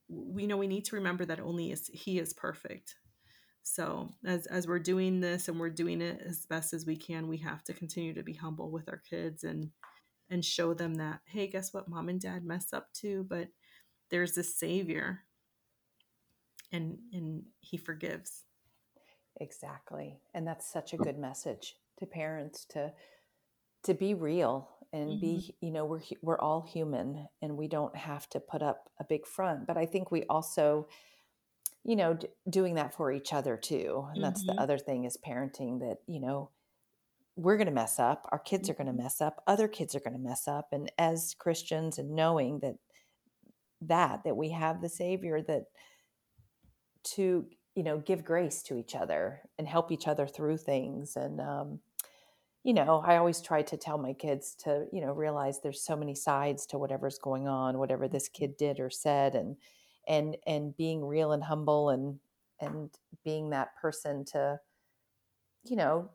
we 0.10 0.48
know 0.48 0.58
we 0.58 0.68
need 0.68 0.86
to 0.86 0.96
remember 0.96 1.24
that 1.26 1.40
only 1.40 1.72
is 1.72 1.90
he 1.94 2.20
is 2.20 2.34
perfect. 2.34 2.96
So 3.62 4.10
as 4.26 4.48
as 4.48 4.68
we're 4.68 4.80
doing 4.80 5.20
this 5.20 5.48
and 5.48 5.60
we're 5.60 5.70
doing 5.70 6.02
it 6.02 6.22
as 6.26 6.46
best 6.48 6.74
as 6.74 6.86
we 6.86 6.96
can 6.96 7.28
we 7.28 7.38
have 7.38 7.64
to 7.66 7.74
continue 7.74 8.14
to 8.16 8.24
be 8.24 8.34
humble 8.34 8.72
with 8.72 8.90
our 8.90 9.02
kids 9.10 9.44
and 9.44 9.70
and 10.30 10.44
show 10.44 10.74
them 10.74 10.96
that 10.96 11.20
hey 11.26 11.48
guess 11.48 11.74
what 11.74 11.88
mom 11.88 12.10
and 12.10 12.20
dad 12.20 12.44
mess 12.44 12.74
up 12.74 12.92
too? 12.94 13.26
But 13.30 13.50
there's 14.10 14.38
a 14.38 14.44
savior 14.44 15.22
and 16.72 16.98
and 17.14 17.44
he 17.60 17.78
forgives. 17.78 18.46
Exactly, 19.42 20.20
and 20.34 20.46
that's 20.46 20.72
such 20.72 20.94
a 20.94 20.98
good 20.98 21.18
message 21.18 21.76
to 22.00 22.06
parents 22.06 22.66
to 22.66 22.92
to 23.84 23.94
be 23.94 24.14
real 24.14 24.70
and 24.92 25.20
hmm 25.20 25.20
be 25.20 25.56
you 25.62 25.72
know 25.72 25.86
we're 25.86 26.02
we're 26.22 26.40
all 26.40 26.62
human 26.62 27.28
and 27.42 27.58
we 27.58 27.68
don't 27.68 27.96
have 27.96 28.28
to 28.30 28.40
put 28.40 28.62
up 28.62 28.90
a 29.00 29.04
big 29.04 29.26
front 29.26 29.68
but 29.68 29.78
i 29.78 29.86
think 29.86 30.12
we 30.12 30.24
also 30.24 30.88
you 31.84 31.96
know 31.96 32.14
d- 32.14 32.28
doing 32.50 32.76
that 32.76 32.94
for 32.94 33.12
each 33.12 33.34
other 33.34 33.56
too 33.58 34.06
and 34.14 34.24
that's 34.24 34.44
the 34.44 34.60
hmm 34.60 34.62
other 34.62 34.78
thing 34.78 35.06
is 35.06 35.18
parenting 35.26 35.80
that 35.80 35.98
you 36.08 36.20
know 36.20 36.50
we're 37.36 37.58
going 37.58 37.68
to 37.68 37.74
mess 37.74 38.00
up 38.00 38.28
our 38.32 38.40
kids 38.40 38.70
are 38.70 38.74
going 38.74 38.88
to 38.88 38.94
hmm 38.94 39.00
mess 39.04 39.22
up 39.22 39.44
other 39.48 39.68
kids 39.68 39.96
are 39.96 40.00
going 40.02 40.14
to 40.14 40.20
mess 40.20 40.48
up 40.48 40.70
and 40.72 40.92
as 40.98 41.36
christians 41.38 41.98
and 42.00 42.12
knowing 42.16 42.60
that 42.60 42.76
that 43.82 44.24
that 44.24 44.36
we 44.36 44.50
have 44.50 44.82
the 44.82 44.90
savior 44.90 45.42
that 45.42 45.66
to 47.04 47.46
you 47.76 47.84
know 47.84 48.00
give 48.00 48.26
grace 48.26 48.62
to 48.64 48.78
each 48.78 48.96
other 48.96 49.42
and 49.58 49.68
help 49.68 49.92
each 49.92 50.08
other 50.08 50.28
through 50.28 50.58
things 50.58 51.16
and 51.16 51.40
um 51.40 51.80
you 52.64 52.74
know, 52.74 53.02
I 53.06 53.18
always 53.18 53.42
try 53.42 53.62
to 53.64 53.78
tell 53.78 53.98
my 53.98 54.14
kids 54.14 54.56
to, 54.64 54.88
you 54.92 55.02
know, 55.02 55.14
realize 55.14 55.62
there's 55.62 55.82
so 55.82 55.96
many 55.96 56.16
sides 56.16 56.66
to 56.68 56.78
whatever's 56.78 57.18
going 57.18 57.48
on, 57.48 57.78
whatever 57.80 58.08
this 58.08 58.28
kid 58.30 58.58
did 58.58 58.80
or 58.80 58.90
said 58.90 59.36
and 59.36 59.58
and 60.08 60.38
and 60.46 60.76
being 60.76 61.06
real 61.06 61.32
and 61.32 61.44
humble 61.44 61.90
and 61.90 62.20
and 62.60 62.92
being 63.24 63.52
that 63.52 63.76
person 63.78 64.26
to, 64.26 64.60
you 65.64 65.76
know, 65.76 66.10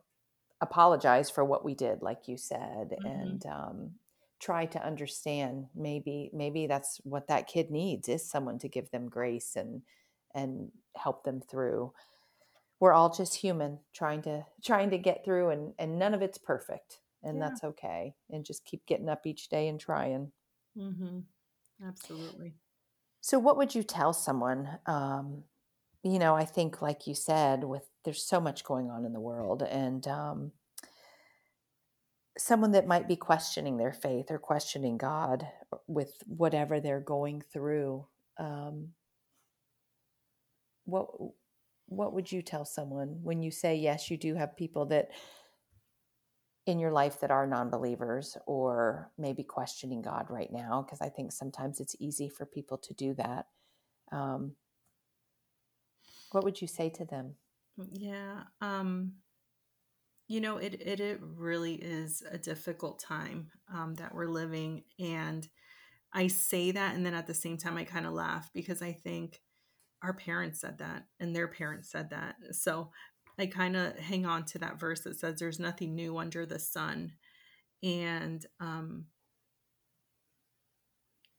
apologize 0.61 1.29
for 1.29 1.45
what 1.45 1.65
we 1.65 1.75
did 1.75 2.01
like 2.01 2.27
you 2.27 2.37
said 2.37 2.95
hmm 2.99 3.05
and 3.05 3.45
um 3.47 3.91
try 4.39 4.65
to 4.65 4.85
understand 4.85 5.67
maybe 5.75 6.29
maybe 6.33 6.67
that's 6.67 6.99
what 7.03 7.27
that 7.27 7.47
kid 7.47 7.71
needs 7.71 8.09
is 8.09 8.29
someone 8.29 8.59
to 8.59 8.69
give 8.69 8.89
them 8.91 9.09
grace 9.09 9.55
and 9.55 9.83
and 10.35 10.71
help 10.97 11.23
them 11.25 11.41
through 11.41 11.93
we're 12.79 12.93
all 12.93 13.13
just 13.13 13.35
human 13.35 13.79
trying 13.93 14.21
to 14.23 14.45
trying 14.63 14.89
to 14.89 14.97
get 14.97 15.23
through 15.23 15.49
and 15.49 15.73
and 15.79 15.97
none 15.97 16.13
of 16.13 16.21
it's 16.21 16.37
perfect 16.37 16.99
and 17.23 17.37
yeah. 17.37 17.47
that's 17.47 17.63
okay 17.63 18.13
and 18.29 18.45
just 18.45 18.65
keep 18.65 18.85
getting 18.85 19.09
up 19.09 19.25
each 19.25 19.49
day 19.49 19.67
and 19.67 19.79
trying. 19.79 20.31
Hmm 20.77 21.19
absolutely. 21.85 22.55
So 23.21 23.39
what 23.39 23.57
would 23.57 23.73
you 23.73 23.83
tell 23.83 24.13
someone 24.13 24.79
um 24.85 25.43
you 26.03 26.19
know 26.19 26.35
i 26.35 26.45
think 26.45 26.81
like 26.81 27.07
you 27.07 27.15
said 27.15 27.63
with 27.63 27.89
there's 28.03 28.21
so 28.21 28.39
much 28.39 28.63
going 28.63 28.89
on 28.89 29.03
in 29.05 29.13
the 29.13 29.19
world 29.19 29.63
and 29.63 30.07
um, 30.07 30.51
someone 32.37 32.73
that 32.73 32.85
might 32.85 33.07
be 33.07 33.15
questioning 33.15 33.77
their 33.77 33.91
faith 33.91 34.29
or 34.29 34.37
questioning 34.37 34.97
god 34.97 35.47
with 35.87 36.13
whatever 36.27 36.79
they're 36.79 36.99
going 36.99 37.41
through 37.41 38.05
um, 38.37 38.89
what 40.85 41.07
what 41.87 42.13
would 42.13 42.31
you 42.31 42.41
tell 42.41 42.65
someone 42.65 43.19
when 43.21 43.41
you 43.41 43.51
say 43.51 43.75
yes 43.75 44.09
you 44.09 44.17
do 44.17 44.35
have 44.35 44.55
people 44.55 44.85
that 44.87 45.09
in 46.65 46.79
your 46.79 46.91
life 46.91 47.19
that 47.19 47.29
are 47.29 47.45
non-believers 47.45 48.37
or 48.47 49.11
maybe 49.17 49.43
questioning 49.43 50.01
god 50.01 50.27
right 50.29 50.51
now? 50.51 50.81
Because 50.81 51.01
i 51.01 51.09
think 51.09 51.31
sometimes 51.31 51.79
it's 51.79 51.95
easy 51.99 52.29
for 52.29 52.45
people 52.45 52.77
to 52.77 52.93
do 52.93 53.13
that 53.13 53.47
um, 54.11 54.55
what 56.31 56.43
would 56.43 56.61
you 56.61 56.67
say 56.67 56.89
to 56.89 57.05
them? 57.05 57.35
Yeah 57.91 58.43
um 58.61 59.13
you 60.27 60.41
know 60.41 60.57
it 60.57 60.73
it, 60.81 60.99
it 60.99 61.19
really 61.21 61.75
is 61.75 62.23
a 62.29 62.37
difficult 62.37 62.99
time 62.99 63.51
um, 63.73 63.95
that 63.95 64.13
we're 64.13 64.27
living 64.27 64.83
and 64.99 65.47
i 66.13 66.27
say 66.27 66.71
that 66.71 66.95
and 66.95 67.05
then 67.05 67.13
at 67.13 67.27
the 67.27 67.33
same 67.33 67.57
time 67.57 67.77
i 67.77 67.83
kind 67.83 68.05
of 68.05 68.13
laugh 68.13 68.49
because 68.53 68.81
i 68.81 68.91
think 68.91 69.41
our 70.05 70.13
parents 70.13 70.61
said 70.61 70.77
that 70.77 71.05
and 71.19 71.35
their 71.35 71.47
parents 71.47 71.89
said 71.89 72.11
that. 72.11 72.35
So 72.51 72.91
I 73.39 73.47
kind 73.47 73.75
of 73.75 73.97
hang 73.97 74.25
on 74.25 74.45
to 74.45 74.59
that 74.59 74.79
verse 74.79 75.01
that 75.01 75.19
says 75.19 75.39
there's 75.39 75.59
nothing 75.59 75.95
new 75.95 76.17
under 76.17 76.45
the 76.45 76.59
sun. 76.59 77.13
And, 77.81 78.45
um, 78.59 79.05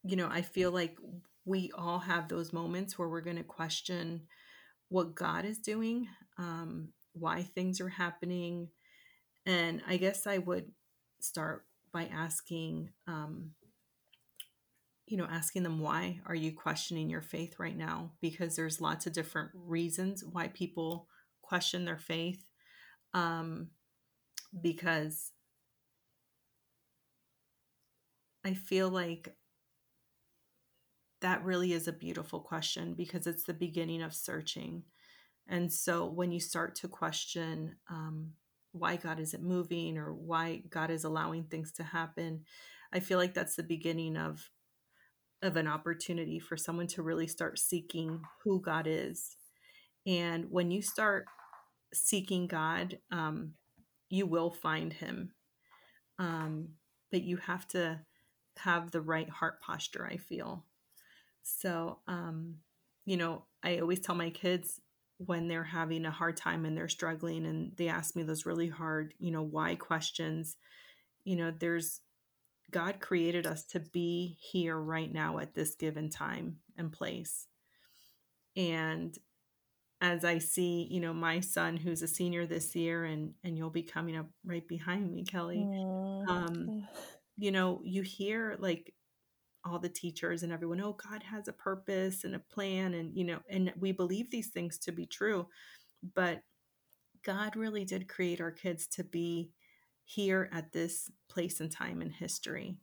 you 0.02 0.16
know, 0.16 0.28
I 0.28 0.42
feel 0.42 0.72
like 0.72 0.96
we 1.44 1.70
all 1.78 2.00
have 2.00 2.28
those 2.28 2.52
moments 2.52 2.98
where 2.98 3.08
we're 3.08 3.20
going 3.20 3.36
to 3.36 3.44
question 3.44 4.22
what 4.88 5.14
God 5.14 5.44
is 5.44 5.58
doing, 5.58 6.08
um, 6.38 6.88
why 7.12 7.44
things 7.44 7.80
are 7.80 7.88
happening. 7.88 8.68
And 9.46 9.80
I 9.86 9.96
guess 9.96 10.26
I 10.26 10.38
would 10.38 10.72
start 11.20 11.66
by 11.92 12.10
asking, 12.12 12.90
um, 13.06 13.52
you 15.06 15.16
know 15.16 15.26
asking 15.30 15.62
them 15.62 15.78
why 15.78 16.20
are 16.26 16.34
you 16.34 16.52
questioning 16.52 17.08
your 17.08 17.22
faith 17.22 17.58
right 17.58 17.76
now? 17.76 18.12
Because 18.20 18.56
there's 18.56 18.80
lots 18.80 19.06
of 19.06 19.12
different 19.12 19.50
reasons 19.54 20.24
why 20.24 20.48
people 20.48 21.08
question 21.42 21.84
their 21.84 21.98
faith 21.98 22.44
um, 23.14 23.68
because 24.60 25.32
i 28.44 28.52
feel 28.54 28.88
like 28.88 29.36
that 31.20 31.44
really 31.44 31.72
is 31.72 31.88
a 31.88 31.92
beautiful 31.92 32.40
question 32.40 32.94
because 32.94 33.26
it's 33.26 33.44
the 33.44 33.54
beginning 33.54 34.02
of 34.02 34.14
searching. 34.14 34.82
And 35.48 35.72
so 35.72 36.06
when 36.06 36.30
you 36.30 36.40
start 36.40 36.74
to 36.76 36.88
question 36.88 37.76
um, 37.88 38.32
why 38.72 38.96
god 38.96 39.18
isn't 39.18 39.42
moving 39.42 39.96
or 39.96 40.12
why 40.12 40.62
god 40.68 40.90
is 40.90 41.04
allowing 41.04 41.44
things 41.44 41.72
to 41.72 41.82
happen 41.82 42.44
i 42.92 43.00
feel 43.00 43.16
like 43.18 43.32
that's 43.32 43.56
the 43.56 43.62
beginning 43.62 44.18
of 44.18 44.50
of 45.46 45.56
an 45.56 45.66
opportunity 45.66 46.38
for 46.38 46.56
someone 46.56 46.86
to 46.88 47.02
really 47.02 47.26
start 47.26 47.58
seeking 47.58 48.20
who 48.44 48.60
God 48.60 48.86
is. 48.86 49.36
And 50.06 50.46
when 50.50 50.70
you 50.70 50.82
start 50.82 51.26
seeking 51.94 52.46
God, 52.46 52.98
um, 53.10 53.54
you 54.08 54.26
will 54.26 54.50
find 54.50 54.92
Him. 54.92 55.32
Um, 56.18 56.68
but 57.10 57.22
you 57.22 57.36
have 57.38 57.66
to 57.68 58.00
have 58.58 58.90
the 58.90 59.00
right 59.00 59.28
heart 59.28 59.60
posture, 59.60 60.06
I 60.10 60.16
feel. 60.16 60.64
So, 61.42 61.98
um, 62.08 62.56
you 63.04 63.16
know, 63.16 63.44
I 63.62 63.78
always 63.78 64.00
tell 64.00 64.14
my 64.14 64.30
kids 64.30 64.80
when 65.18 65.48
they're 65.48 65.64
having 65.64 66.04
a 66.04 66.10
hard 66.10 66.36
time 66.36 66.64
and 66.64 66.76
they're 66.76 66.88
struggling 66.88 67.46
and 67.46 67.72
they 67.76 67.88
ask 67.88 68.16
me 68.16 68.22
those 68.22 68.46
really 68.46 68.68
hard, 68.68 69.14
you 69.18 69.30
know, 69.30 69.42
why 69.42 69.74
questions, 69.76 70.56
you 71.24 71.36
know, 71.36 71.52
there's 71.58 72.00
God 72.70 73.00
created 73.00 73.46
us 73.46 73.64
to 73.66 73.80
be 73.80 74.38
here 74.40 74.76
right 74.76 75.12
now 75.12 75.38
at 75.38 75.54
this 75.54 75.74
given 75.76 76.10
time 76.10 76.56
and 76.76 76.92
place. 76.92 77.46
And 78.56 79.16
as 80.00 80.24
I 80.24 80.38
see, 80.38 80.86
you 80.90 81.00
know, 81.00 81.14
my 81.14 81.40
son 81.40 81.76
who's 81.76 82.02
a 82.02 82.08
senior 82.08 82.46
this 82.46 82.74
year 82.74 83.04
and 83.04 83.32
and 83.44 83.56
you'll 83.56 83.70
be 83.70 83.82
coming 83.82 84.16
up 84.16 84.26
right 84.44 84.66
behind 84.66 85.10
me, 85.10 85.24
Kelly. 85.24 85.66
Um, 86.28 86.86
you 87.38 87.50
know, 87.50 87.80
you 87.84 88.02
hear 88.02 88.56
like 88.58 88.92
all 89.64 89.78
the 89.78 89.88
teachers 89.88 90.42
and 90.42 90.52
everyone, 90.52 90.80
oh, 90.80 90.96
God 91.10 91.22
has 91.22 91.48
a 91.48 91.52
purpose 91.52 92.24
and 92.24 92.34
a 92.34 92.38
plan, 92.38 92.94
and 92.94 93.16
you 93.16 93.24
know, 93.24 93.38
and 93.48 93.72
we 93.78 93.92
believe 93.92 94.30
these 94.30 94.48
things 94.48 94.78
to 94.78 94.92
be 94.92 95.06
true, 95.06 95.48
but 96.14 96.42
God 97.24 97.56
really 97.56 97.84
did 97.84 98.08
create 98.08 98.40
our 98.40 98.52
kids 98.52 98.86
to 98.88 99.04
be 99.04 99.50
here 100.06 100.48
at 100.52 100.72
this 100.72 101.10
place 101.28 101.60
and 101.60 101.70
time 101.70 102.00
in 102.00 102.10
history. 102.10 102.78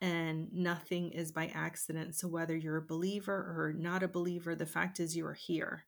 And 0.00 0.52
nothing 0.52 1.12
is 1.12 1.32
by 1.32 1.50
accident. 1.54 2.14
So, 2.16 2.28
whether 2.28 2.56
you're 2.56 2.76
a 2.76 2.82
believer 2.82 3.32
or 3.32 3.74
not 3.76 4.02
a 4.02 4.08
believer, 4.08 4.54
the 4.54 4.66
fact 4.66 5.00
is 5.00 5.16
you 5.16 5.26
are 5.26 5.34
here. 5.34 5.86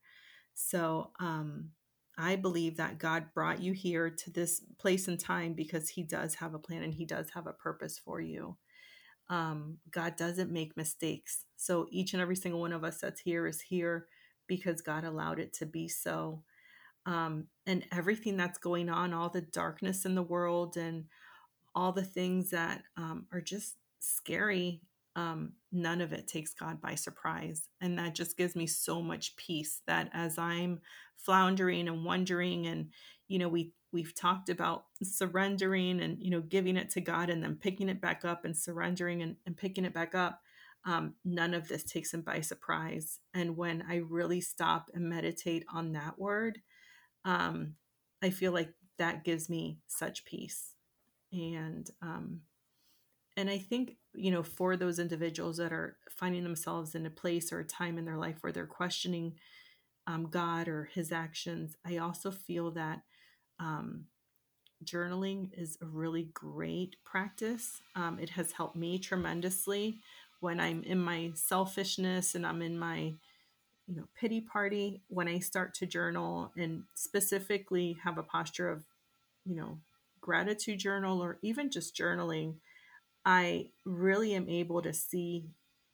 So, 0.55 1.11
um, 1.21 1.71
I 2.19 2.37
believe 2.37 2.77
that 2.77 2.99
God 2.99 3.27
brought 3.35 3.63
you 3.63 3.73
here 3.73 4.11
to 4.11 4.31
this 4.31 4.63
place 4.79 5.07
and 5.07 5.19
time 5.19 5.53
because 5.53 5.91
He 5.91 6.03
does 6.03 6.37
have 6.37 6.55
a 6.55 6.59
plan 6.59 6.83
and 6.83 6.95
He 6.95 7.05
does 7.05 7.31
have 7.35 7.47
a 7.47 7.53
purpose 7.53 7.99
for 7.99 8.21
you. 8.21 8.57
Um, 9.29 9.79
God 9.93 10.17
doesn't 10.17 10.51
make 10.51 10.77
mistakes. 10.77 11.45
So, 11.57 11.87
each 11.91 12.13
and 12.13 12.23
every 12.23 12.37
single 12.37 12.61
one 12.61 12.73
of 12.73 12.83
us 12.83 12.99
that's 12.99 13.21
here 13.21 13.47
is 13.47 13.61
here 13.61 14.07
because 14.49 14.83
God 14.83 15.05
allowed 15.05 15.39
it 15.39 15.53
to 15.55 15.67
be 15.67 15.87
so 15.87 16.43
um, 17.07 17.47
and 17.67 17.85
everything 17.93 18.37
that's 18.37 18.59
going 18.59 18.89
on, 18.89 19.15
all 19.15 19.29
the 19.29 19.41
darkness 19.41 20.05
in 20.05 20.15
the 20.15 20.23
world, 20.23 20.77
and 20.77 21.05
all 21.75 21.93
the 21.93 22.05
things 22.05 22.51
that 22.51 22.83
um, 22.97 23.27
are 23.33 23.41
just 23.41 23.77
scary, 24.01 24.83
um, 25.17 25.53
none 25.73 26.01
of 26.01 26.13
it 26.13 26.27
takes 26.27 26.55
God 26.55 26.81
by 26.81 26.95
surprise. 26.95 27.69
And 27.81 27.99
that 27.99 28.15
just 28.15 28.37
gives 28.37 28.57
me 28.57 28.67
so 28.67 29.01
much 29.03 29.37
peace 29.37 29.83
that 29.87 30.11
as 30.13 30.39
I'm 30.39 30.81
floundering 31.17 31.89
and 31.89 32.05
wondering, 32.05 32.67
and, 32.67 32.91
you 33.29 33.39
know, 33.39 33.49
we, 33.49 33.73
we've 33.93 34.15
talked 34.15 34.49
about 34.49 34.85
surrendering 35.03 36.01
and, 36.01 36.19
you 36.21 36.31
know, 36.31 36.41
giving 36.41 36.77
it 36.77 36.91
to 36.91 37.01
God 37.01 37.31
and 37.31 37.43
then 37.43 37.57
picking 37.57 37.89
it 37.89 38.01
back 38.01 38.25
up 38.25 38.45
and 38.45 38.57
surrendering 38.57 39.23
and, 39.23 39.37
and 39.47 39.57
picking 39.57 39.85
it 39.85 39.95
back 39.95 40.15
up. 40.15 40.41
Um, 40.85 41.15
none 41.25 41.53
of 41.53 41.69
this 41.69 41.85
takes 41.85 42.15
him 42.15 42.23
by 42.23 42.41
surprise. 42.41 43.21
And 43.35 43.57
when 43.57 43.85
I 43.89 43.97
really 43.97 44.41
stop 44.41 44.91
and 44.95 45.09
meditate 45.09 45.65
on 45.73 45.93
that 45.93 46.19
word, 46.19 46.61
um, 47.25 47.75
I 48.23 48.31
feel 48.31 48.53
like 48.53 48.73
that 48.99 49.25
gives 49.25 49.49
me 49.49 49.79
such 49.87 50.25
peace. 50.25 50.75
And 51.33 51.89
um, 52.03 52.41
and 53.37 53.49
I 53.49 53.59
think 53.59 53.97
you 54.13 54.31
know 54.31 54.43
for 54.43 54.77
those 54.77 54.99
individuals 54.99 55.57
that 55.59 55.73
are 55.73 55.97
finding 56.11 56.43
themselves 56.43 56.95
in 56.95 57.07
a 57.07 57.11
place 57.11 57.53
or 57.53 57.61
a 57.61 57.65
time 57.65 57.99
in 57.99 58.05
their 58.05 58.19
life 58.19 58.37
where 58.41 58.53
they're 58.53 58.67
questioning 58.67 59.35
um, 60.07 60.29
God 60.29 60.69
or 60.69 60.85
His 60.93 61.13
actions, 61.13 61.77
I 61.87 61.99
also 61.99 62.31
feel 62.31 62.73
that 62.73 63.03
um, 63.59 64.07
journaling 64.85 65.51
is 65.57 65.79
a 65.83 65.87
really 65.87 66.31
great 66.35 66.97
practice. 67.05 67.81
Um, 67.95 68.19
it 68.19 68.31
has 68.31 68.53
helped 68.53 68.77
me 68.77 68.99
tremendously 68.99 70.01
when 70.41 70.59
I'm 70.59 70.83
in 70.83 70.99
my 70.99 71.33
selfishness 71.35 72.35
and 72.35 72.47
I'm 72.47 72.63
in 72.63 72.79
my 72.79 73.15
you 73.91 73.97
know 73.97 74.07
pity 74.19 74.41
party 74.41 75.03
when 75.09 75.27
i 75.27 75.39
start 75.41 75.75
to 75.75 75.85
journal 75.85 76.53
and 76.57 76.85
specifically 76.95 77.99
have 78.05 78.19
a 78.19 78.23
posture 78.23 78.71
of 78.71 78.85
you 79.45 79.57
know 79.57 79.79
gratitude 80.21 80.79
journal 80.79 81.21
or 81.21 81.39
even 81.43 81.71
just 81.71 81.97
journaling 81.97 82.55
i 83.25 83.67
really 83.85 84.33
am 84.33 84.49
able 84.49 84.81
to 84.81 84.93
see 84.93 85.45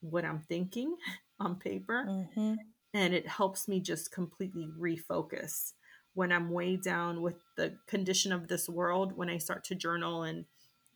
what 0.01 0.25
i'm 0.25 0.41
thinking 0.41 0.95
on 1.41 1.57
paper 1.57 2.05
mm-hmm. 2.07 2.55
and 2.93 3.15
it 3.15 3.27
helps 3.27 3.67
me 3.67 3.81
just 3.81 4.13
completely 4.13 4.69
refocus 4.79 5.73
when 6.13 6.31
i'm 6.31 6.51
way 6.51 6.77
down 6.77 7.23
with 7.23 7.37
the 7.57 7.73
condition 7.87 8.31
of 8.31 8.49
this 8.49 8.69
world 8.69 9.17
when 9.17 9.31
i 9.31 9.39
start 9.39 9.65
to 9.65 9.75
journal 9.75 10.23
and 10.23 10.45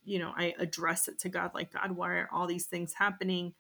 you 0.05 0.19
know 0.19 0.33
i 0.37 0.55
address 0.59 1.09
it 1.09 1.19
to 1.19 1.31
god 1.31 1.51
like 1.55 1.73
god 1.73 1.93
why 1.93 2.11
are 2.11 2.29
all 2.31 2.47
these 2.47 2.67
things 2.67 2.95
happening 2.95 3.55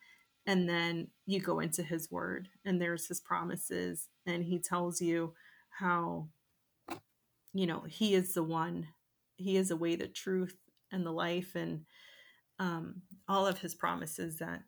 and 0.46 0.68
then 0.68 1.08
you 1.26 1.40
go 1.40 1.60
into 1.60 1.82
his 1.82 2.10
word 2.10 2.48
and 2.64 2.80
there's 2.80 3.06
his 3.06 3.20
promises 3.20 4.08
and 4.26 4.44
he 4.44 4.58
tells 4.58 5.00
you 5.00 5.34
how 5.70 6.28
you 7.52 7.66
know 7.66 7.84
he 7.88 8.14
is 8.14 8.34
the 8.34 8.42
one 8.42 8.86
he 9.36 9.56
is 9.56 9.68
the 9.68 9.76
way 9.76 9.96
the 9.96 10.08
truth 10.08 10.56
and 10.92 11.06
the 11.06 11.12
life 11.12 11.54
and 11.54 11.82
um, 12.58 13.02
all 13.28 13.46
of 13.46 13.58
his 13.58 13.74
promises 13.74 14.38
that 14.38 14.62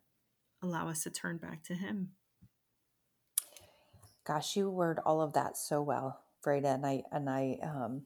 allow 0.63 0.89
us 0.89 1.03
to 1.03 1.11
turn 1.11 1.37
back 1.37 1.63
to 1.63 1.75
him. 1.75 2.09
Gosh 4.25 4.55
you 4.55 4.69
word 4.69 4.99
all 5.05 5.21
of 5.21 5.33
that 5.33 5.57
so 5.57 5.81
well 5.81 6.21
Freyda 6.43 6.73
and 6.73 6.85
I 6.85 7.03
and 7.11 7.29
I 7.29 7.57
um 7.61 8.03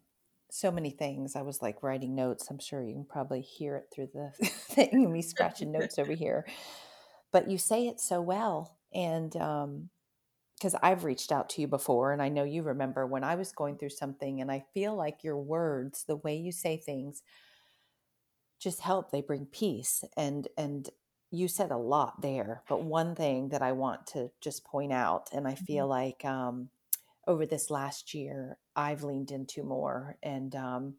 so 0.49 0.71
many 0.71 0.89
things. 0.91 1.35
I 1.35 1.41
was 1.41 1.61
like 1.61 1.83
writing 1.83 2.15
notes. 2.15 2.47
I'm 2.49 2.59
sure 2.59 2.81
you 2.81 2.93
can 2.93 3.05
probably 3.05 3.41
hear 3.41 3.75
it 3.75 3.87
through 3.93 4.09
the 4.13 4.31
thing 4.47 5.11
me 5.11 5.21
scratching 5.21 5.71
notes 5.71 5.99
over 5.99 6.13
here 6.13 6.45
but 7.31 7.49
you 7.49 7.57
say 7.57 7.87
it 7.87 7.99
so 7.99 8.21
well 8.21 8.79
and 8.93 9.35
um, 9.37 9.89
because 10.55 10.75
I've 10.81 11.03
reached 11.03 11.31
out 11.31 11.49
to 11.51 11.61
you 11.61 11.67
before, 11.67 12.13
and 12.13 12.21
I 12.21 12.29
know 12.29 12.43
you 12.43 12.63
remember 12.63 13.05
when 13.05 13.23
I 13.23 13.35
was 13.35 13.51
going 13.51 13.77
through 13.77 13.89
something, 13.91 14.41
and 14.41 14.51
I 14.51 14.61
feel 14.73 14.95
like 14.95 15.23
your 15.23 15.37
words, 15.37 16.05
the 16.05 16.15
way 16.15 16.35
you 16.37 16.51
say 16.51 16.77
things, 16.77 17.23
just 18.59 18.81
help. 18.81 19.11
They 19.11 19.21
bring 19.21 19.45
peace, 19.45 20.03
and 20.15 20.47
and 20.57 20.89
you 21.31 21.47
said 21.47 21.71
a 21.71 21.77
lot 21.77 22.21
there. 22.21 22.63
But 22.67 22.83
one 22.83 23.15
thing 23.15 23.49
that 23.49 23.61
I 23.61 23.71
want 23.73 24.07
to 24.07 24.31
just 24.41 24.65
point 24.65 24.93
out, 24.93 25.29
and 25.33 25.47
I 25.47 25.55
feel 25.55 25.87
Mhm. 25.87 25.87
like 25.87 26.23
um, 26.25 26.69
over 27.27 27.45
this 27.45 27.69
last 27.69 28.13
year, 28.13 28.59
I've 28.75 29.03
leaned 29.03 29.31
into 29.31 29.63
more, 29.63 30.17
and 30.23 30.55
um, 30.55 30.97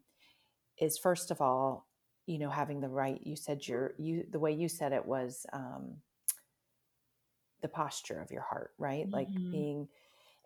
is 0.79 0.97
first 0.97 1.31
of 1.31 1.41
all, 1.41 1.89
you 2.27 2.39
know, 2.39 2.49
having 2.51 2.81
the 2.81 2.89
right. 2.89 3.21
You 3.25 3.35
said 3.37 3.67
your 3.67 3.95
you 3.99 4.27
the 4.29 4.39
way 4.39 4.53
you 4.53 4.69
said 4.69 4.93
it 4.93 5.05
was. 5.05 5.45
Um, 5.53 6.01
the 7.61 7.69
posture 7.69 8.21
of 8.21 8.31
your 8.31 8.41
heart, 8.43 8.73
right? 8.77 9.07
Like 9.13 9.29
Mhm. 9.29 9.49
being, 9.51 9.87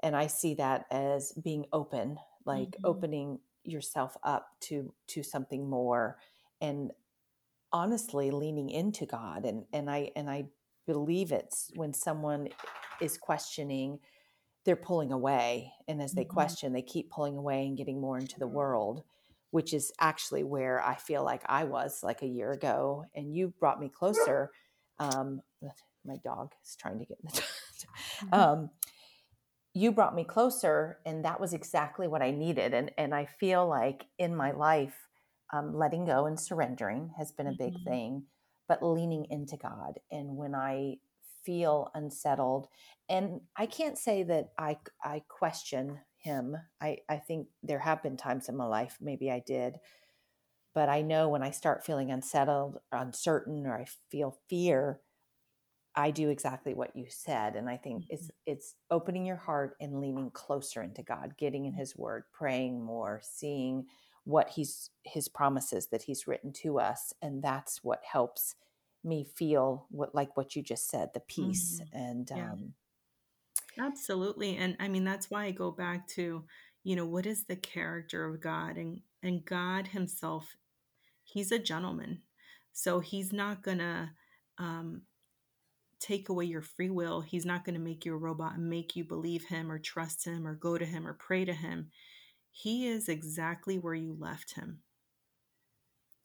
and 0.04 0.16
I 0.16 0.28
see 0.28 0.56
that 0.56 0.86
as 0.92 1.34
being 1.34 1.66
open, 1.74 2.20
like 2.46 2.78
Mhm. 2.78 2.84
opening 2.84 3.40
yourself 3.64 4.18
up 4.24 4.50
to 4.62 4.94
to 5.08 5.24
something 5.24 5.70
more, 5.70 6.20
and 6.62 6.92
honestly 7.72 8.32
leaning 8.32 8.70
into 8.70 9.06
God. 9.06 9.46
And 9.46 9.66
and 9.74 9.90
I 9.90 10.12
and 10.16 10.30
I 10.30 10.46
believe 10.86 11.32
it's 11.32 11.72
when 11.76 11.94
someone 11.94 12.50
is 13.02 13.18
questioning, 13.18 14.00
they're 14.66 14.76
pulling 14.76 15.12
away, 15.12 15.74
and 15.88 16.02
as 16.02 16.14
they 16.16 16.24
Mhm. 16.24 16.26
question, 16.26 16.74
they 16.74 16.82
keep 16.82 17.12
pulling 17.12 17.38
away 17.38 17.68
and 17.68 17.78
getting 17.78 18.02
more 18.02 18.18
into 18.20 18.40
the 18.40 18.48
world. 18.48 19.04
Which 19.52 19.74
is 19.74 19.92
actually 20.00 20.44
where 20.44 20.82
I 20.84 20.96
feel 20.96 21.24
like 21.24 21.44
I 21.48 21.66
was 21.66 22.02
like 22.04 22.24
a 22.24 22.28
year 22.28 22.52
ago, 22.54 23.06
and 23.16 23.36
you 23.36 23.50
brought 23.60 23.80
me 23.80 23.90
closer. 23.90 24.52
Um, 25.00 25.42
my 26.06 26.18
dog 26.18 26.54
is 26.64 26.76
trying 26.76 27.00
to 27.00 27.06
get 27.06 27.18
in 27.24 27.30
the 27.34 27.44
Mhm. 28.22 28.34
um, 28.38 28.70
you 29.74 29.92
brought 29.92 30.16
me 30.16 30.24
closer 30.24 31.00
and 31.06 31.26
that 31.26 31.40
was 31.40 31.54
exactly 31.54 32.08
what 32.08 32.22
i 32.22 32.32
needed 32.32 32.74
and 32.74 32.92
and 32.98 33.14
i 33.14 33.26
feel 33.26 33.68
like 33.68 34.06
in 34.18 34.36
my 34.36 34.52
life 34.52 35.08
um, 35.52 35.76
letting 35.76 36.06
go 36.06 36.26
and 36.26 36.40
surrendering 36.40 37.14
has 37.18 37.32
been 37.32 37.48
a 37.48 37.52
big 37.54 37.74
Mhm. 37.74 37.84
thing 37.84 38.26
but 38.68 38.84
leaning 38.84 39.26
into 39.30 39.58
god 39.58 40.00
and 40.12 40.36
when 40.36 40.56
i 40.56 40.96
feel 41.44 41.90
unsettled 41.96 42.68
and 43.10 43.42
i 43.58 43.66
can't 43.66 43.98
say 43.98 44.24
that 44.24 44.52
i 44.58 44.78
i 45.04 45.22
question 45.28 46.00
him 46.18 46.56
i 46.82 46.98
i 47.10 47.18
think 47.18 47.48
there 47.64 47.80
have 47.80 48.02
been 48.02 48.16
times 48.16 48.48
in 48.48 48.56
my 48.56 48.66
life 48.66 48.98
maybe 49.02 49.30
i 49.30 49.40
did 49.46 49.76
but 50.74 50.90
i 50.90 51.02
know 51.02 51.30
when 51.30 51.44
i 51.44 51.52
start 51.52 51.86
feeling 51.86 52.12
unsettled 52.12 52.80
or 52.92 53.00
uncertain 53.00 53.66
or 53.66 53.78
i 53.78 53.86
feel 54.10 54.38
fear 54.50 55.02
I 55.96 56.12
do 56.12 56.30
exactly 56.30 56.74
what 56.74 56.96
you 56.96 57.06
said 57.10 57.56
and 57.56 57.70
I 57.70 57.78
think 57.78 58.06
it's 58.10 58.30
Mhm. 58.30 58.32
it's 58.46 58.76
opening 58.90 59.26
your 59.26 59.38
heart 59.38 59.76
and 59.80 60.02
leaning 60.02 60.32
closer 60.32 60.82
into 60.82 61.04
God, 61.04 61.38
getting 61.38 61.66
in 61.66 61.74
his 61.74 61.96
word, 61.96 62.26
praying 62.32 62.84
more, 62.84 63.22
seeing 63.24 63.88
what 64.26 64.50
he's 64.50 64.90
his 65.04 65.28
promises 65.28 65.88
that 65.88 66.04
he's 66.04 66.28
written 66.28 66.52
to 66.54 66.80
us 66.80 67.14
and 67.22 67.44
that's 67.44 67.84
what 67.84 68.04
helps 68.04 68.56
me 69.04 69.24
feel 69.24 69.86
what 69.90 70.16
like 70.16 70.36
what 70.38 70.56
you 70.56 70.64
just 70.64 70.88
said, 70.90 71.14
the 71.14 71.20
peace 71.20 71.82
Mhm. 71.82 71.92
and 71.92 72.32
Yeah. 72.34 72.52
um 72.52 72.74
Absolutely. 73.78 74.58
And 74.58 74.76
I 74.80 74.88
mean, 74.88 75.04
that's 75.04 75.30
why 75.30 75.46
I 75.46 75.52
go 75.52 75.72
back 75.72 76.08
to, 76.10 76.46
you 76.84 76.96
know, 76.96 77.06
what 77.06 77.26
is 77.26 77.46
the 77.46 77.56
character 77.56 78.26
of 78.26 78.42
God? 78.42 78.78
And 78.78 79.02
and 79.22 79.46
God 79.46 79.88
himself, 79.88 80.56
he's 81.24 81.52
a 81.52 81.60
gentleman. 81.60 82.24
So 82.74 83.00
he's 83.00 83.34
not 83.34 83.64
gonna 83.64 84.16
um 84.58 85.04
take 86.04 86.30
away 86.30 86.46
your 86.46 86.62
free 86.62 86.90
will. 86.90 87.22
He's 87.22 87.46
not 87.46 87.64
gonna 87.64 87.80
make 87.80 88.06
you 88.06 88.14
a 88.14 88.18
robot 88.18 88.56
and 88.56 88.70
make 88.70 88.96
you 88.96 89.04
believe 89.06 89.46
him 89.46 89.72
or 89.72 89.80
trust 89.80 90.26
him 90.26 90.46
or 90.46 90.56
go 90.56 90.78
to 90.78 90.86
him 90.86 91.08
or 91.08 91.14
pray 91.14 91.46
to 91.46 91.54
him. 91.54 91.90
He 92.52 92.88
is 92.88 93.10
exactly 93.10 93.78
where 93.78 93.96
you 93.96 94.16
left 94.20 94.56
him. 94.56 94.80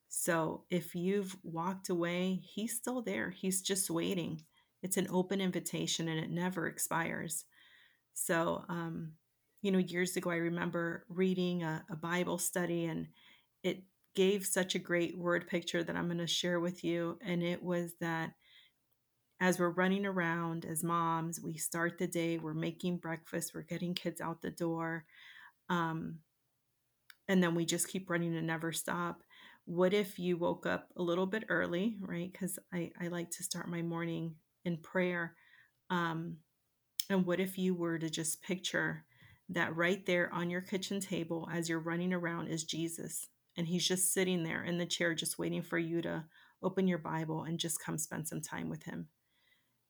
So 0.09 0.65
if 0.71 0.95
you've 0.95 1.37
walked 1.43 1.91
away, 1.91 2.41
he's 2.43 2.77
still 2.77 3.03
there. 3.03 3.31
He's 3.31 3.63
just 3.63 3.91
waiting. 3.91 4.43
It's 4.83 4.97
an 4.97 5.07
open 5.11 5.41
invitation 5.41 6.09
and 6.09 6.19
it 6.19 6.31
never 6.31 6.67
expires. 6.67 7.45
So, 8.15 8.65
um, 8.69 9.13
you 9.63 9.71
know, 9.71 9.79
years 9.79 10.17
ago, 10.17 10.31
I 10.31 10.37
remember 10.37 11.05
reading 11.09 11.63
a, 11.63 11.85
a 11.91 11.97
Bible 11.97 12.39
study 12.39 12.87
and 12.87 13.09
it 13.63 13.83
gave 14.15 14.45
such 14.45 14.75
a 14.75 14.81
great 14.81 15.17
word 15.17 15.47
picture 15.47 15.85
that 15.85 15.97
I'm 15.97 16.07
going 16.07 16.19
to 16.19 16.27
share 16.27 16.59
with 16.59 16.83
you. 16.85 17.19
And 17.25 17.43
it 17.43 17.63
was 17.63 17.95
that 18.01 18.33
as 19.41 19.59
we're 19.59 19.71
running 19.71 20.07
around 20.07 20.65
as 20.65 20.83
moms, 20.83 21.41
we 21.41 21.57
start 21.57 21.99
the 21.99 22.07
day, 22.07 22.39
we're 22.39 22.55
making 22.55 22.99
breakfast, 22.99 23.53
we're 23.55 23.63
getting 23.63 23.95
kids 23.95 24.21
out 24.21 24.43
the 24.43 24.51
door, 24.51 25.05
um, 25.69 26.19
and 27.29 27.43
then 27.43 27.55
we 27.55 27.65
just 27.65 27.89
keep 27.89 28.11
running 28.11 28.37
and 28.37 28.47
never 28.47 28.73
stop. 28.73 29.23
What 29.65 29.93
if 29.95 30.19
you 30.19 30.37
woke 30.37 30.67
up 30.67 30.89
a 30.97 31.03
little 31.03 31.27
bit 31.27 31.45
early, 31.49 31.97
right? 32.01 32.33
Because 32.33 32.59
I, 32.73 32.91
I 33.01 33.09
like 33.09 33.31
to 33.33 33.45
start 33.45 33.69
my 33.69 33.83
morning 33.83 34.35
in 34.65 34.79
prayer. 34.79 35.35
Um, 35.91 36.39
And 37.11 37.25
what 37.27 37.41
if 37.41 37.57
you 37.57 37.75
were 37.75 37.99
to 37.99 38.11
just 38.11 38.43
picture 38.43 39.05
that 39.49 39.75
right 39.75 40.05
there 40.05 40.33
on 40.33 40.51
your 40.51 40.61
kitchen 40.61 41.01
table 41.01 41.49
as 41.51 41.69
you're 41.69 41.81
running 41.81 42.13
around 42.13 42.49
is 42.49 42.65
Jesus? 42.65 43.29
And 43.57 43.67
he's 43.67 43.89
just 43.89 44.13
sitting 44.13 44.45
there 44.45 44.63
in 44.65 44.79
the 44.79 44.87
chair, 44.87 45.15
just 45.15 45.39
waiting 45.39 45.63
for 45.63 45.79
you 45.79 46.03
to 46.03 46.25
open 46.63 46.87
your 46.87 46.99
Bible 46.99 47.45
and 47.45 47.59
just 47.59 47.81
come 47.81 47.99
spend 47.99 48.29
some 48.29 48.43
time 48.43 48.69
with 48.69 48.85
him. 48.85 49.09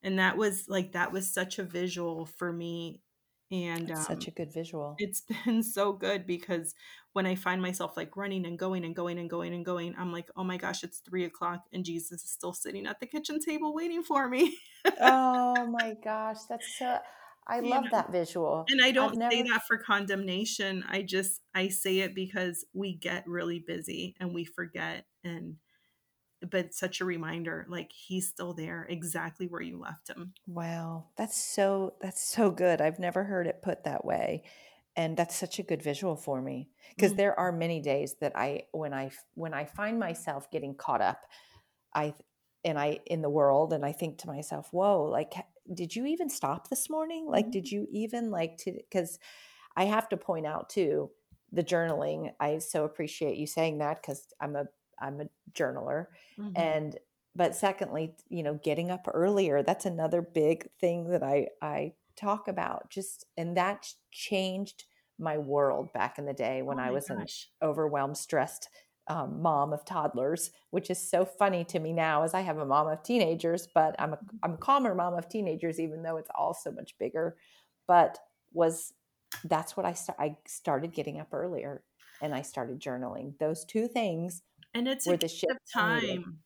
And 0.03 0.19
that 0.19 0.37
was 0.37 0.69
like, 0.69 0.93
that 0.93 1.13
was 1.13 1.33
such 1.33 1.59
a 1.59 1.65
visual 1.65 2.27
for 2.27 2.53
me. 2.53 3.03
And 3.51 3.91
it's 3.91 4.07
such 4.07 4.29
um, 4.29 4.29
a 4.29 4.31
good 4.33 4.53
visual. 4.53 4.95
it's 4.99 5.23
been 5.45 5.63
so 5.63 5.93
good 5.93 6.27
because 6.27 6.75
when 7.15 7.27
I 7.27 7.35
find 7.35 7.63
myself 7.63 7.97
like 7.97 8.17
running 8.17 8.47
and 8.47 8.59
going 8.59 8.85
and 8.85 8.95
going 8.95 9.19
and 9.19 9.29
going 9.29 9.55
and 9.55 9.65
going, 9.65 9.95
I'm 9.99 10.13
like, 10.13 10.29
oh 10.37 10.45
my 10.45 10.59
gosh, 10.59 10.85
it's 10.85 10.99
three 10.99 11.25
o'clock 11.25 11.65
and 11.73 11.85
Jesus 11.85 12.23
is 12.23 12.31
still 12.31 12.53
sitting 12.53 12.87
at 12.87 13.01
the 13.01 13.07
kitchen 13.07 13.41
table 13.41 13.75
waiting 13.75 14.03
for 14.03 14.29
me. 14.29 14.57
Oh 15.01 15.67
my 15.71 15.97
gosh, 16.05 16.39
that's 16.49 16.79
so 16.79 16.99
I 17.49 17.61
you 17.61 17.71
love 17.71 17.85
that 17.93 18.13
visual. 18.13 18.67
And 18.69 18.83
I 18.83 18.89
I've 18.89 18.95
don't 18.95 19.15
say 19.15 19.43
never 19.43 19.49
that 19.49 19.67
for 19.67 19.79
condemnation. 19.79 20.85
I 20.89 21.03
just 21.03 21.41
I 21.55 21.69
say 21.69 22.01
it 22.01 22.15
because 22.15 22.67
we 22.75 22.95
get 22.95 23.27
really 23.27 23.65
busy 23.67 24.15
and 24.21 24.35
we 24.35 24.45
forget 24.45 25.07
and 25.25 25.57
but 26.43 26.75
such 26.75 27.01
a 27.01 27.05
reminder 27.05 27.67
like 27.69 27.93
he's 27.93 28.29
still 28.29 28.55
there 28.55 28.85
exactly 28.85 29.47
where 29.47 29.61
you 29.63 29.79
left 29.79 30.09
him. 30.09 30.35
Wow, 30.47 31.11
that's 31.17 31.37
so 31.37 31.97
that's 32.01 32.23
so 32.23 32.51
good. 32.51 32.81
I've 32.81 32.99
never 32.99 33.25
heard 33.25 33.47
it 33.47 33.61
put 33.63 33.85
that 33.85 34.05
way. 34.05 34.45
And 34.97 35.17
that's 35.17 35.37
such 35.37 35.59
a 35.59 35.63
good 35.63 35.83
visual 35.83 36.17
for 36.17 36.41
me 36.43 36.71
because 36.97 37.13
Mm, 37.13 37.15
there 37.15 37.39
are 37.39 37.53
many 37.53 37.81
days 37.81 38.17
that 38.21 38.33
I 38.37 38.65
when 38.73 38.95
I 38.95 39.11
when 39.35 39.53
I 39.55 39.65
find 39.67 39.99
myself 39.99 40.51
getting 40.51 40.75
caught 40.75 41.03
up, 41.03 41.27
I 41.95 42.15
and 42.65 42.79
I 42.79 43.01
in 43.07 43.23
the 43.23 43.31
world 43.31 43.73
and 43.73 43.85
I 43.87 43.93
think 43.93 44.19
to 44.21 44.29
myself, 44.29 44.73
"Whoa, 44.73 45.05
like 45.05 45.35
did 45.75 45.97
you 45.97 46.07
even 46.07 46.31
stop 46.31 46.69
this 46.71 46.91
morning? 46.91 47.27
Like 47.27 47.53
did 47.53 47.71
mhm, 47.71 47.73
you 47.73 47.87
even 47.93 48.31
like 48.31 48.59
to 48.59 48.83
cuz 48.93 49.19
I 49.77 49.85
have 49.85 50.09
to 50.11 50.17
point 50.17 50.47
out 50.47 50.69
too 50.71 51.13
the 51.53 51.65
journaling. 51.65 52.35
I 52.41 52.59
so 52.59 52.85
appreciate 52.85 53.39
you 53.39 53.47
saying 53.47 53.79
that 53.79 54.03
cuz 54.03 54.33
I'm 54.41 54.57
a 54.57 54.67
I'm 55.01 55.21
a 55.21 55.27
journaler 55.53 56.07
mhm. 56.39 56.53
and 56.57 56.99
but 57.35 57.55
secondly, 57.55 58.17
you 58.29 58.43
know, 58.43 58.55
getting 58.65 58.91
up 58.91 59.07
earlier, 59.15 59.63
that's 59.63 59.87
another 59.87 60.23
big 60.23 60.69
thing 60.81 61.09
that 61.11 61.23
I 61.23 61.49
I 61.63 61.93
talk 62.17 62.49
about. 62.49 62.91
Just 62.91 63.25
and 63.37 63.57
that 63.57 63.87
changed 64.11 64.85
my 65.19 65.39
world 65.39 65.93
back 65.93 66.19
in 66.19 66.27
the 66.27 66.33
day 66.33 66.63
when 66.63 66.79
Oh 66.79 66.83
I 66.83 66.91
was 66.91 67.11
an 67.11 67.25
overwhelmed, 67.63 68.17
stressed 68.17 68.69
um, 69.09 69.41
mom 69.41 69.73
of 69.73 69.85
toddlers, 69.85 70.51
which 70.71 70.91
is 70.91 71.11
so 71.11 71.25
funny 71.25 71.65
to 71.65 71.79
me 71.79 71.93
now 71.93 72.23
as 72.23 72.35
I 72.35 72.41
have 72.43 72.59
a 72.59 72.67
mom 72.67 72.89
of 72.89 73.03
teenagers, 73.03 73.69
but 73.75 73.95
I'm 73.99 74.15
a 74.15 74.19
I'm 74.43 74.55
a 74.55 74.59
calmer 74.59 74.95
mom 74.95 75.15
of 75.15 75.29
teenagers, 75.29 75.81
even 75.81 76.03
though 76.03 76.17
it's 76.17 76.31
all 76.35 76.55
so 76.55 76.71
much 76.73 76.97
bigger. 76.99 77.37
But 77.87 78.19
was 78.53 78.93
that's 79.45 79.77
what 79.77 79.87
I 79.87 79.93
st- 79.93 80.19
I 80.19 80.37
started 80.47 80.93
getting 80.93 81.21
up 81.21 81.33
earlier 81.33 81.85
and 82.21 82.35
I 82.35 82.43
started 82.43 82.81
journaling. 82.81 83.39
Those 83.39 83.65
two 83.65 83.87
things 83.89 84.43
And 84.75 84.89
it's 84.89 85.09
a 85.09 85.17
the 85.17 85.29
shift 85.29 85.53
of 85.53 85.59
I 85.79 85.83
needed. 85.83 86.21
time. 86.23 86.39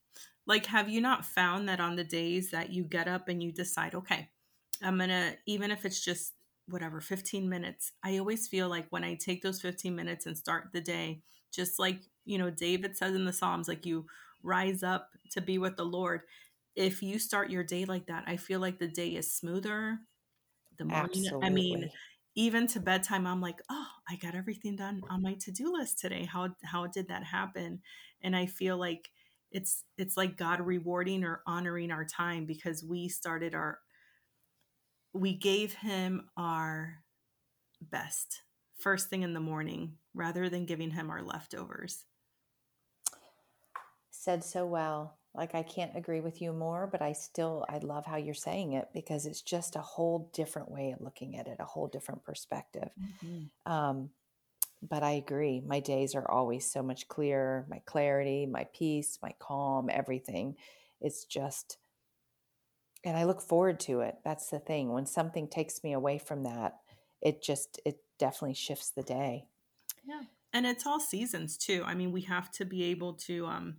Like 0.47 0.67
have 0.67 0.89
you 0.89 1.01
not 1.01 1.25
found 1.25 1.69
that 1.69 1.81
on 1.81 1.97
the 1.97 2.05
days 2.05 2.51
that 2.51 2.71
you 2.71 2.85
get 2.85 3.09
up 3.09 3.29
and 3.29 3.43
you 3.43 3.53
decide, 3.53 3.95
okay, 3.95 4.31
I'm 4.83 4.97
going 4.99 5.11
to 5.11 5.37
even 5.47 5.71
if 5.71 5.85
it's 5.85 6.01
just 6.05 6.35
whatever 6.69 7.01
15 7.01 7.49
minutes. 7.49 7.93
I 8.03 8.19
always 8.19 8.49
feel 8.49 8.69
like 8.69 8.87
when 8.91 9.05
I 9.05 9.15
take 9.15 9.43
those 9.43 9.61
15 9.61 9.95
minutes 9.95 10.27
and 10.27 10.37
start 10.39 10.69
the 10.73 10.81
day, 10.81 11.23
just 11.53 11.79
like, 11.79 12.01
you 12.25 12.39
know, 12.39 12.51
David 12.51 12.97
says 12.97 13.15
in 13.15 13.25
the 13.25 13.33
Psalms 13.33 13.69
like 13.69 13.85
you 13.85 14.07
rise 14.43 14.83
up 14.83 15.11
to 15.33 15.41
be 15.41 15.59
with 15.59 15.77
the 15.77 15.85
Lord. 15.85 16.23
If 16.75 17.03
you 17.03 17.19
start 17.19 17.51
your 17.51 17.65
day 17.65 17.85
like 17.85 18.07
that, 18.07 18.25
I 18.27 18.37
feel 18.37 18.61
like 18.61 18.79
the 18.79 18.89
day 18.89 19.11
is 19.11 19.31
smoother, 19.33 19.99
the 20.79 20.85
morning 20.85 21.27
I 21.43 21.51
mean, 21.51 21.91
even 22.35 22.67
to 22.69 22.81
bedtime, 22.81 23.27
I'm 23.27 23.41
like, 23.41 23.61
"Oh, 23.71 23.89
I 24.09 24.17
got 24.17 24.35
everything 24.35 24.77
done 24.77 25.03
on 25.11 25.23
my 25.23 25.35
to-do 25.35 25.73
list 25.73 25.99
today. 25.99 26.25
How 26.25 26.55
how 26.65 26.87
did 26.87 27.09
that 27.09 27.25
happen?" 27.25 27.83
And 28.23 28.37
I 28.37 28.47
feel 28.47 28.77
like 28.77 29.11
it's 29.51 29.85
it's 29.99 30.17
like 30.17 30.37
God 30.37 30.61
rewarding 30.61 31.25
or 31.25 31.43
honoring 31.47 31.91
our 31.91 32.05
time 32.05 32.47
because 32.47 32.83
we 32.83 33.09
started 33.09 33.55
our 33.55 33.79
we 35.13 35.35
gave 35.35 35.75
him 35.75 36.29
our 36.37 37.03
best 37.81 38.43
first 38.79 39.11
thing 39.11 39.23
in 39.23 39.35
the 39.35 39.41
morning 39.41 39.97
rather 40.15 40.49
than 40.49 40.67
giving 40.67 40.91
him 40.91 41.11
our 41.11 41.23
leftovers. 41.23 42.05
Said 44.11 44.43
so 44.45 44.67
well. 44.67 45.19
Like 45.35 45.55
I 45.55 45.63
can't 45.63 45.97
agree 45.97 46.21
with 46.21 46.43
you 46.43 46.53
more, 46.53 46.87
but 46.91 47.01
I 47.01 47.13
still 47.13 47.65
I 47.69 47.79
love 47.79 48.05
how 48.05 48.17
you're 48.17 48.35
saying 48.35 48.75
it 48.75 48.89
because 48.93 49.25
it's 49.25 49.41
just 49.41 49.77
a 49.77 49.81
whole 49.81 50.31
different 50.35 50.71
way 50.71 50.91
of 50.93 51.01
looking 51.01 51.37
at 51.37 51.47
it, 51.47 51.57
a 51.59 51.65
whole 51.65 51.89
different 51.89 52.23
perspective. 52.23 52.91
Mm-hmm. 53.01 53.73
Um, 53.73 54.11
but 54.83 55.03
I 55.03 55.13
agree. 55.13 55.63
My 55.65 55.81
days 55.81 56.15
are 56.15 56.29
always 56.29 56.69
so 56.69 56.83
much 56.83 57.07
clearer. 57.09 57.67
My 57.71 57.81
clarity, 57.87 58.47
my 58.47 58.67
peace, 58.75 59.19
my 59.23 59.33
calm, 59.39 59.89
everything. 59.91 60.57
It's 61.01 61.25
just, 61.25 61.79
and 63.05 63.17
I 63.17 63.25
look 63.25 63.41
forward 63.41 63.79
to 63.81 64.01
it. 64.01 64.17
That's 64.25 64.51
the 64.51 64.59
thing. 64.59 64.93
When 64.93 65.07
something 65.07 65.49
takes 65.49 65.85
me 65.85 65.93
away 65.93 66.19
from 66.19 66.43
that, 66.45 66.79
it 67.21 67.43
just, 67.43 67.81
it 67.87 67.99
definitely 68.19 68.55
shifts 68.55 68.91
the 68.91 69.03
day. 69.03 69.47
Yeah. 70.05 70.23
And 70.53 70.67
it's 70.67 70.87
all 70.87 71.01
seasons 71.01 71.57
too. 71.57 71.85
I 71.87 71.95
mean, 71.95 72.11
we 72.11 72.23
have 72.23 72.51
to 72.53 72.65
be 72.65 72.85
able 72.85 73.15
to, 73.15 73.47
um, 73.47 73.77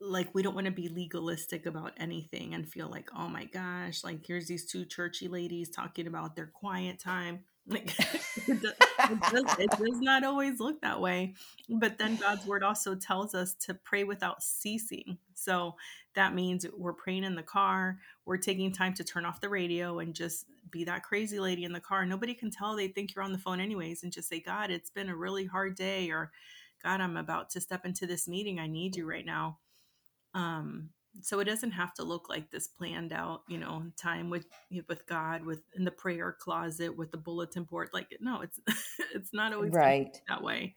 like 0.00 0.34
we 0.34 0.42
don't 0.42 0.54
want 0.54 0.66
to 0.66 0.72
be 0.72 0.88
legalistic 0.88 1.66
about 1.66 1.92
anything 1.96 2.54
and 2.54 2.68
feel 2.68 2.88
like 2.88 3.08
oh 3.16 3.28
my 3.28 3.44
gosh 3.44 4.02
like 4.02 4.26
here's 4.26 4.48
these 4.48 4.66
two 4.66 4.84
churchy 4.84 5.28
ladies 5.28 5.70
talking 5.70 6.08
about 6.08 6.34
their 6.34 6.50
quiet 6.52 6.98
time 6.98 7.44
like 7.66 7.92
it, 8.48 8.60
does, 8.60 8.74
it, 8.98 9.20
does, 9.20 9.58
it 9.58 9.70
does 9.70 10.00
not 10.00 10.24
always 10.24 10.60
look 10.60 10.80
that 10.80 11.00
way. 11.00 11.34
But 11.68 11.98
then 11.98 12.16
God's 12.16 12.46
word 12.46 12.62
also 12.62 12.94
tells 12.94 13.34
us 13.34 13.54
to 13.66 13.74
pray 13.74 14.04
without 14.04 14.42
ceasing. 14.42 15.18
So 15.34 15.76
that 16.14 16.34
means 16.34 16.66
we're 16.76 16.92
praying 16.92 17.24
in 17.24 17.34
the 17.34 17.42
car, 17.42 17.98
we're 18.24 18.36
taking 18.36 18.72
time 18.72 18.94
to 18.94 19.04
turn 19.04 19.24
off 19.24 19.40
the 19.40 19.48
radio 19.48 19.98
and 19.98 20.14
just 20.14 20.46
be 20.70 20.84
that 20.84 21.02
crazy 21.02 21.40
lady 21.40 21.64
in 21.64 21.72
the 21.72 21.80
car. 21.80 22.04
Nobody 22.06 22.34
can 22.34 22.50
tell 22.50 22.74
they 22.74 22.88
think 22.88 23.14
you're 23.14 23.24
on 23.24 23.32
the 23.32 23.38
phone 23.38 23.60
anyways 23.60 24.02
and 24.02 24.12
just 24.12 24.28
say, 24.28 24.40
God, 24.40 24.70
it's 24.70 24.90
been 24.90 25.08
a 25.08 25.16
really 25.16 25.46
hard 25.46 25.76
day 25.76 26.10
or 26.10 26.30
God, 26.82 27.00
I'm 27.00 27.16
about 27.16 27.50
to 27.50 27.60
step 27.60 27.84
into 27.84 28.06
this 28.06 28.26
meeting. 28.26 28.58
I 28.58 28.66
need 28.66 28.96
you 28.96 29.08
right 29.08 29.24
now. 29.24 29.58
Um, 30.34 30.90
so 31.20 31.40
it 31.40 31.44
doesn't 31.44 31.72
have 31.72 31.92
to 31.94 32.04
look 32.04 32.28
like 32.28 32.50
this 32.50 32.68
planned 32.68 33.12
out 33.12 33.42
you 33.48 33.58
know 33.58 33.84
time 34.00 34.30
with 34.30 34.46
with 34.88 35.06
god 35.06 35.44
with 35.44 35.60
in 35.74 35.84
the 35.84 35.90
prayer 35.90 36.34
closet 36.38 36.96
with 36.96 37.10
the 37.10 37.18
bulletin 37.18 37.64
board 37.64 37.90
like 37.92 38.08
no 38.20 38.40
it's 38.40 38.58
it's 39.14 39.32
not 39.32 39.52
always 39.52 39.72
right. 39.72 40.20
that 40.28 40.42
way. 40.42 40.74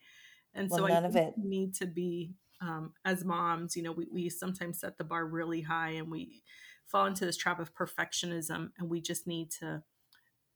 And 0.54 0.70
well, 0.70 0.80
so 0.80 0.88
none 0.88 1.04
I 1.04 1.08
of 1.08 1.16
it. 1.16 1.34
need 1.38 1.76
to 1.76 1.86
be 1.86 2.34
um, 2.62 2.94
as 3.04 3.26
moms 3.26 3.76
you 3.76 3.84
know 3.84 3.92
we, 3.92 4.08
we 4.12 4.30
sometimes 4.30 4.80
set 4.80 4.98
the 4.98 5.04
bar 5.04 5.26
really 5.26 5.62
high 5.62 5.92
and 5.92 6.10
we 6.10 6.44
fall 6.86 7.06
into 7.06 7.26
this 7.26 7.38
trap 7.38 7.60
of 7.60 7.74
perfectionism 7.76 8.70
and 8.78 8.90
we 8.90 9.02
just 9.02 9.28
need 9.28 9.52
to 9.60 9.84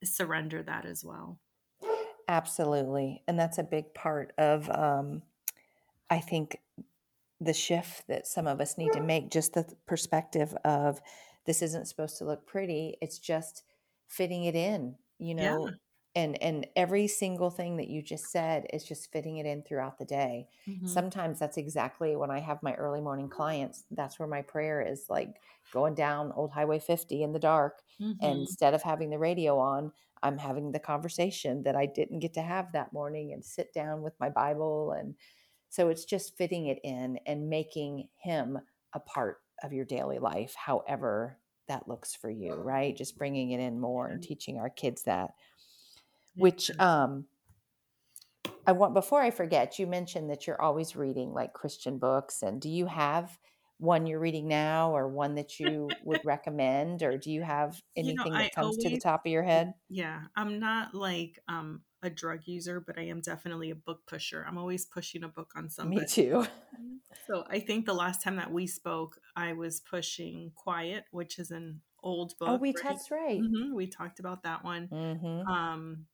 surrender 0.04 0.64
that 0.64 0.86
as 0.86 1.04
well. 1.04 1.40
Absolutely. 2.28 3.24
And 3.28 3.40
that's 3.40 3.58
a 3.58 3.64
big 3.64 3.94
part 3.94 4.34
of 4.38 4.70
um, 4.70 5.24
i 6.10 6.20
think 6.20 6.58
the 7.42 7.54
shift 7.54 8.08
that 8.08 8.28
some 8.28 8.48
of 8.48 8.60
us 8.60 8.78
need 8.78 8.92
to 8.94 9.02
make 9.02 9.32
just 9.32 9.54
the 9.54 9.66
perspective 9.88 10.54
of 10.66 11.02
this 11.46 11.62
isn't 11.62 11.88
supposed 11.88 12.18
to 12.18 12.26
look 12.26 12.46
pretty 12.46 12.98
it's 13.02 13.20
just 13.20 13.64
fitting 14.08 14.44
it 14.46 14.56
in 14.56 14.96
you 15.20 15.34
know 15.34 15.68
yeah. 15.68 15.74
and 16.22 16.42
and 16.44 16.68
every 16.76 17.08
single 17.08 17.50
thing 17.50 17.78
that 17.78 17.88
you 17.88 18.02
just 18.02 18.26
said 18.32 18.66
is 18.74 18.84
just 18.84 19.12
fitting 19.12 19.38
it 19.38 19.46
in 19.46 19.64
throughout 19.64 19.98
the 19.98 20.06
day 20.06 20.48
mm-hmm. 20.68 20.86
sometimes 20.86 21.40
that's 21.40 21.58
exactly 21.58 22.16
when 22.16 22.30
i 22.32 22.40
have 22.40 22.62
my 22.62 22.74
early 22.74 23.02
morning 23.02 23.30
clients 23.30 23.86
that's 23.92 24.20
where 24.20 24.28
my 24.28 24.42
prayer 24.42 24.82
is 24.82 25.06
like 25.10 25.36
going 25.72 25.94
down 25.94 26.34
old 26.36 26.52
highway 26.52 26.80
50 26.80 27.24
in 27.24 27.32
the 27.32 27.40
dark 27.40 27.82
mm-hmm. 28.02 28.24
and 28.24 28.42
instead 28.42 28.74
of 28.74 28.84
having 28.84 29.10
the 29.10 29.20
radio 29.20 29.58
on 29.58 29.92
i'm 30.24 30.38
having 30.38 30.72
the 30.72 30.80
conversation 30.80 31.64
that 31.64 31.76
i 31.76 31.86
didn't 31.86 32.20
get 32.20 32.34
to 32.34 32.42
have 32.42 32.72
that 32.74 32.92
morning 32.92 33.32
and 33.32 33.46
sit 33.46 33.74
down 33.74 34.02
with 34.02 34.14
my 34.20 34.30
bible 34.30 34.92
and 34.92 35.16
so 35.70 35.90
it's 35.90 36.06
just 36.06 36.38
fitting 36.38 36.68
it 36.68 36.80
in 36.84 37.20
and 37.26 37.50
making 37.50 38.10
him 38.18 38.60
a 38.94 39.00
part 39.00 39.38
of 39.64 39.74
your 39.74 39.86
daily 39.86 40.20
life, 40.20 40.56
however 40.56 41.40
that 41.68 41.88
looks 41.88 42.16
for 42.16 42.30
you, 42.30 42.54
right? 42.56 42.96
Just 42.96 43.18
bringing 43.18 43.52
it 43.52 43.60
in 43.60 43.80
more 43.80 44.08
and 44.08 44.24
teaching 44.24 44.58
our 44.58 44.70
kids 44.70 45.04
that. 45.04 45.32
Which 46.36 46.72
um 46.80 47.28
I 48.66 48.72
want 48.72 48.94
before 48.94 49.22
I 49.22 49.32
forget, 49.32 49.80
you 49.80 49.88
mentioned 49.88 50.30
that 50.30 50.48
you're 50.48 50.62
always 50.62 50.96
reading 50.96 51.34
like 51.34 51.54
Christian 51.54 51.98
books 51.98 52.42
and 52.42 52.62
do 52.62 52.70
you 52.70 52.86
have 52.86 53.38
one 53.78 54.06
you're 54.06 54.20
reading 54.20 54.48
now 54.48 54.92
or 54.96 55.08
one 55.08 55.36
that 55.36 55.60
you 55.60 55.90
would 56.04 56.20
recommend 56.26 57.02
or 57.02 57.18
do 57.18 57.32
you 57.32 57.42
have 57.42 57.82
anything 57.96 58.34
you 58.34 58.38
know, 58.38 58.44
that 58.44 58.54
comes 58.54 58.76
always, 58.76 58.84
to 58.84 58.90
the 58.90 58.98
top 58.98 59.26
of 59.26 59.32
your 59.32 59.44
head? 59.44 59.74
Yeah, 59.90 60.22
I'm 60.36 60.60
not 60.60 60.94
like 60.94 61.40
um 61.48 61.84
a 62.02 62.10
drug 62.10 62.42
user, 62.46 62.80
but 62.80 62.98
I 62.98 63.04
am 63.04 63.22
definitely 63.22 63.72
a 63.72 63.76
book 63.76 64.02
pusher. 64.08 64.46
I'm 64.48 64.58
always 64.58 64.86
pushing 64.86 65.24
a 65.24 65.28
book 65.28 65.52
on 65.56 65.70
somebody. 65.70 66.02
Me 66.02 66.08
too. 66.08 66.46
So 67.28 67.46
I 67.50 67.60
think 67.60 67.86
the 67.86 67.94
last 67.94 68.24
time 68.24 68.38
that 68.38 68.52
we 68.52 68.68
spoke, 68.68 69.20
I 69.36 69.54
was 69.54 69.82
pushing 69.82 70.52
Quiet, 70.56 71.06
which 71.12 71.40
is 71.40 71.52
an 71.52 71.82
old 72.02 72.34
oh, 72.36 72.46
book. 72.46 72.50
Oh, 72.50 72.56
we 72.56 72.70
right? 72.70 72.84
that's 72.84 73.12
right. 73.12 73.42
Mm-hmm. 73.42 73.76
We 73.76 73.88
talked 73.88 74.20
about 74.20 74.44
that 74.44 74.64
one. 74.64 74.88
Mm-hmm. 74.88 75.48
Um, 75.48 76.06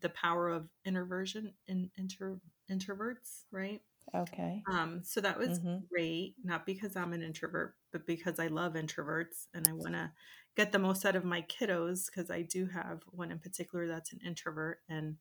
the 0.00 0.08
power 0.08 0.48
of 0.48 0.68
introversion 0.84 1.52
in 1.68 1.90
inter- 1.96 2.40
introverts, 2.70 3.44
right? 3.52 3.80
Okay. 4.14 4.62
Um, 4.70 5.02
so 5.04 5.20
that 5.20 5.38
was 5.38 5.58
mm-hmm. 5.58 5.78
great, 5.92 6.34
not 6.42 6.64
because 6.66 6.96
I'm 6.96 7.12
an 7.12 7.22
introvert, 7.22 7.74
but 7.96 8.06
because 8.06 8.38
I 8.38 8.48
love 8.48 8.74
introverts 8.74 9.46
and 9.54 9.66
I 9.66 9.72
want 9.72 9.94
to 9.94 10.12
get 10.54 10.70
the 10.70 10.78
most 10.78 11.06
out 11.06 11.16
of 11.16 11.24
my 11.24 11.42
kiddos 11.42 12.06
because 12.06 12.30
I 12.30 12.42
do 12.42 12.66
have 12.66 13.00
one 13.10 13.30
in 13.30 13.38
particular 13.38 13.86
that's 13.88 14.12
an 14.12 14.20
introvert 14.24 14.80
and 14.88 15.16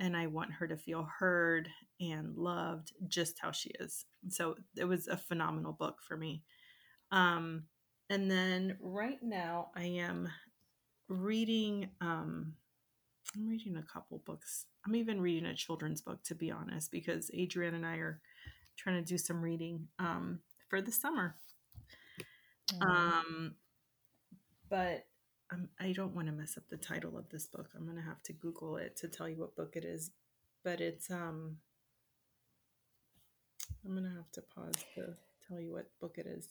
and 0.00 0.16
I 0.16 0.26
want 0.26 0.52
her 0.54 0.66
to 0.68 0.76
feel 0.76 1.08
heard 1.18 1.68
and 2.00 2.36
loved 2.36 2.92
just 3.08 3.38
how 3.40 3.50
she 3.50 3.70
is. 3.80 4.04
So 4.28 4.54
it 4.76 4.84
was 4.84 5.08
a 5.08 5.16
phenomenal 5.16 5.72
book 5.72 6.00
for 6.02 6.16
me. 6.16 6.44
Um, 7.10 7.64
and 8.10 8.30
then 8.30 8.76
right 8.80 9.18
now 9.22 9.68
I 9.76 9.84
am 9.84 10.28
reading 11.08 11.90
um, 12.00 12.54
I'm 13.36 13.46
reading 13.46 13.76
a 13.76 13.82
couple 13.82 14.22
books. 14.24 14.66
I'm 14.86 14.96
even 14.96 15.20
reading 15.20 15.46
a 15.46 15.54
children's 15.54 16.00
book 16.00 16.22
to 16.24 16.34
be 16.34 16.50
honest, 16.50 16.90
because 16.90 17.30
Adrienne 17.38 17.74
and 17.74 17.86
I 17.86 17.96
are 17.96 18.20
trying 18.76 18.96
to 18.96 19.08
do 19.08 19.18
some 19.18 19.42
reading 19.42 19.86
um, 19.98 20.40
for 20.68 20.80
the 20.80 20.92
summer. 20.92 21.34
Mm. 22.74 22.90
Um, 22.90 23.54
but 24.68 25.06
I'm, 25.50 25.68
I 25.80 25.92
do 25.92 26.02
not 26.02 26.14
want 26.14 26.26
to 26.28 26.32
mess 26.32 26.56
up 26.56 26.64
the 26.68 26.76
title 26.76 27.16
of 27.16 27.28
this 27.30 27.46
book. 27.46 27.70
I'm 27.76 27.86
gonna 27.86 28.02
have 28.02 28.22
to 28.24 28.32
Google 28.32 28.76
it 28.76 28.96
to 28.96 29.08
tell 29.08 29.28
you 29.28 29.36
what 29.36 29.56
book 29.56 29.74
it 29.76 29.84
is. 29.84 30.10
But 30.64 30.80
it's 30.80 31.10
um, 31.10 31.56
I'm 33.84 33.94
gonna 33.94 34.14
have 34.16 34.30
to 34.32 34.42
pause 34.42 34.84
to 34.96 35.14
tell 35.46 35.60
you 35.60 35.72
what 35.72 35.86
book 36.00 36.16
it 36.18 36.26
is 36.26 36.48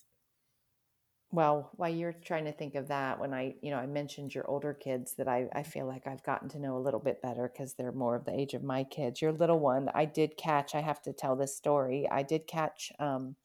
well 1.31 1.69
while 1.75 1.93
you're 1.93 2.13
trying 2.13 2.45
to 2.45 2.51
think 2.51 2.75
of 2.75 2.87
that 2.87 3.19
when 3.19 3.33
i 3.33 3.53
you 3.61 3.69
know 3.69 3.77
i 3.77 3.85
mentioned 3.85 4.33
your 4.33 4.49
older 4.49 4.73
kids 4.73 5.13
that 5.15 5.27
i, 5.27 5.47
I 5.53 5.63
feel 5.63 5.85
like 5.85 6.07
i've 6.07 6.23
gotten 6.23 6.47
to 6.49 6.59
know 6.59 6.77
a 6.77 6.79
little 6.79 6.99
bit 6.99 7.21
better 7.21 7.51
because 7.51 7.73
they're 7.73 7.91
more 7.91 8.15
of 8.15 8.25
the 8.25 8.33
age 8.33 8.53
of 8.53 8.63
my 8.63 8.83
kids 8.83 9.21
your 9.21 9.33
little 9.33 9.59
one 9.59 9.89
i 9.93 10.05
did 10.05 10.37
catch 10.37 10.73
i 10.73 10.81
have 10.81 11.01
to 11.03 11.13
tell 11.13 11.35
this 11.35 11.55
story 11.55 12.07
i 12.09 12.23
did 12.23 12.47
catch 12.47 12.91
um, 12.99 13.35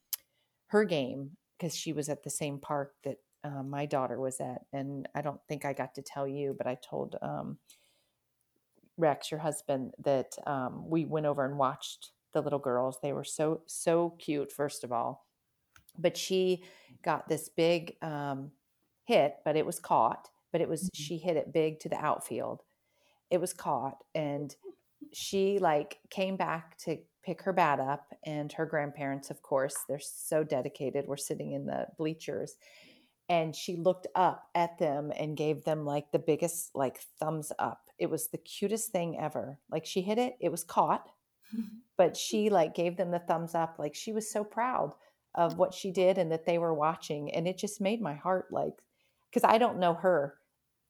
her 0.69 0.85
game 0.85 1.37
because 1.63 1.77
she 1.77 1.93
was 1.93 2.09
at 2.09 2.25
the 2.25 2.31
same 2.31 2.59
park 2.59 2.95
that 3.05 3.19
uh, 3.45 3.63
my 3.63 3.87
daughter 3.87 4.21
was 4.21 4.41
at 4.41 4.63
and 4.73 5.09
i 5.15 5.21
don't 5.21 5.41
think 5.49 5.65
i 5.65 5.73
got 5.73 5.95
to 5.95 6.03
tell 6.03 6.27
you 6.27 6.55
but 6.57 6.67
i 6.67 6.77
told 6.89 7.17
um, 7.23 7.59
rex 8.97 9.31
your 9.31 9.41
husband 9.41 9.93
that 9.99 10.33
um, 10.47 10.89
we 10.89 11.05
went 11.05 11.27
over 11.27 11.45
and 11.45 11.59
watched 11.59 12.11
the 12.33 12.41
little 12.41 12.59
girls 12.59 12.99
they 13.03 13.13
were 13.13 13.25
so 13.25 13.63
so 13.67 14.11
cute 14.19 14.51
first 14.51 14.85
of 14.85 14.93
all 14.93 15.27
but 15.99 16.17
she 16.17 16.63
got 17.03 17.29
this 17.29 17.49
big 17.49 17.97
um, 18.03 18.53
hit, 19.05 19.37
but 19.45 19.57
it 19.57 19.67
was 19.67 19.79
caught. 19.79 20.29
But 20.51 20.61
it 20.61 20.69
was 20.69 20.85
mm-hmm. 20.85 21.03
she 21.03 21.19
hit 21.19 21.37
it 21.37 21.53
big 21.53 21.81
to 21.81 21.89
the 21.89 22.03
outfield. 22.03 22.63
It 23.31 23.41
was 23.41 23.53
caught, 23.53 23.99
and 24.15 24.55
she 25.13 25.59
like 25.59 25.99
came 26.11 26.37
back 26.37 26.77
to 26.79 26.99
pick 27.25 27.43
her 27.43 27.53
bat 27.53 27.81
up, 27.81 28.13
and 28.25 28.53
her 28.53 28.67
grandparents, 28.67 29.31
of 29.31 29.43
course, 29.43 29.77
they're 29.89 30.01
so 30.01 30.45
dedicated. 30.45 31.07
Were 31.07 31.17
sitting 31.17 31.53
in 31.53 31.67
the 31.67 31.87
bleachers, 31.99 32.57
and 33.29 33.55
she 33.55 33.77
looked 33.77 34.07
up 34.15 34.49
at 34.55 34.79
them 34.79 35.13
and 35.17 35.37
gave 35.37 35.65
them 35.65 35.85
like 35.85 36.11
the 36.13 36.19
biggest 36.19 36.75
like 36.75 37.01
thumbs 37.21 37.53
up. 37.59 37.91
It 37.99 38.11
was 38.11 38.29
the 38.29 38.39
cutest 38.39 38.91
thing 38.91 39.19
ever. 39.21 39.59
Like 39.71 39.87
she 39.87 40.03
hit 40.03 40.19
it, 40.19 40.37
it 40.41 40.51
was 40.51 40.65
caught, 40.65 41.09
but 41.97 42.17
she 42.17 42.51
like 42.51 42.75
gave 42.75 42.97
them 42.97 43.11
the 43.11 43.19
thumbs 43.21 43.55
up. 43.55 43.77
Like 43.79 43.95
she 43.95 44.13
was 44.13 44.31
so 44.31 44.45
proud 44.45 44.93
of 45.35 45.57
what 45.57 45.73
she 45.75 45.91
did 45.91 46.19
and 46.19 46.31
that 46.31 46.45
they 46.45 46.59
were 46.59 46.75
watching 46.75 47.33
and 47.33 47.49
it 47.49 47.57
just 47.57 47.81
made 47.81 48.01
my 48.01 48.15
heart 48.15 48.47
like 48.51 48.75
because 49.31 49.49
i 49.49 49.59
don't 49.59 49.79
know 49.79 49.95
her 49.95 50.35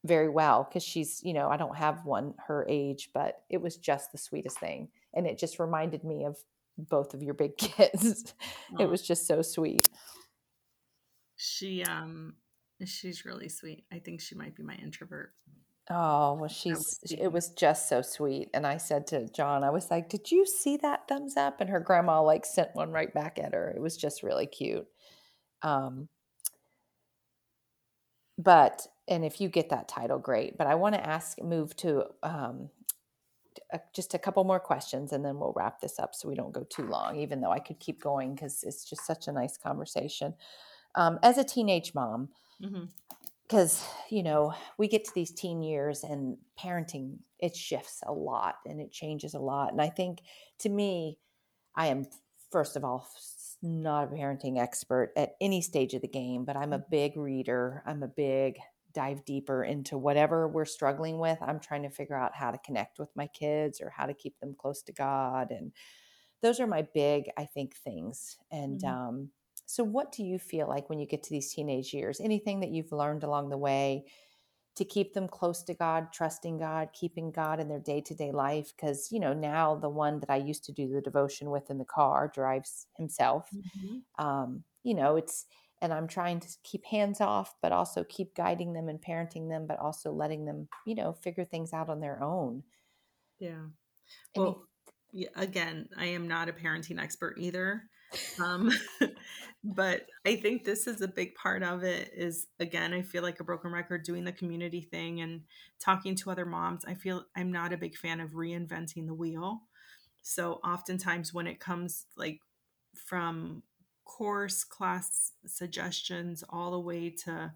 very 0.04 0.28
well 0.28 0.64
because 0.64 0.82
she's 0.82 1.20
you 1.22 1.32
know 1.32 1.48
i 1.48 1.56
don't 1.56 1.76
have 1.76 2.04
one 2.04 2.34
her 2.46 2.66
age 2.68 3.10
but 3.14 3.42
it 3.48 3.60
was 3.60 3.76
just 3.76 4.10
the 4.10 4.18
sweetest 4.18 4.58
thing 4.58 4.88
and 5.14 5.26
it 5.26 5.38
just 5.38 5.58
reminded 5.58 6.04
me 6.04 6.24
of 6.24 6.38
both 6.78 7.14
of 7.14 7.22
your 7.22 7.34
big 7.34 7.56
kids 7.58 8.34
it 8.78 8.86
was 8.86 9.02
just 9.02 9.26
so 9.26 9.42
sweet 9.42 9.88
she 11.36 11.84
um 11.84 12.34
she's 12.86 13.24
really 13.24 13.48
sweet. 13.48 13.84
I 13.92 13.98
think 13.98 14.20
she 14.20 14.34
might 14.34 14.54
be 14.56 14.62
my 14.62 14.74
introvert. 14.74 15.32
Oh, 15.90 16.34
well, 16.34 16.48
she's, 16.48 17.00
it 17.10 17.32
was 17.32 17.50
just 17.50 17.88
so 17.88 18.02
sweet. 18.02 18.50
And 18.54 18.66
I 18.66 18.76
said 18.76 19.08
to 19.08 19.28
John, 19.28 19.64
I 19.64 19.70
was 19.70 19.90
like, 19.90 20.08
Did 20.08 20.30
you 20.30 20.46
see 20.46 20.76
that 20.78 21.08
thumbs 21.08 21.36
up? 21.36 21.60
And 21.60 21.68
her 21.70 21.80
grandma 21.80 22.22
like 22.22 22.46
sent 22.46 22.74
one 22.74 22.90
right 22.90 23.12
back 23.12 23.38
at 23.42 23.52
her. 23.52 23.72
It 23.74 23.80
was 23.80 23.96
just 23.96 24.22
really 24.22 24.46
cute. 24.46 24.86
Um, 25.62 26.08
but, 28.38 28.86
and 29.08 29.24
if 29.24 29.40
you 29.40 29.48
get 29.48 29.70
that 29.70 29.88
title, 29.88 30.18
great. 30.18 30.56
But 30.56 30.66
I 30.66 30.76
want 30.76 30.94
to 30.94 31.06
ask, 31.06 31.40
move 31.42 31.76
to 31.78 32.04
um, 32.22 32.70
a, 33.72 33.80
just 33.94 34.14
a 34.14 34.18
couple 34.18 34.44
more 34.44 34.60
questions 34.60 35.12
and 35.12 35.24
then 35.24 35.38
we'll 35.38 35.54
wrap 35.56 35.80
this 35.80 35.98
up 35.98 36.14
so 36.14 36.28
we 36.28 36.34
don't 36.34 36.52
go 36.52 36.64
too 36.68 36.86
long, 36.86 37.16
even 37.16 37.40
though 37.40 37.50
I 37.50 37.58
could 37.58 37.80
keep 37.80 38.00
going 38.00 38.34
because 38.34 38.62
it's 38.62 38.88
just 38.88 39.06
such 39.06 39.28
a 39.28 39.32
nice 39.32 39.56
conversation. 39.56 40.34
Um, 40.94 41.18
as 41.22 41.38
a 41.38 41.44
teenage 41.44 41.94
mom, 41.94 42.28
because 43.48 43.74
mm-hmm. 43.78 44.14
you 44.16 44.22
know 44.22 44.54
we 44.78 44.88
get 44.88 45.04
to 45.04 45.12
these 45.14 45.32
teen 45.32 45.62
years 45.62 46.04
and 46.04 46.36
parenting 46.58 47.16
it 47.38 47.56
shifts 47.56 48.00
a 48.06 48.12
lot 48.12 48.56
and 48.66 48.80
it 48.80 48.92
changes 48.92 49.34
a 49.34 49.38
lot 49.38 49.72
and 49.72 49.80
i 49.80 49.88
think 49.88 50.20
to 50.58 50.68
me 50.68 51.18
i 51.76 51.86
am 51.86 52.06
first 52.50 52.76
of 52.76 52.84
all 52.84 53.08
not 53.62 54.04
a 54.04 54.06
parenting 54.08 54.60
expert 54.60 55.12
at 55.16 55.34
any 55.40 55.60
stage 55.60 55.94
of 55.94 56.02
the 56.02 56.08
game 56.08 56.44
but 56.44 56.56
i'm 56.56 56.72
a 56.72 56.78
mm-hmm. 56.78 56.90
big 56.90 57.16
reader 57.16 57.82
i'm 57.86 58.02
a 58.02 58.08
big 58.08 58.58
dive 58.92 59.24
deeper 59.24 59.64
into 59.64 59.98
whatever 59.98 60.48
we're 60.48 60.64
struggling 60.64 61.18
with. 61.18 61.38
I'm 61.40 61.60
trying 61.60 61.82
to 61.82 61.90
figure 61.90 62.16
out 62.16 62.34
how 62.34 62.50
to 62.50 62.58
connect 62.58 62.98
with 62.98 63.10
my 63.16 63.26
kids 63.28 63.80
or 63.80 63.90
how 63.90 64.06
to 64.06 64.14
keep 64.14 64.38
them 64.40 64.54
close 64.58 64.82
to 64.82 64.92
God. 64.92 65.50
And 65.50 65.72
those 66.42 66.60
are 66.60 66.66
my 66.66 66.86
big, 66.94 67.30
I 67.36 67.44
think, 67.44 67.76
things. 67.76 68.36
And 68.50 68.82
mm-hmm. 68.82 68.94
um, 68.94 69.28
so, 69.66 69.84
what 69.84 70.12
do 70.12 70.24
you 70.24 70.38
feel 70.38 70.68
like 70.68 70.90
when 70.90 70.98
you 70.98 71.06
get 71.06 71.22
to 71.24 71.30
these 71.30 71.52
teenage 71.52 71.94
years? 71.94 72.20
Anything 72.20 72.60
that 72.60 72.70
you've 72.70 72.92
learned 72.92 73.24
along 73.24 73.48
the 73.48 73.58
way 73.58 74.04
to 74.74 74.84
keep 74.84 75.14
them 75.14 75.28
close 75.28 75.62
to 75.64 75.74
God, 75.74 76.12
trusting 76.12 76.58
God, 76.58 76.88
keeping 76.92 77.30
God 77.30 77.60
in 77.60 77.68
their 77.68 77.80
day 77.80 78.00
to 78.02 78.14
day 78.14 78.32
life? 78.32 78.72
Because, 78.76 79.10
you 79.10 79.20
know, 79.20 79.32
now 79.32 79.76
the 79.76 79.88
one 79.88 80.20
that 80.20 80.30
I 80.30 80.36
used 80.36 80.64
to 80.64 80.72
do 80.72 80.88
the 80.88 81.00
devotion 81.00 81.50
with 81.50 81.70
in 81.70 81.78
the 81.78 81.84
car 81.84 82.30
drives 82.34 82.86
himself. 82.96 83.48
Mm-hmm. 83.54 84.24
Um, 84.24 84.64
you 84.82 84.94
know, 84.94 85.16
it's, 85.16 85.46
and 85.82 85.92
I'm 85.92 86.06
trying 86.06 86.38
to 86.40 86.48
keep 86.62 86.86
hands 86.86 87.20
off, 87.20 87.56
but 87.60 87.72
also 87.72 88.04
keep 88.04 88.36
guiding 88.36 88.72
them 88.72 88.88
and 88.88 89.02
parenting 89.02 89.48
them, 89.48 89.66
but 89.66 89.80
also 89.80 90.12
letting 90.12 90.44
them, 90.44 90.68
you 90.86 90.94
know, 90.94 91.12
figure 91.12 91.44
things 91.44 91.72
out 91.72 91.90
on 91.90 92.00
their 92.00 92.22
own. 92.22 92.62
Yeah. 93.40 93.64
Well, 94.36 94.62
yeah, 95.10 95.28
again, 95.34 95.88
I 95.98 96.06
am 96.06 96.28
not 96.28 96.48
a 96.48 96.52
parenting 96.52 97.02
expert 97.02 97.34
either. 97.36 97.82
Um, 98.40 98.70
but 99.64 100.06
I 100.24 100.36
think 100.36 100.62
this 100.62 100.86
is 100.86 101.00
a 101.00 101.08
big 101.08 101.34
part 101.34 101.64
of 101.64 101.82
it 101.82 102.12
is 102.14 102.46
again, 102.60 102.94
I 102.94 103.02
feel 103.02 103.24
like 103.24 103.40
a 103.40 103.44
broken 103.44 103.72
record 103.72 104.04
doing 104.04 104.22
the 104.22 104.32
community 104.32 104.82
thing 104.82 105.20
and 105.20 105.42
talking 105.80 106.14
to 106.16 106.30
other 106.30 106.46
moms. 106.46 106.84
I 106.84 106.94
feel 106.94 107.24
I'm 107.36 107.50
not 107.50 107.72
a 107.72 107.76
big 107.78 107.96
fan 107.96 108.20
of 108.20 108.30
reinventing 108.30 109.06
the 109.06 109.14
wheel. 109.14 109.62
So 110.22 110.60
oftentimes 110.64 111.34
when 111.34 111.48
it 111.48 111.58
comes 111.58 112.06
like 112.16 112.38
from 112.94 113.64
course 114.18 114.62
class 114.62 115.32
suggestions 115.46 116.44
all 116.50 116.72
the 116.72 116.80
way 116.80 117.08
to 117.08 117.52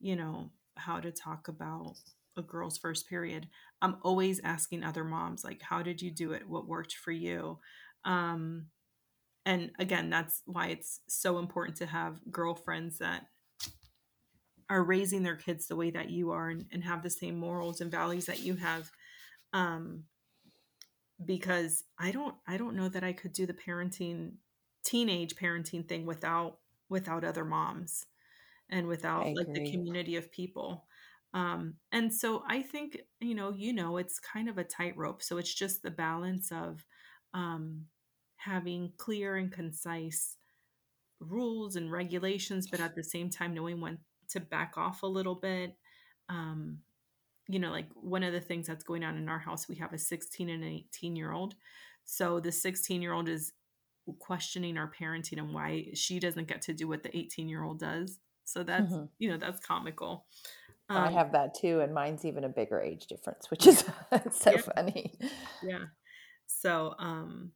you 0.00 0.16
know 0.16 0.50
how 0.76 0.98
to 0.98 1.12
talk 1.12 1.48
about 1.48 1.94
a 2.36 2.42
girl's 2.42 2.78
first 2.78 3.08
period. 3.08 3.48
I'm 3.82 3.96
always 4.02 4.40
asking 4.42 4.82
other 4.82 5.04
moms 5.04 5.44
like 5.44 5.62
how 5.62 5.82
did 5.82 6.02
you 6.02 6.10
do 6.10 6.32
it? 6.32 6.48
What 6.48 6.66
worked 6.66 6.94
for 6.94 7.12
you? 7.12 7.58
Um 8.04 8.66
and 9.46 9.70
again 9.78 10.10
that's 10.10 10.42
why 10.46 10.68
it's 10.68 11.00
so 11.08 11.38
important 11.38 11.76
to 11.78 11.86
have 11.86 12.20
girlfriends 12.30 12.98
that 12.98 13.26
are 14.68 14.82
raising 14.82 15.22
their 15.22 15.36
kids 15.36 15.66
the 15.66 15.76
way 15.76 15.90
that 15.90 16.10
you 16.10 16.30
are 16.30 16.48
and, 16.48 16.64
and 16.72 16.84
have 16.84 17.02
the 17.02 17.10
same 17.10 17.36
morals 17.36 17.80
and 17.80 17.90
values 17.90 18.26
that 18.26 18.40
you 18.40 18.56
have. 18.56 18.90
Um 19.52 20.04
because 21.24 21.84
i 21.98 22.10
don't 22.10 22.34
i 22.48 22.56
don't 22.56 22.74
know 22.74 22.88
that 22.88 23.04
i 23.04 23.12
could 23.12 23.34
do 23.34 23.44
the 23.44 23.52
parenting 23.52 24.32
teenage 24.84 25.34
parenting 25.36 25.86
thing 25.86 26.06
without 26.06 26.58
without 26.88 27.24
other 27.24 27.44
moms 27.44 28.06
and 28.68 28.86
without 28.86 29.26
like 29.34 29.52
the 29.52 29.70
community 29.70 30.16
of 30.16 30.32
people. 30.32 30.84
Um 31.32 31.74
and 31.92 32.12
so 32.12 32.42
i 32.48 32.60
think 32.60 32.98
you 33.20 33.34
know 33.34 33.52
you 33.56 33.72
know 33.72 33.98
it's 33.98 34.18
kind 34.18 34.48
of 34.48 34.58
a 34.58 34.64
tightrope. 34.64 35.22
So 35.22 35.38
it's 35.38 35.54
just 35.54 35.82
the 35.82 35.90
balance 35.90 36.50
of 36.52 36.84
um 37.34 37.86
having 38.36 38.92
clear 38.96 39.36
and 39.36 39.52
concise 39.52 40.36
rules 41.20 41.76
and 41.76 41.92
regulations 41.92 42.66
but 42.70 42.80
at 42.80 42.94
the 42.94 43.04
same 43.04 43.28
time 43.28 43.54
knowing 43.54 43.80
when 43.80 43.98
to 44.30 44.40
back 44.40 44.74
off 44.76 45.02
a 45.02 45.06
little 45.06 45.34
bit. 45.36 45.76
Um 46.28 46.78
you 47.48 47.58
know 47.58 47.70
like 47.70 47.88
one 47.94 48.22
of 48.22 48.32
the 48.32 48.40
things 48.40 48.66
that's 48.66 48.84
going 48.84 49.04
on 49.04 49.16
in 49.16 49.28
our 49.28 49.38
house 49.38 49.68
we 49.68 49.76
have 49.76 49.92
a 49.92 49.98
16 49.98 50.48
and 50.48 50.64
an 50.64 50.70
18 50.70 51.16
year 51.16 51.32
old. 51.32 51.54
So 52.04 52.40
the 52.40 52.52
16 52.52 53.02
year 53.02 53.12
old 53.12 53.28
is 53.28 53.52
questioning 54.18 54.76
our 54.76 54.90
parenting 54.90 55.38
and 55.38 55.52
why 55.52 55.88
she 55.94 56.18
doesn't 56.18 56.48
get 56.48 56.62
to 56.62 56.72
do 56.72 56.88
what 56.88 57.02
the 57.02 57.16
18 57.16 57.48
year 57.48 57.62
old 57.62 57.78
does. 57.78 58.18
So 58.44 58.62
that's, 58.62 58.92
mm-hmm. 58.92 59.04
you 59.18 59.30
know, 59.30 59.36
that's 59.36 59.64
comical. 59.64 60.26
Um, 60.88 60.96
I 60.96 61.10
have 61.12 61.32
that 61.32 61.54
too. 61.54 61.80
And 61.80 61.94
mine's 61.94 62.24
even 62.24 62.44
a 62.44 62.48
bigger 62.48 62.80
age 62.80 63.06
difference, 63.06 63.50
which 63.50 63.66
is 63.66 63.84
so 64.32 64.50
yeah. 64.50 64.60
funny. 64.74 65.14
Yeah. 65.62 65.84
So, 66.46 66.94
um, 66.98 67.52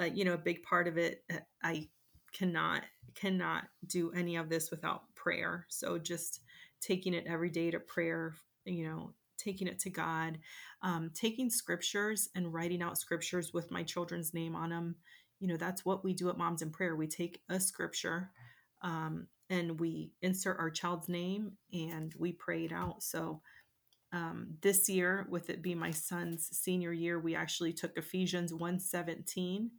uh, 0.00 0.06
you 0.06 0.24
know, 0.24 0.34
a 0.34 0.38
big 0.38 0.62
part 0.64 0.88
of 0.88 0.98
it, 0.98 1.22
uh, 1.32 1.38
I 1.62 1.88
cannot, 2.32 2.82
cannot 3.14 3.64
do 3.86 4.10
any 4.12 4.36
of 4.36 4.48
this 4.48 4.70
without 4.70 5.02
prayer. 5.14 5.66
So 5.68 5.98
just 5.98 6.40
taking 6.80 7.14
it 7.14 7.26
every 7.28 7.50
day 7.50 7.70
to 7.70 7.78
prayer, 7.78 8.34
you 8.64 8.88
know, 8.88 9.12
taking 9.38 9.68
it 9.68 9.78
to 9.80 9.90
God, 9.90 10.38
um, 10.82 11.10
taking 11.14 11.50
scriptures 11.50 12.28
and 12.34 12.52
writing 12.52 12.82
out 12.82 12.98
scriptures 12.98 13.52
with 13.52 13.70
my 13.70 13.82
children's 13.82 14.34
name 14.34 14.56
on 14.56 14.70
them 14.70 14.96
you 15.42 15.48
know 15.48 15.56
that's 15.56 15.84
what 15.84 16.04
we 16.04 16.14
do 16.14 16.28
at 16.30 16.38
moms 16.38 16.62
in 16.62 16.70
prayer. 16.70 16.94
We 16.94 17.08
take 17.08 17.42
a 17.48 17.58
scripture 17.58 18.30
um, 18.80 19.26
and 19.50 19.80
we 19.80 20.12
insert 20.22 20.60
our 20.60 20.70
child's 20.70 21.08
name 21.08 21.52
and 21.72 22.14
we 22.16 22.30
pray 22.32 22.64
it 22.64 22.72
out. 22.72 23.02
So 23.02 23.42
um, 24.12 24.54
this 24.60 24.88
year 24.88 25.26
with 25.28 25.50
it 25.50 25.60
being 25.60 25.78
my 25.78 25.90
son's 25.90 26.48
senior 26.56 26.92
year 26.92 27.18
we 27.18 27.34
actually 27.34 27.72
took 27.72 27.96
ephesians 27.96 28.52
117 28.52 29.70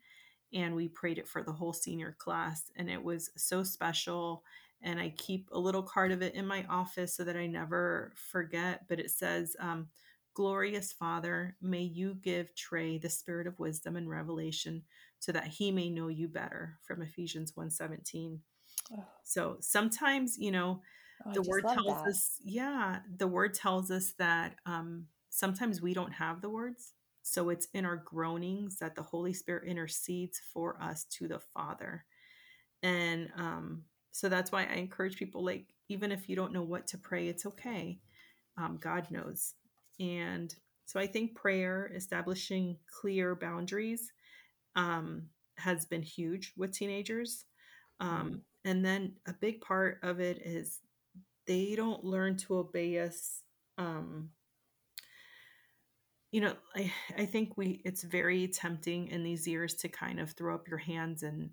and 0.54 0.76
we 0.76 0.88
prayed 0.88 1.20
it 1.20 1.28
for 1.28 1.44
the 1.44 1.52
whole 1.52 1.74
senior 1.74 2.16
class 2.18 2.72
and 2.76 2.90
it 2.90 3.02
was 3.02 3.30
so 3.38 3.64
special 3.64 4.44
and 4.82 5.00
i 5.00 5.14
keep 5.18 5.50
a 5.52 5.60
little 5.60 5.84
card 5.84 6.12
of 6.12 6.24
it 6.24 6.34
in 6.34 6.48
my 6.48 6.66
office 6.68 7.16
so 7.16 7.24
that 7.24 7.38
i 7.38 7.46
never 7.46 8.12
forget 8.16 8.88
but 8.90 9.00
it 9.00 9.12
says 9.12 9.56
um, 9.60 9.88
glorious 10.34 10.92
father 10.92 11.56
may 11.62 11.84
you 11.84 12.18
give 12.24 12.56
trey 12.56 12.98
the 12.98 13.10
spirit 13.10 13.46
of 13.46 13.60
wisdom 13.60 13.96
and 13.96 14.10
revelation 14.10 14.82
so 15.24 15.32
that 15.32 15.48
he 15.48 15.72
may 15.72 15.90
know 15.90 16.10
you 16.10 16.28
better 16.28 16.78
from 16.86 17.02
Ephesians 17.02 17.54
1:17. 17.54 18.40
Oh. 18.92 19.06
So 19.24 19.56
sometimes, 19.62 20.38
you 20.38 20.52
know, 20.52 20.82
oh, 21.26 21.32
the 21.32 21.44
word 21.44 21.64
tells 21.64 22.04
that. 22.04 22.10
us, 22.10 22.40
yeah, 22.44 23.00
the 23.16 23.28
word 23.30 23.54
tells 23.54 23.90
us 23.90 24.12
that 24.20 24.56
um, 24.66 25.08
sometimes 25.30 25.82
we 25.82 25.94
don't 25.94 26.12
have 26.12 26.42
the 26.42 26.50
words. 26.50 26.92
So 27.22 27.48
it's 27.48 27.70
in 27.74 27.86
our 27.86 27.96
groanings 27.96 28.80
that 28.80 28.96
the 28.96 29.02
Holy 29.02 29.32
Spirit 29.32 29.66
intercedes 29.66 30.42
for 30.54 30.76
us 30.84 31.06
to 31.12 31.30
the 31.30 31.40
Father. 31.40 32.04
And 32.82 33.30
um, 33.38 33.84
so 34.12 34.28
that's 34.28 34.52
why 34.52 34.66
I 34.66 34.74
encourage 34.74 35.16
people 35.16 35.46
like, 35.46 35.68
even 35.88 36.12
if 36.12 36.28
you 36.28 36.36
don't 36.36 36.52
know 36.52 36.64
what 36.64 36.86
to 36.88 36.98
pray, 36.98 37.30
it's 37.30 37.46
okay. 37.46 38.02
Um, 38.58 38.78
God 38.78 39.10
knows. 39.10 39.54
And 40.02 40.54
so 40.84 41.00
I 41.00 41.08
think 41.08 41.34
prayer, 41.34 41.90
establishing 41.96 42.76
clear 43.00 43.36
boundaries, 43.36 44.12
um, 44.76 45.30
has 45.58 45.86
been 45.86 46.02
huge 46.02 46.54
with 46.58 46.74
teenagers. 46.74 47.46
Um, 48.00 48.10
mm-hmm. 48.10 48.36
and 48.66 48.86
then 48.86 49.14
a 49.28 49.34
big 49.34 49.62
part 49.62 50.00
of 50.04 50.20
it 50.20 50.42
is 50.44 50.80
they 51.48 51.76
don't 51.76 52.04
learn 52.04 52.38
to 52.38 52.58
obey 52.58 53.00
us. 53.00 53.42
Um, 53.78 54.30
you 56.32 56.42
know, 56.42 56.56
I, 56.76 56.92
I 57.18 57.26
think 57.26 57.58
we 57.58 57.82
it's 57.86 58.04
very 58.04 58.48
tempting 58.48 59.10
in 59.10 59.24
these 59.24 59.48
years 59.48 59.76
to 59.76 59.88
kind 59.88 60.20
of 60.20 60.32
throw 60.32 60.56
up 60.56 60.68
your 60.68 60.80
hands 60.80 61.24
and 61.24 61.52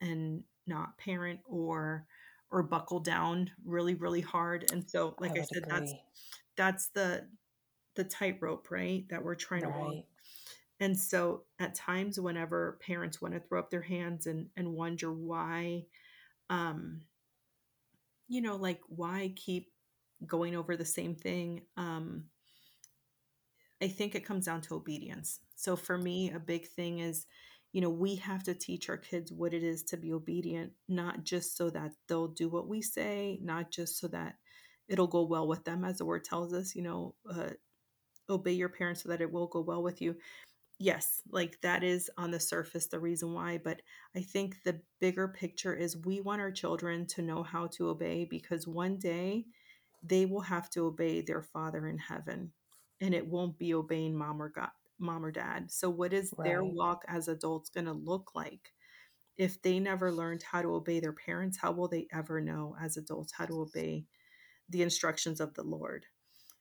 and 0.00 0.44
not 0.66 0.98
parent 0.98 1.40
or 1.44 2.06
or 2.50 2.62
buckle 2.62 3.00
down 3.00 3.50
really 3.64 3.94
really 3.94 4.20
hard 4.20 4.70
and 4.72 4.88
so 4.88 5.14
like 5.18 5.32
i, 5.32 5.40
I 5.40 5.42
said 5.42 5.62
agree. 5.64 5.78
that's 5.78 5.94
that's 6.56 6.88
the 6.88 7.26
the 7.96 8.04
tightrope 8.04 8.70
right 8.70 9.04
that 9.08 9.22
we're 9.24 9.34
trying 9.34 9.62
right. 9.62 9.72
to 9.72 9.78
walk 9.78 10.04
and 10.82 10.98
so 10.98 11.44
at 11.60 11.76
times 11.76 12.18
whenever 12.18 12.76
parents 12.84 13.22
want 13.22 13.34
to 13.34 13.40
throw 13.40 13.60
up 13.60 13.70
their 13.70 13.80
hands 13.80 14.26
and, 14.26 14.48
and 14.56 14.74
wonder 14.74 15.12
why, 15.12 15.84
um, 16.50 17.02
you 18.26 18.42
know, 18.42 18.56
like 18.56 18.80
why 18.88 19.32
keep 19.36 19.70
going 20.26 20.56
over 20.56 20.76
the 20.76 20.84
same 20.84 21.14
thing? 21.14 21.62
Um, 21.76 22.24
I 23.80 23.86
think 23.86 24.16
it 24.16 24.26
comes 24.26 24.46
down 24.46 24.60
to 24.62 24.74
obedience. 24.74 25.38
So 25.54 25.76
for 25.76 25.96
me, 25.96 26.32
a 26.32 26.40
big 26.40 26.66
thing 26.66 26.98
is, 26.98 27.26
you 27.72 27.80
know, 27.80 27.90
we 27.90 28.16
have 28.16 28.42
to 28.42 28.52
teach 28.52 28.88
our 28.88 28.96
kids 28.96 29.30
what 29.30 29.54
it 29.54 29.62
is 29.62 29.84
to 29.84 29.96
be 29.96 30.12
obedient, 30.12 30.72
not 30.88 31.22
just 31.22 31.56
so 31.56 31.70
that 31.70 31.92
they'll 32.08 32.26
do 32.26 32.48
what 32.48 32.66
we 32.66 32.82
say, 32.82 33.38
not 33.40 33.70
just 33.70 34.00
so 34.00 34.08
that 34.08 34.34
it'll 34.88 35.06
go 35.06 35.22
well 35.22 35.46
with 35.46 35.62
them, 35.62 35.84
as 35.84 35.98
the 35.98 36.04
word 36.04 36.24
tells 36.24 36.52
us, 36.52 36.74
you 36.74 36.82
know, 36.82 37.14
uh, 37.32 37.50
obey 38.28 38.52
your 38.52 38.68
parents 38.68 39.04
so 39.04 39.08
that 39.10 39.20
it 39.20 39.30
will 39.30 39.46
go 39.46 39.60
well 39.60 39.82
with 39.82 40.02
you. 40.02 40.16
Yes, 40.82 41.22
like 41.30 41.60
that 41.60 41.84
is 41.84 42.10
on 42.18 42.32
the 42.32 42.40
surface 42.40 42.88
the 42.88 42.98
reason 42.98 43.34
why. 43.34 43.56
But 43.62 43.82
I 44.16 44.20
think 44.20 44.64
the 44.64 44.80
bigger 44.98 45.28
picture 45.28 45.72
is 45.72 45.96
we 45.96 46.20
want 46.20 46.40
our 46.40 46.50
children 46.50 47.06
to 47.06 47.22
know 47.22 47.44
how 47.44 47.68
to 47.74 47.90
obey 47.90 48.24
because 48.24 48.66
one 48.66 48.96
day 48.96 49.44
they 50.02 50.26
will 50.26 50.40
have 50.40 50.68
to 50.70 50.86
obey 50.86 51.20
their 51.20 51.40
father 51.40 51.86
in 51.86 51.98
heaven 51.98 52.50
and 53.00 53.14
it 53.14 53.24
won't 53.24 53.56
be 53.58 53.74
obeying 53.74 54.18
mom 54.18 54.42
or 54.42 54.48
God, 54.48 54.70
mom 54.98 55.24
or 55.24 55.30
dad. 55.30 55.70
So 55.70 55.88
what 55.88 56.12
is 56.12 56.34
right. 56.36 56.48
their 56.48 56.64
walk 56.64 57.04
as 57.06 57.28
adults 57.28 57.70
going 57.70 57.86
to 57.86 57.92
look 57.92 58.32
like? 58.34 58.72
If 59.36 59.62
they 59.62 59.78
never 59.78 60.10
learned 60.10 60.42
how 60.42 60.62
to 60.62 60.74
obey 60.74 60.98
their 60.98 61.12
parents, 61.12 61.58
how 61.58 61.70
will 61.70 61.86
they 61.86 62.08
ever 62.12 62.40
know 62.40 62.74
as 62.82 62.96
adults 62.96 63.32
how 63.32 63.46
to 63.46 63.60
obey 63.60 64.06
the 64.68 64.82
instructions 64.82 65.40
of 65.40 65.54
the 65.54 65.62
Lord? 65.62 66.06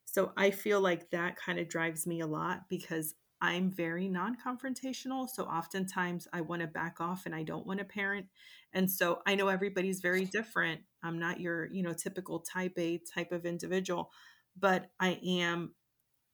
So 0.05 0.31
I 0.37 0.51
feel 0.51 0.79
like 0.79 1.09
that 1.09 1.37
kind 1.37 1.57
of 1.57 1.67
drives 1.67 2.05
me 2.05 2.19
a 2.19 2.27
lot 2.27 2.69
because 2.69 3.15
I'm 3.41 3.71
very 3.71 4.07
non 4.07 4.37
confrontational. 4.37 5.27
So 5.27 5.43
oftentimes 5.43 6.27
I 6.31 6.41
want 6.41 6.61
to 6.61 6.67
back 6.67 7.01
off 7.01 7.25
and 7.25 7.33
I 7.33 7.43
don't 7.43 7.65
want 7.65 7.79
to 7.79 7.85
parent. 7.85 8.27
And 8.73 8.89
so 8.89 9.21
I 9.25 9.35
know 9.35 9.47
everybody's 9.47 9.99
very 9.99 10.25
different. 10.25 10.81
I'm 11.03 11.17
not 11.17 11.39
your, 11.39 11.65
you 11.71 11.81
know, 11.81 11.93
typical 11.93 12.39
type 12.39 12.73
A 12.77 13.01
type 13.13 13.31
of 13.31 13.45
individual, 13.45 14.11
but 14.59 14.91
I 14.99 15.19
am, 15.25 15.73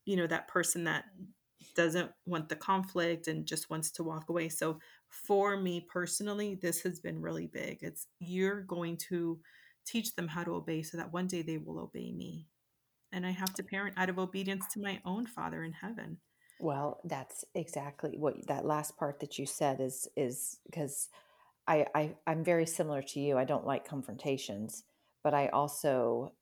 you 0.05 0.17
know, 0.17 0.27
that 0.27 0.49
person 0.49 0.83
that 0.83 1.05
doesn't 1.75 2.11
want 2.25 2.49
the 2.49 2.55
conflict 2.55 3.27
and 3.27 3.45
just 3.45 3.69
wants 3.69 3.91
to 3.91 4.03
walk 4.03 4.29
away. 4.29 4.49
So 4.49 4.79
for 5.07 5.57
me 5.57 5.87
personally, 5.89 6.59
this 6.61 6.81
has 6.81 6.99
been 6.99 7.21
really 7.21 7.47
big. 7.47 7.79
It's 7.81 8.07
you're 8.19 8.61
going 8.61 8.97
to 9.09 9.39
teach 9.85 10.15
them 10.15 10.27
how 10.27 10.43
to 10.43 10.55
obey 10.55 10.81
so 10.81 10.97
that 10.97 11.13
one 11.13 11.27
day 11.27 11.41
they 11.41 11.57
will 11.57 11.79
obey 11.79 12.11
me. 12.11 12.47
And 13.13 13.25
I 13.25 13.31
have 13.31 13.53
to 13.53 13.63
parent 13.63 13.95
out 13.97 14.09
of 14.09 14.19
obedience 14.19 14.65
to 14.73 14.81
my 14.81 14.99
own 15.05 15.25
Father 15.25 15.63
in 15.63 15.71
heaven. 15.71 16.17
Well, 16.59 16.99
that's 17.03 17.45
exactly 17.53 18.17
what 18.17 18.47
that 18.47 18.65
last 18.65 18.97
part 18.97 19.19
that 19.19 19.37
you 19.37 19.45
said 19.45 19.79
is 19.79 20.07
is 20.15 20.59
because 20.65 21.09
I, 21.67 21.85
I 21.93 22.15
I'm 22.25 22.43
very 22.43 22.65
similar 22.65 23.01
to 23.01 23.19
you. 23.19 23.37
I 23.37 23.45
don't 23.45 23.65
like 23.65 23.87
confrontations, 23.87 24.83
but 25.23 25.33
I 25.33 25.47
also 25.47 26.33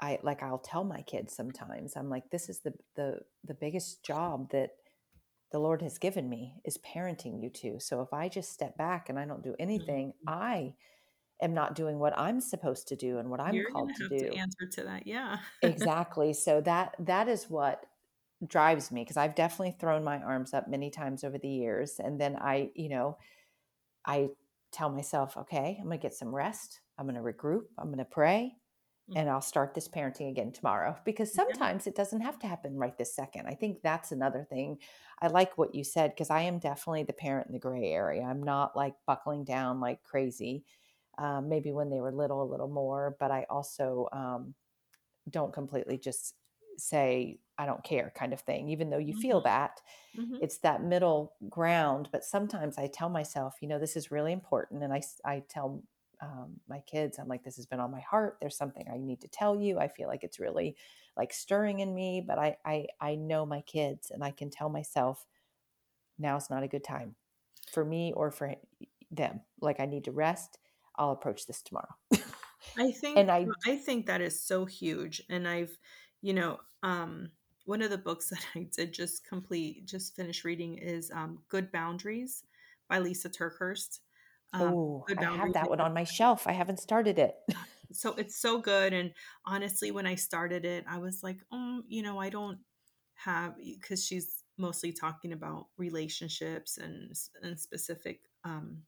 I 0.00 0.18
like 0.22 0.42
I'll 0.42 0.58
tell 0.58 0.84
my 0.84 1.02
kids 1.02 1.34
sometimes. 1.34 1.96
I'm 1.96 2.10
like 2.10 2.30
this 2.30 2.48
is 2.48 2.60
the 2.60 2.74
the 2.96 3.20
the 3.44 3.54
biggest 3.54 4.04
job 4.04 4.50
that 4.50 4.70
the 5.52 5.60
Lord 5.60 5.82
has 5.82 5.98
given 5.98 6.28
me 6.28 6.54
is 6.64 6.78
parenting 6.78 7.40
you 7.40 7.48
two. 7.48 7.78
So 7.78 8.00
if 8.00 8.12
I 8.12 8.28
just 8.28 8.52
step 8.52 8.76
back 8.76 9.08
and 9.08 9.18
I 9.18 9.24
don't 9.24 9.44
do 9.44 9.54
anything, 9.60 10.08
mm-hmm. 10.08 10.28
I 10.28 10.74
am 11.40 11.54
not 11.54 11.76
doing 11.76 12.00
what 12.00 12.18
I'm 12.18 12.40
supposed 12.40 12.88
to 12.88 12.96
do 12.96 13.18
and 13.18 13.30
what 13.30 13.38
I'm 13.38 13.54
You're 13.54 13.70
called 13.70 13.92
to 13.96 14.08
do. 14.08 14.30
To 14.30 14.36
answer 14.36 14.66
to 14.72 14.82
that, 14.82 15.06
yeah. 15.06 15.38
exactly. 15.62 16.32
So 16.32 16.60
that 16.62 16.96
that 16.98 17.28
is 17.28 17.48
what 17.48 17.86
drives 18.46 18.90
me 18.90 19.02
because 19.02 19.16
I've 19.16 19.34
definitely 19.34 19.76
thrown 19.78 20.04
my 20.04 20.18
arms 20.18 20.54
up 20.54 20.68
many 20.68 20.90
times 20.90 21.24
over 21.24 21.38
the 21.38 21.48
years. 21.48 21.98
And 21.98 22.20
then 22.20 22.36
I, 22.36 22.70
you 22.74 22.88
know, 22.88 23.18
I 24.06 24.28
tell 24.72 24.90
myself, 24.90 25.36
okay, 25.36 25.76
I'm 25.78 25.86
going 25.86 25.98
to 25.98 26.02
get 26.02 26.14
some 26.14 26.34
rest. 26.34 26.80
I'm 26.98 27.06
going 27.06 27.16
to 27.16 27.22
regroup. 27.22 27.62
I'm 27.78 27.86
going 27.86 27.98
to 27.98 28.04
pray 28.04 28.56
mm-hmm. 29.08 29.18
and 29.18 29.30
I'll 29.30 29.40
start 29.40 29.74
this 29.74 29.88
parenting 29.88 30.30
again 30.30 30.52
tomorrow 30.52 30.96
because 31.04 31.32
sometimes 31.32 31.86
yeah. 31.86 31.90
it 31.90 31.96
doesn't 31.96 32.20
have 32.20 32.38
to 32.40 32.46
happen 32.46 32.76
right 32.76 32.96
this 32.96 33.14
second. 33.14 33.46
I 33.46 33.54
think 33.54 33.82
that's 33.82 34.12
another 34.12 34.46
thing. 34.48 34.78
I 35.20 35.28
like 35.28 35.56
what 35.56 35.74
you 35.74 35.84
said 35.84 36.10
because 36.10 36.30
I 36.30 36.42
am 36.42 36.58
definitely 36.58 37.04
the 37.04 37.12
parent 37.12 37.46
in 37.46 37.52
the 37.52 37.58
gray 37.58 37.90
area. 37.92 38.22
I'm 38.22 38.42
not 38.42 38.76
like 38.76 38.94
buckling 39.06 39.44
down 39.44 39.80
like 39.80 40.02
crazy. 40.02 40.64
Um, 41.16 41.48
maybe 41.48 41.72
when 41.72 41.90
they 41.90 42.00
were 42.00 42.12
little, 42.12 42.42
a 42.42 42.50
little 42.50 42.68
more, 42.68 43.16
but 43.20 43.30
I 43.30 43.46
also 43.48 44.08
um, 44.12 44.54
don't 45.30 45.52
completely 45.52 45.96
just 45.96 46.34
say 46.78 47.38
I 47.58 47.66
don't 47.66 47.84
care 47.84 48.12
kind 48.16 48.32
of 48.32 48.40
thing, 48.40 48.68
even 48.68 48.90
though 48.90 48.98
you 48.98 49.12
mm-hmm. 49.12 49.20
feel 49.20 49.40
that. 49.42 49.80
Mm-hmm. 50.18 50.36
It's 50.40 50.58
that 50.58 50.82
middle 50.82 51.34
ground. 51.48 52.08
But 52.10 52.24
sometimes 52.24 52.78
I 52.78 52.88
tell 52.88 53.08
myself, 53.08 53.54
you 53.60 53.68
know, 53.68 53.78
this 53.78 53.96
is 53.96 54.10
really 54.10 54.32
important. 54.32 54.82
And 54.82 54.92
I, 54.92 55.02
I 55.24 55.42
tell 55.48 55.82
um, 56.20 56.60
my 56.68 56.80
kids, 56.80 57.18
I'm 57.18 57.28
like, 57.28 57.44
this 57.44 57.56
has 57.56 57.66
been 57.66 57.80
on 57.80 57.90
my 57.90 58.00
heart. 58.00 58.38
There's 58.40 58.56
something 58.56 58.86
I 58.92 58.98
need 58.98 59.20
to 59.20 59.28
tell 59.28 59.60
you. 59.60 59.78
I 59.78 59.88
feel 59.88 60.08
like 60.08 60.24
it's 60.24 60.40
really 60.40 60.76
like 61.16 61.32
stirring 61.32 61.80
in 61.80 61.94
me, 61.94 62.24
but 62.26 62.38
I, 62.38 62.56
I, 62.64 62.86
I 63.00 63.14
know 63.14 63.46
my 63.46 63.60
kids 63.60 64.10
and 64.10 64.24
I 64.24 64.30
can 64.30 64.50
tell 64.50 64.68
myself 64.68 65.24
now's 66.18 66.50
not 66.50 66.62
a 66.62 66.68
good 66.68 66.84
time 66.84 67.14
for 67.70 67.84
me 67.84 68.12
or 68.16 68.30
for 68.30 68.54
them. 69.10 69.40
Like 69.60 69.80
I 69.80 69.86
need 69.86 70.04
to 70.04 70.12
rest. 70.12 70.58
I'll 70.96 71.12
approach 71.12 71.46
this 71.46 71.62
tomorrow. 71.62 71.94
I 72.78 72.90
think, 73.00 73.18
and 73.18 73.30
I, 73.30 73.46
I 73.66 73.76
think 73.76 74.06
that 74.06 74.20
is 74.20 74.40
so 74.40 74.64
huge. 74.64 75.22
And 75.28 75.46
I've, 75.46 75.76
you 76.24 76.32
know, 76.32 76.58
um, 76.82 77.28
one 77.66 77.82
of 77.82 77.90
the 77.90 77.98
books 77.98 78.28
that 78.30 78.44
I 78.56 78.66
did 78.74 78.92
just 78.94 79.28
complete, 79.28 79.86
just 79.86 80.16
finish 80.16 80.44
reading 80.44 80.78
is 80.78 81.10
um, 81.10 81.40
Good 81.50 81.70
Boundaries 81.70 82.42
by 82.88 82.98
Lysa 82.98 83.26
TerKeurst. 83.26 84.00
Um, 84.54 84.62
oh, 84.62 85.04
I 85.18 85.22
have 85.36 85.52
that 85.52 85.68
one 85.68 85.80
on 85.80 85.92
my 85.92 86.04
shelf. 86.04 86.46
I 86.46 86.52
haven't 86.52 86.80
started 86.80 87.18
it. 87.18 87.34
so 87.92 88.14
it's 88.14 88.40
so 88.40 88.58
good. 88.58 88.94
And 88.94 89.12
honestly, 89.44 89.90
when 89.90 90.06
I 90.06 90.14
started 90.14 90.64
it, 90.64 90.84
I 90.88 90.98
was 90.98 91.22
like, 91.22 91.40
oh, 91.52 91.82
you 91.88 92.02
know, 92.02 92.18
I 92.18 92.30
don't 92.30 92.58
have, 93.16 93.54
because 93.58 94.04
she's 94.04 94.44
mostly 94.56 94.92
talking 94.92 95.32
about 95.32 95.66
relationships 95.76 96.78
and, 96.78 97.12
and 97.42 97.58
specific, 97.60 98.20
um, 98.44 98.78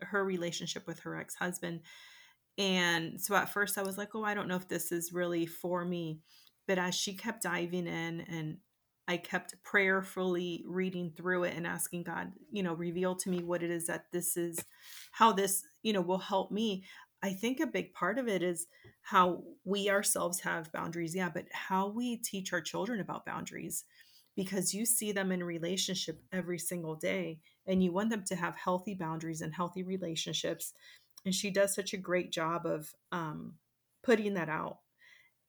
her 0.00 0.24
relationship 0.24 0.86
with 0.86 1.00
her 1.00 1.16
ex 1.16 1.34
husband. 1.34 1.80
And 2.56 3.20
so 3.20 3.34
at 3.34 3.52
first 3.52 3.78
I 3.78 3.82
was 3.82 3.98
like, 3.98 4.14
oh, 4.14 4.22
I 4.22 4.34
don't 4.34 4.46
know 4.46 4.56
if 4.56 4.68
this 4.68 4.92
is 4.92 5.12
really 5.12 5.46
for 5.46 5.84
me. 5.84 6.20
But 6.66 6.78
as 6.78 6.94
she 6.94 7.14
kept 7.14 7.42
diving 7.42 7.86
in 7.86 8.20
and 8.22 8.58
I 9.06 9.18
kept 9.18 9.62
prayerfully 9.62 10.64
reading 10.66 11.12
through 11.14 11.44
it 11.44 11.54
and 11.56 11.66
asking 11.66 12.04
God, 12.04 12.32
you 12.50 12.62
know, 12.62 12.74
reveal 12.74 13.14
to 13.16 13.28
me 13.28 13.42
what 13.42 13.62
it 13.62 13.70
is 13.70 13.86
that 13.86 14.06
this 14.12 14.36
is, 14.36 14.64
how 15.12 15.32
this, 15.32 15.62
you 15.82 15.92
know, 15.92 16.00
will 16.00 16.18
help 16.18 16.50
me. 16.50 16.84
I 17.22 17.34
think 17.34 17.60
a 17.60 17.66
big 17.66 17.92
part 17.92 18.18
of 18.18 18.28
it 18.28 18.42
is 18.42 18.66
how 19.02 19.42
we 19.64 19.90
ourselves 19.90 20.40
have 20.40 20.72
boundaries. 20.72 21.14
Yeah, 21.14 21.28
but 21.28 21.46
how 21.52 21.88
we 21.88 22.16
teach 22.16 22.52
our 22.52 22.62
children 22.62 23.00
about 23.00 23.26
boundaries 23.26 23.84
because 24.36 24.74
you 24.74 24.86
see 24.86 25.12
them 25.12 25.30
in 25.32 25.44
relationship 25.44 26.20
every 26.32 26.58
single 26.58 26.96
day 26.96 27.38
and 27.66 27.82
you 27.82 27.92
want 27.92 28.10
them 28.10 28.24
to 28.26 28.36
have 28.36 28.56
healthy 28.56 28.94
boundaries 28.94 29.42
and 29.42 29.54
healthy 29.54 29.82
relationships. 29.82 30.72
And 31.24 31.34
she 31.34 31.50
does 31.50 31.74
such 31.74 31.92
a 31.92 31.98
great 31.98 32.32
job 32.32 32.66
of 32.66 32.92
um, 33.12 33.54
putting 34.02 34.34
that 34.34 34.48
out 34.48 34.78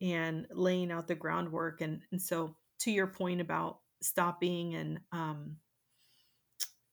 and 0.05 0.47
laying 0.51 0.91
out 0.91 1.07
the 1.07 1.15
groundwork. 1.15 1.81
And, 1.81 2.01
and 2.11 2.21
so, 2.21 2.55
to 2.79 2.91
your 2.91 3.07
point 3.07 3.41
about 3.41 3.79
stopping 4.01 4.75
and 4.75 4.99
um, 5.11 5.55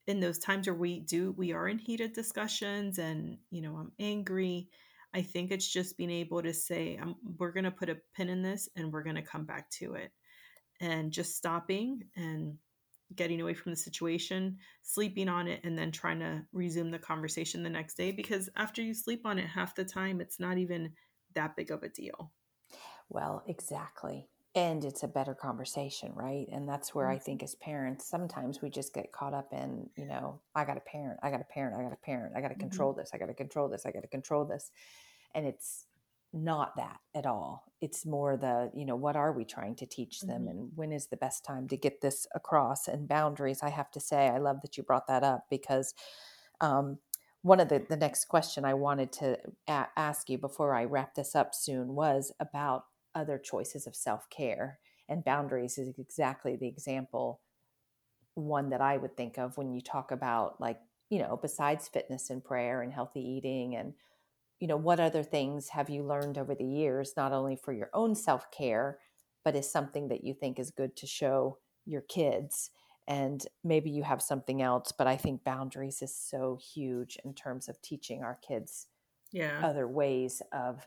in 0.06 0.20
those 0.20 0.38
times 0.38 0.66
where 0.66 0.74
we 0.74 1.00
do, 1.00 1.32
we 1.32 1.52
are 1.52 1.68
in 1.68 1.78
heated 1.78 2.12
discussions 2.12 2.98
and, 2.98 3.36
you 3.50 3.60
know, 3.60 3.76
I'm 3.76 3.92
angry. 3.98 4.68
I 5.14 5.22
think 5.22 5.50
it's 5.50 5.70
just 5.70 5.98
being 5.98 6.10
able 6.10 6.42
to 6.42 6.54
say, 6.54 6.98
we're 7.38 7.52
going 7.52 7.64
to 7.64 7.70
put 7.70 7.90
a 7.90 7.98
pin 8.16 8.28
in 8.28 8.42
this 8.42 8.68
and 8.76 8.92
we're 8.92 9.02
going 9.02 9.16
to 9.16 9.22
come 9.22 9.44
back 9.44 9.70
to 9.70 9.94
it. 9.94 10.10
And 10.80 11.12
just 11.12 11.36
stopping 11.36 12.04
and 12.16 12.56
getting 13.14 13.40
away 13.40 13.54
from 13.54 13.72
the 13.72 13.76
situation, 13.76 14.56
sleeping 14.82 15.28
on 15.28 15.46
it, 15.46 15.60
and 15.64 15.78
then 15.78 15.92
trying 15.92 16.18
to 16.20 16.42
resume 16.52 16.90
the 16.90 16.98
conversation 16.98 17.62
the 17.62 17.70
next 17.70 17.94
day. 17.94 18.10
Because 18.10 18.48
after 18.56 18.82
you 18.82 18.94
sleep 18.94 19.26
on 19.26 19.38
it, 19.38 19.46
half 19.46 19.74
the 19.74 19.84
time, 19.84 20.20
it's 20.20 20.40
not 20.40 20.58
even 20.58 20.92
that 21.34 21.54
big 21.54 21.70
of 21.70 21.82
a 21.82 21.88
deal. 21.88 22.32
Well, 23.12 23.42
exactly. 23.46 24.28
And 24.54 24.84
it's 24.84 25.02
a 25.02 25.08
better 25.08 25.34
conversation, 25.34 26.12
right? 26.14 26.46
And 26.52 26.68
that's 26.68 26.94
where 26.94 27.08
I 27.08 27.14
mm-hmm. 27.14 27.24
think 27.24 27.42
as 27.42 27.54
parents, 27.54 28.06
sometimes 28.06 28.60
we 28.60 28.68
just 28.68 28.92
get 28.92 29.12
caught 29.12 29.32
up 29.32 29.52
in, 29.52 29.88
you 29.96 30.06
know, 30.06 30.40
I 30.54 30.64
got 30.64 30.76
a 30.76 30.80
parent, 30.80 31.20
I 31.22 31.30
got 31.30 31.40
a 31.40 31.44
parent, 31.44 31.76
I 31.78 31.82
got 31.82 31.92
a 31.92 32.04
parent, 32.04 32.34
I 32.36 32.40
got 32.40 32.48
to 32.48 32.54
mm-hmm. 32.54 32.68
control 32.68 32.92
this, 32.92 33.10
I 33.14 33.18
got 33.18 33.26
to 33.26 33.34
control 33.34 33.68
this, 33.68 33.86
I 33.86 33.92
got 33.92 34.02
to 34.02 34.08
control 34.08 34.44
this. 34.44 34.70
And 35.34 35.46
it's 35.46 35.86
not 36.34 36.76
that 36.76 37.00
at 37.14 37.26
all. 37.26 37.64
It's 37.80 38.04
more 38.06 38.36
the, 38.36 38.70
you 38.74 38.84
know, 38.84 38.96
what 38.96 39.16
are 39.16 39.32
we 39.32 39.44
trying 39.44 39.74
to 39.76 39.86
teach 39.86 40.20
them 40.20 40.42
mm-hmm. 40.42 40.48
and 40.48 40.70
when 40.74 40.92
is 40.92 41.06
the 41.06 41.16
best 41.16 41.44
time 41.44 41.68
to 41.68 41.76
get 41.76 42.00
this 42.00 42.26
across 42.34 42.88
and 42.88 43.08
boundaries. 43.08 43.62
I 43.62 43.70
have 43.70 43.90
to 43.92 44.00
say, 44.00 44.28
I 44.28 44.38
love 44.38 44.60
that 44.62 44.76
you 44.76 44.82
brought 44.82 45.06
that 45.08 45.22
up 45.22 45.46
because 45.50 45.94
um, 46.60 46.98
one 47.42 47.58
of 47.58 47.68
the, 47.68 47.84
the 47.88 47.96
next 47.96 48.26
question 48.26 48.64
I 48.64 48.74
wanted 48.74 49.12
to 49.12 49.38
a- 49.68 49.88
ask 49.96 50.30
you 50.30 50.38
before 50.38 50.74
I 50.74 50.84
wrap 50.84 51.14
this 51.14 51.34
up 51.34 51.54
soon 51.54 51.94
was 51.94 52.32
about 52.38 52.84
other 53.14 53.38
choices 53.38 53.86
of 53.86 53.96
self 53.96 54.28
care. 54.30 54.78
And 55.08 55.24
boundaries 55.24 55.78
is 55.78 55.98
exactly 55.98 56.56
the 56.56 56.68
example 56.68 57.40
one 58.34 58.70
that 58.70 58.80
I 58.80 58.96
would 58.96 59.16
think 59.16 59.38
of 59.38 59.56
when 59.58 59.72
you 59.72 59.80
talk 59.80 60.10
about, 60.10 60.60
like, 60.60 60.80
you 61.10 61.18
know, 61.18 61.38
besides 61.40 61.88
fitness 61.88 62.30
and 62.30 62.42
prayer 62.42 62.80
and 62.82 62.92
healthy 62.92 63.20
eating 63.20 63.76
and, 63.76 63.92
you 64.58 64.66
know, 64.66 64.76
what 64.76 65.00
other 65.00 65.22
things 65.22 65.68
have 65.70 65.90
you 65.90 66.02
learned 66.02 66.38
over 66.38 66.54
the 66.54 66.64
years, 66.64 67.12
not 67.16 67.32
only 67.32 67.56
for 67.56 67.72
your 67.72 67.90
own 67.92 68.14
self 68.14 68.50
care, 68.50 68.98
but 69.44 69.56
is 69.56 69.70
something 69.70 70.08
that 70.08 70.24
you 70.24 70.32
think 70.32 70.58
is 70.58 70.70
good 70.70 70.96
to 70.96 71.06
show 71.06 71.58
your 71.84 72.02
kids? 72.02 72.70
And 73.08 73.44
maybe 73.64 73.90
you 73.90 74.04
have 74.04 74.22
something 74.22 74.62
else, 74.62 74.92
but 74.96 75.08
I 75.08 75.16
think 75.16 75.44
boundaries 75.44 76.00
is 76.00 76.14
so 76.14 76.58
huge 76.72 77.18
in 77.24 77.34
terms 77.34 77.68
of 77.68 77.82
teaching 77.82 78.22
our 78.22 78.38
kids 78.46 78.86
yeah. 79.32 79.60
other 79.62 79.88
ways 79.88 80.40
of 80.52 80.86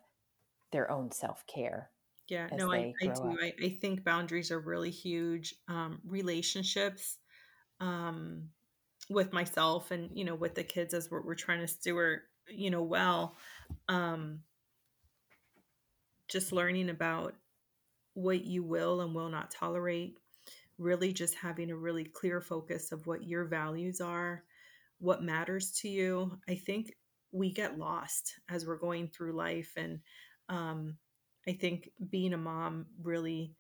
their 0.71 0.89
own 0.89 1.11
self-care 1.11 1.89
yeah 2.30 2.47
no 2.53 2.71
i, 2.71 2.93
I 3.01 3.07
do 3.07 3.38
I, 3.41 3.53
I, 3.63 3.69
think 3.82 4.03
boundaries 4.03 4.51
are 4.51 4.59
really 4.59 4.89
huge 4.89 5.55
um, 5.67 5.99
relationships 6.05 7.17
um, 7.80 8.49
with 9.09 9.34
myself 9.34 9.91
and 9.91 10.09
you 10.13 10.26
know 10.26 10.36
with 10.36 10.55
the 10.55 10.63
kids 10.63 10.93
as 10.93 11.11
we're, 11.11 11.21
we're 11.21 11.36
trying 11.36 11.61
to 11.61 11.67
steward 11.67 12.21
you 12.49 12.69
know 12.69 12.84
well 12.84 13.36
um, 13.89 14.39
just 16.28 16.51
learning 16.51 16.89
about 16.89 17.36
what 18.13 18.45
you 18.45 18.63
will 18.63 19.01
and 19.01 19.13
will 19.13 19.30
not 19.30 19.51
tolerate 19.51 20.17
really 20.78 21.13
just 21.13 21.36
having 21.36 21.69
a 21.69 21.76
really 21.76 22.03
clear 22.03 22.41
focus 22.41 22.91
of 22.91 23.05
what 23.07 23.23
your 23.23 23.45
values 23.45 24.01
are 24.01 24.43
what 24.99 25.23
matters 25.23 25.71
to 25.71 25.89
you 25.89 26.38
i 26.49 26.55
think 26.55 26.93
we 27.32 27.51
get 27.51 27.78
lost 27.78 28.34
as 28.49 28.65
we're 28.65 28.78
going 28.78 29.07
through 29.09 29.34
life 29.34 29.73
and 29.76 29.99
um, 30.47 30.95
i 31.48 31.52
think 31.54 31.89
being 32.10 32.34
a 32.34 32.38
mom 32.38 32.86
really 33.02 33.54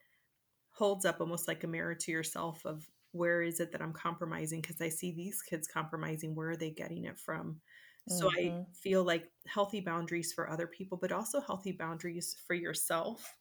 holds 0.71 1.05
up 1.05 1.21
almost 1.21 1.47
like 1.47 1.63
a 1.63 1.67
mirror 1.67 1.95
to 1.95 2.11
yourself 2.11 2.61
of 2.65 2.85
where 3.11 3.41
is 3.41 3.59
it 3.59 3.71
that 3.71 3.81
i'm 3.81 3.93
compromising 3.93 4.61
because 4.61 4.81
i 4.81 4.89
see 4.89 5.13
these 5.13 5.41
kids 5.41 5.67
compromising 5.67 6.35
where 6.35 6.49
are 6.49 6.57
they 6.57 6.71
getting 6.71 7.05
it 7.05 7.17
from 7.17 7.59
so 8.07 8.29
mm-hmm. 8.29 8.59
i 8.59 8.63
feel 8.83 9.03
like 9.03 9.29
healthy 9.47 9.79
boundaries 9.79 10.33
for 10.33 10.49
other 10.49 10.67
people 10.67 10.97
but 11.01 11.11
also 11.11 11.39
healthy 11.41 11.71
boundaries 11.71 12.35
for 12.45 12.53
yourself 12.53 13.35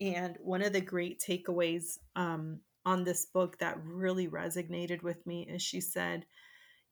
and 0.00 0.36
one 0.40 0.62
of 0.62 0.72
the 0.72 0.80
great 0.80 1.20
takeaways 1.20 1.98
um, 2.16 2.58
on 2.84 3.04
this 3.04 3.26
book 3.26 3.58
that 3.58 3.78
really 3.84 4.26
resonated 4.26 5.02
with 5.02 5.24
me 5.26 5.46
is 5.48 5.62
she 5.62 5.80
said 5.80 6.26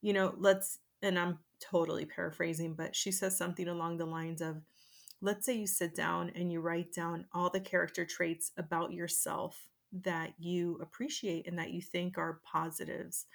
you 0.00 0.12
know 0.12 0.32
let's 0.38 0.78
and 1.02 1.18
i'm 1.18 1.38
totally 1.60 2.04
paraphrasing 2.04 2.74
but 2.74 2.94
she 2.94 3.10
says 3.10 3.36
something 3.36 3.68
along 3.68 3.98
the 3.98 4.06
lines 4.06 4.40
of 4.40 4.56
let's 5.20 5.46
say 5.46 5.54
you 5.54 5.66
sit 5.66 5.94
down 5.94 6.30
and 6.34 6.50
you 6.50 6.60
write 6.60 6.92
down 6.92 7.26
all 7.32 7.50
the 7.50 7.60
character 7.60 8.04
traits 8.04 8.52
about 8.56 8.92
yourself 8.92 9.68
that 10.04 10.32
you 10.38 10.78
appreciate 10.80 11.46
and 11.46 11.58
that 11.58 11.70
you 11.70 11.82
think 11.82 12.16
are 12.16 12.40
positives. 12.44 13.26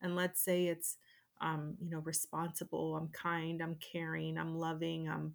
And 0.00 0.16
let's 0.16 0.42
say 0.42 0.66
it's 0.66 0.96
um, 1.40 1.76
you 1.80 1.90
know 1.90 1.98
responsible 1.98 2.96
i'm 2.96 3.08
kind 3.08 3.62
i'm 3.62 3.76
caring 3.76 4.38
i'm 4.38 4.56
loving 4.56 5.08
i'm 5.08 5.34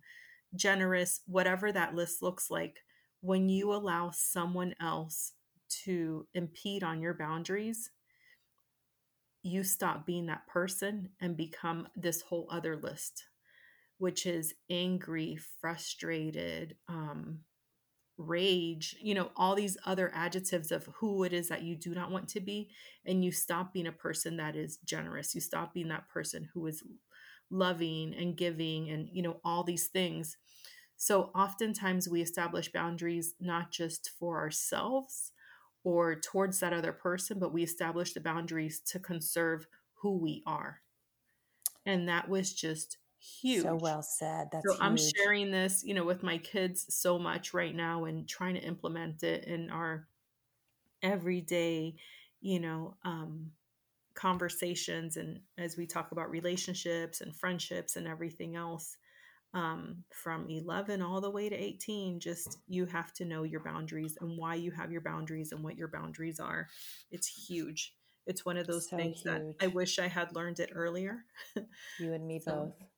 generous 0.56 1.22
whatever 1.28 1.72
that 1.72 1.94
list 1.94 2.22
looks 2.22 2.50
like 2.50 2.84
when 3.22 3.50
you 3.50 3.74
allow 3.74 4.10
someone 4.12 4.74
else 4.82 5.34
to 5.68 6.26
impede 6.34 6.84
on 6.84 7.02
your 7.02 7.14
boundaries 7.14 7.92
you 9.44 9.64
stop 9.64 10.06
being 10.06 10.26
that 10.26 10.48
person 10.48 11.10
and 11.22 11.38
become 11.38 11.88
this 11.96 12.22
whole 12.22 12.48
other 12.50 12.76
list 12.76 13.26
which 14.00 14.26
is 14.26 14.54
angry 14.70 15.38
frustrated 15.62 16.76
um, 16.88 17.40
rage, 18.18 18.96
you 19.02 19.14
know, 19.14 19.30
all 19.36 19.56
these 19.56 19.78
other 19.86 20.12
adjectives 20.14 20.72
of 20.72 20.90
who 20.96 21.24
it 21.24 21.34
is 21.34 21.50
that 21.50 21.64
you 21.64 21.76
do 21.76 21.94
not 21.94 22.10
want 22.10 22.28
to 22.30 22.40
be. 22.40 22.70
And 23.06 23.24
you 23.24 23.32
stop 23.32 23.74
being 23.74 23.88
a 23.88 23.92
person 23.92 24.38
that 24.38 24.56
is 24.56 24.78
generous. 24.78 25.36
You 25.36 25.42
stop 25.42 25.74
being 25.74 25.90
that 25.90 26.10
person 26.10 26.50
who 26.54 26.66
is 26.68 26.84
loving 27.52 28.14
and 28.14 28.36
giving 28.36 28.90
and, 28.90 29.08
you 29.12 29.22
know, 29.22 29.40
all 29.44 29.64
these 29.64 29.88
things. 29.88 30.38
So 30.98 31.32
oftentimes 31.36 32.10
we 32.10 32.22
establish 32.22 32.72
boundaries 32.72 33.36
not 33.40 33.72
just 33.72 34.12
for 34.20 34.38
ourselves 34.38 35.32
or 35.84 36.16
towards 36.16 36.60
that 36.60 36.74
other 36.74 36.92
person, 36.92 37.40
but 37.40 37.54
we 37.54 37.64
establish 37.64 38.14
the 38.14 38.20
boundaries 38.20 38.82
to 38.88 39.00
conserve 39.00 39.66
who 39.94 40.18
we 40.18 40.44
are. 40.46 40.82
And 41.86 42.08
that 42.10 42.28
was 42.28 42.54
just 42.54 42.98
huge. 43.20 43.64
So 43.64 43.76
well 43.76 44.02
said. 44.02 44.50
That's 44.52 44.66
so 44.68 44.74
huge. 44.74 44.82
I'm 44.82 44.98
sharing 44.98 45.52
this, 45.52 45.84
you 45.84 45.94
know, 45.94 46.06
with 46.06 46.24
my 46.24 46.38
kids 46.38 46.86
so 46.90 47.20
much 47.20 47.54
right 47.54 47.76
now 47.76 48.06
and 48.06 48.28
trying 48.28 48.56
to 48.56 48.62
implement 48.62 49.24
it 49.24 49.46
in 49.46 49.70
our 49.70 50.08
everyday, 51.02 51.96
you 52.42 52.60
know, 52.60 52.96
um, 53.04 53.52
conversations 54.20 55.16
and 55.16 55.40
as 55.58 55.78
we 55.78 55.88
talk 55.88 56.12
about 56.12 56.30
relationships 56.30 57.22
and 57.22 57.34
friendships 57.34 57.96
and 57.96 58.06
everything 58.06 58.58
else 58.58 58.98
um, 59.54 60.04
from 60.12 60.48
11 60.50 61.02
all 61.02 61.22
the 61.22 61.30
way 61.30 61.48
to 61.48 61.56
18 61.56 62.20
just 62.20 62.58
you 62.68 62.86
have 62.86 63.14
to 63.14 63.24
know 63.24 63.44
your 63.44 63.62
boundaries 63.62 64.18
and 64.20 64.38
why 64.38 64.56
you 64.56 64.72
have 64.72 64.92
your 64.92 65.00
boundaries 65.00 65.54
and 65.54 65.64
what 65.64 65.78
your 65.78 65.88
boundaries 65.88 66.38
are 66.38 66.68
it's 67.12 67.28
huge 67.28 67.96
it's 68.28 68.46
one 68.46 68.58
of 68.58 68.68
those 68.68 68.90
so 68.90 68.98
things 68.98 69.22
huge. 69.22 69.24
that 69.24 69.42
i 69.62 69.68
wish 69.68 70.00
i 70.00 70.08
had 70.08 70.36
learned 70.36 70.60
it 70.60 70.72
earlier 70.76 71.24
you 71.98 72.12
and 72.12 72.28
me 72.28 72.40
so, 72.44 72.52
both 72.52 72.90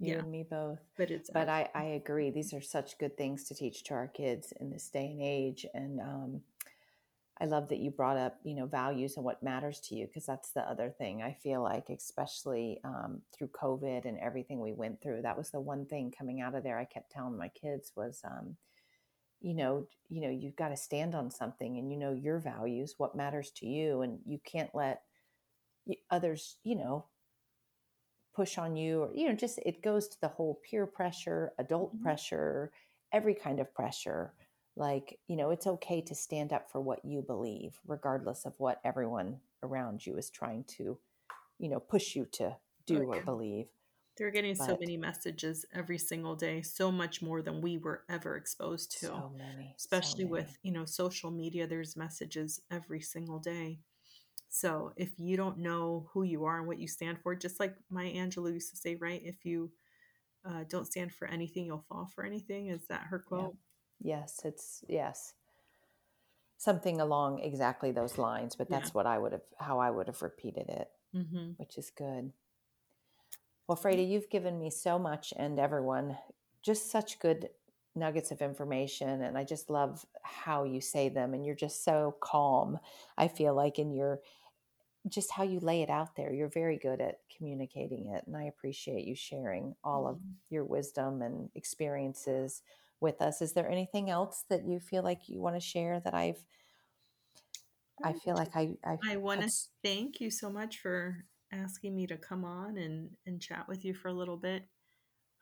you 0.00 0.12
yeah. 0.12 0.18
and 0.20 0.30
me 0.30 0.44
both 0.48 0.78
but 0.96 1.10
it's 1.10 1.30
but 1.30 1.48
I, 1.48 1.68
I 1.74 1.84
agree 1.84 2.30
these 2.30 2.54
are 2.54 2.60
such 2.60 2.98
good 2.98 3.16
things 3.16 3.44
to 3.44 3.54
teach 3.54 3.84
to 3.84 3.94
our 3.94 4.08
kids 4.08 4.52
in 4.60 4.70
this 4.70 4.88
day 4.88 5.06
and 5.06 5.20
age 5.22 5.66
and 5.74 6.00
um, 6.00 6.40
i 7.40 7.44
love 7.44 7.68
that 7.68 7.78
you 7.78 7.90
brought 7.90 8.16
up 8.16 8.38
you 8.44 8.54
know 8.54 8.66
values 8.66 9.16
and 9.16 9.24
what 9.24 9.42
matters 9.42 9.80
to 9.80 9.94
you 9.94 10.06
because 10.06 10.26
that's 10.26 10.52
the 10.52 10.60
other 10.60 10.90
thing 10.90 11.22
i 11.22 11.32
feel 11.42 11.62
like 11.62 11.88
especially 11.90 12.80
um, 12.84 13.20
through 13.36 13.48
covid 13.48 14.04
and 14.04 14.18
everything 14.18 14.60
we 14.60 14.72
went 14.72 15.00
through 15.02 15.22
that 15.22 15.36
was 15.36 15.50
the 15.50 15.60
one 15.60 15.84
thing 15.86 16.12
coming 16.16 16.40
out 16.40 16.54
of 16.54 16.62
there 16.62 16.78
i 16.78 16.84
kept 16.84 17.10
telling 17.10 17.36
my 17.36 17.48
kids 17.48 17.92
was 17.96 18.20
um, 18.24 18.56
you 19.40 19.54
know 19.54 19.86
you 20.08 20.20
know 20.20 20.30
you've 20.30 20.56
got 20.56 20.68
to 20.68 20.76
stand 20.76 21.14
on 21.14 21.30
something 21.30 21.78
and 21.78 21.90
you 21.90 21.98
know 21.98 22.12
your 22.12 22.38
values 22.38 22.94
what 22.98 23.16
matters 23.16 23.50
to 23.50 23.66
you 23.66 24.02
and 24.02 24.18
you 24.26 24.38
can't 24.44 24.74
let 24.74 25.02
others 26.10 26.56
you 26.64 26.76
know 26.76 27.04
push 28.38 28.56
on 28.56 28.76
you 28.76 29.02
or 29.02 29.10
you 29.16 29.28
know 29.28 29.34
just 29.34 29.58
it 29.66 29.82
goes 29.82 30.06
to 30.06 30.20
the 30.20 30.28
whole 30.28 30.60
peer 30.62 30.86
pressure 30.86 31.50
adult 31.58 31.92
mm-hmm. 31.92 32.04
pressure 32.04 32.70
every 33.12 33.34
kind 33.34 33.58
of 33.58 33.74
pressure 33.74 34.32
like 34.76 35.18
you 35.26 35.34
know 35.34 35.50
it's 35.50 35.66
okay 35.66 36.00
to 36.00 36.14
stand 36.14 36.52
up 36.52 36.70
for 36.70 36.80
what 36.80 37.04
you 37.04 37.20
believe 37.20 37.80
regardless 37.84 38.46
of 38.46 38.54
what 38.58 38.80
everyone 38.84 39.38
around 39.64 40.06
you 40.06 40.16
is 40.16 40.30
trying 40.30 40.62
to 40.62 40.96
you 41.58 41.68
know 41.68 41.80
push 41.80 42.14
you 42.14 42.28
to 42.30 42.54
do 42.86 42.98
okay. 42.98 43.18
or 43.18 43.22
believe 43.22 43.66
they're 44.16 44.30
getting 44.30 44.54
but, 44.56 44.66
so 44.68 44.76
many 44.78 44.96
messages 44.96 45.66
every 45.74 45.98
single 45.98 46.36
day 46.36 46.62
so 46.62 46.92
much 46.92 47.20
more 47.20 47.42
than 47.42 47.60
we 47.60 47.76
were 47.76 48.04
ever 48.08 48.36
exposed 48.36 48.92
to 49.00 49.06
so 49.06 49.32
many 49.36 49.74
especially 49.76 50.22
so 50.22 50.30
with 50.30 50.56
you 50.62 50.70
know 50.70 50.84
social 50.84 51.32
media 51.32 51.66
there's 51.66 51.96
messages 51.96 52.60
every 52.70 53.00
single 53.00 53.40
day 53.40 53.80
so 54.48 54.92
if 54.96 55.10
you 55.18 55.36
don't 55.36 55.58
know 55.58 56.08
who 56.12 56.22
you 56.22 56.44
are 56.44 56.58
and 56.58 56.66
what 56.66 56.78
you 56.78 56.88
stand 56.88 57.18
for, 57.22 57.34
just 57.34 57.60
like 57.60 57.74
Maya 57.90 58.12
Angelou 58.12 58.54
used 58.54 58.70
to 58.70 58.76
say, 58.76 58.94
right? 58.96 59.20
If 59.24 59.44
you 59.44 59.70
uh, 60.44 60.64
don't 60.68 60.86
stand 60.86 61.12
for 61.12 61.28
anything, 61.28 61.66
you'll 61.66 61.84
fall 61.88 62.08
for 62.14 62.24
anything. 62.24 62.68
Is 62.68 62.86
that 62.88 63.06
her 63.10 63.18
quote? 63.18 63.56
Yeah. 64.00 64.18
Yes, 64.20 64.40
it's 64.44 64.84
yes. 64.88 65.34
Something 66.56 67.00
along 67.00 67.40
exactly 67.40 67.92
those 67.92 68.18
lines, 68.18 68.56
but 68.56 68.70
that's 68.70 68.88
yeah. 68.88 68.92
what 68.92 69.06
I 69.06 69.18
would 69.18 69.32
have, 69.32 69.42
how 69.58 69.78
I 69.78 69.90
would 69.90 70.06
have 70.06 70.22
repeated 70.22 70.68
it, 70.68 70.88
mm-hmm. 71.14 71.50
which 71.56 71.78
is 71.78 71.90
good. 71.90 72.32
Well, 73.66 73.76
Freyda, 73.76 74.02
you've 74.02 74.30
given 74.30 74.58
me 74.58 74.70
so 74.70 74.98
much 74.98 75.34
and 75.36 75.58
everyone 75.58 76.16
just 76.62 76.90
such 76.90 77.20
good 77.20 77.50
nuggets 77.94 78.30
of 78.30 78.40
information. 78.40 79.22
And 79.22 79.36
I 79.36 79.44
just 79.44 79.68
love 79.70 80.04
how 80.22 80.64
you 80.64 80.80
say 80.80 81.08
them. 81.08 81.34
And 81.34 81.44
you're 81.44 81.54
just 81.54 81.84
so 81.84 82.16
calm, 82.20 82.78
I 83.16 83.28
feel 83.28 83.54
like, 83.54 83.78
in 83.78 83.92
your 83.92 84.20
just 85.10 85.32
how 85.32 85.42
you 85.42 85.60
lay 85.60 85.82
it 85.82 85.90
out 85.90 86.16
there. 86.16 86.32
You're 86.32 86.48
very 86.48 86.78
good 86.78 87.00
at 87.00 87.20
communicating 87.36 88.12
it. 88.14 88.24
And 88.26 88.36
I 88.36 88.44
appreciate 88.44 89.06
you 89.06 89.14
sharing 89.14 89.74
all 89.84 90.04
mm-hmm. 90.04 90.14
of 90.14 90.20
your 90.50 90.64
wisdom 90.64 91.22
and 91.22 91.50
experiences 91.54 92.62
with 93.00 93.20
us. 93.22 93.40
Is 93.40 93.52
there 93.52 93.68
anything 93.68 94.10
else 94.10 94.44
that 94.50 94.66
you 94.66 94.80
feel 94.80 95.02
like 95.02 95.28
you 95.28 95.40
want 95.40 95.56
to 95.56 95.60
share 95.60 96.00
that 96.00 96.14
I've 96.14 96.42
I 98.02 98.12
feel 98.12 98.34
like 98.34 98.54
I 98.54 98.76
I, 98.84 98.96
I 99.12 99.16
want 99.16 99.42
to 99.42 99.50
thank 99.82 100.20
you 100.20 100.30
so 100.30 100.50
much 100.50 100.78
for 100.78 101.24
asking 101.52 101.96
me 101.96 102.06
to 102.06 102.16
come 102.16 102.44
on 102.44 102.76
and 102.78 103.10
and 103.26 103.40
chat 103.40 103.66
with 103.68 103.84
you 103.84 103.94
for 103.94 104.08
a 104.08 104.12
little 104.12 104.36
bit. 104.36 104.62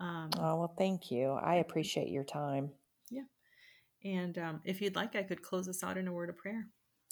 Um, 0.01 0.31
oh 0.39 0.57
well, 0.57 0.75
thank 0.79 1.11
you. 1.11 1.33
I 1.33 1.57
appreciate 1.57 2.09
your 2.09 2.25
time. 2.25 2.71
Yeah, 3.11 3.25
and 4.05 4.39
um, 4.39 4.61
if 4.65 4.81
you'd 4.81 4.97
like, 4.97 5.17
I 5.17 5.23
could 5.23 5.43
close 5.43 5.69
us 5.69 5.83
out 5.83 5.97
in 5.99 6.09
a 6.09 6.13
word 6.13 6.31
of 6.31 6.37
prayer. 6.37 6.67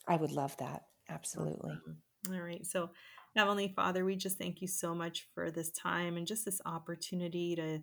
I 0.07 0.17
would 0.17 0.33
love 0.33 0.57
that. 0.59 0.85
Absolutely. 1.09 1.73
Awesome. 1.73 1.99
All 2.33 2.41
right. 2.41 2.65
So, 2.67 2.91
Heavenly 3.37 3.73
Father, 3.75 4.05
we 4.05 4.17
just 4.17 4.39
thank 4.39 4.63
you 4.63 4.69
so 4.69 4.95
much 4.95 5.27
for 5.35 5.51
this 5.51 5.71
time 5.73 6.17
and 6.17 6.27
just 6.27 6.45
this 6.45 6.61
opportunity 6.65 7.57
to 7.57 7.81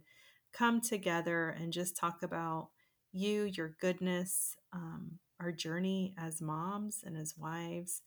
come 0.54 0.82
together 0.82 1.50
and 1.50 1.74
just 1.74 1.96
talk 1.96 2.24
about 2.24 2.70
you, 3.12 3.44
your 3.44 3.76
goodness, 3.82 4.56
um, 4.74 5.20
our 5.40 5.52
journey 5.52 6.16
as 6.18 6.42
moms 6.42 7.04
and 7.06 7.18
as 7.18 7.36
wives 7.38 8.02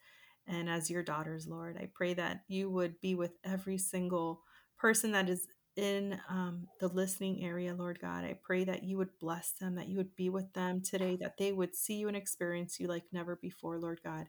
and 0.47 0.68
as 0.68 0.91
your 0.91 1.03
daughters, 1.03 1.47
Lord. 1.47 1.76
I 1.78 1.89
pray 1.95 2.14
that 2.14 2.43
you 2.49 2.70
would 2.70 3.01
be 3.01 3.14
with 3.14 3.32
every 3.45 3.78
single 3.78 4.41
person 4.78 5.12
that 5.12 5.28
is 5.28 5.47
in 5.76 6.18
um, 6.28 6.66
the 6.80 6.89
listening 6.89 7.45
area, 7.45 7.74
Lord 7.74 7.99
God. 8.01 8.24
I 8.24 8.39
pray 8.43 8.64
that 8.64 8.85
you 8.85 8.97
would 8.97 9.18
bless 9.20 9.53
them, 9.53 9.74
that 9.74 9.89
you 9.89 9.97
would 9.99 10.14
be 10.16 10.30
with 10.30 10.53
them 10.55 10.80
today, 10.80 11.16
that 11.20 11.37
they 11.39 11.53
would 11.53 11.74
see 11.74 11.95
you 11.95 12.09
and 12.09 12.16
experience 12.16 12.80
you 12.80 12.87
like 12.87 13.05
never 13.12 13.37
before, 13.37 13.78
Lord 13.78 14.01
God 14.03 14.26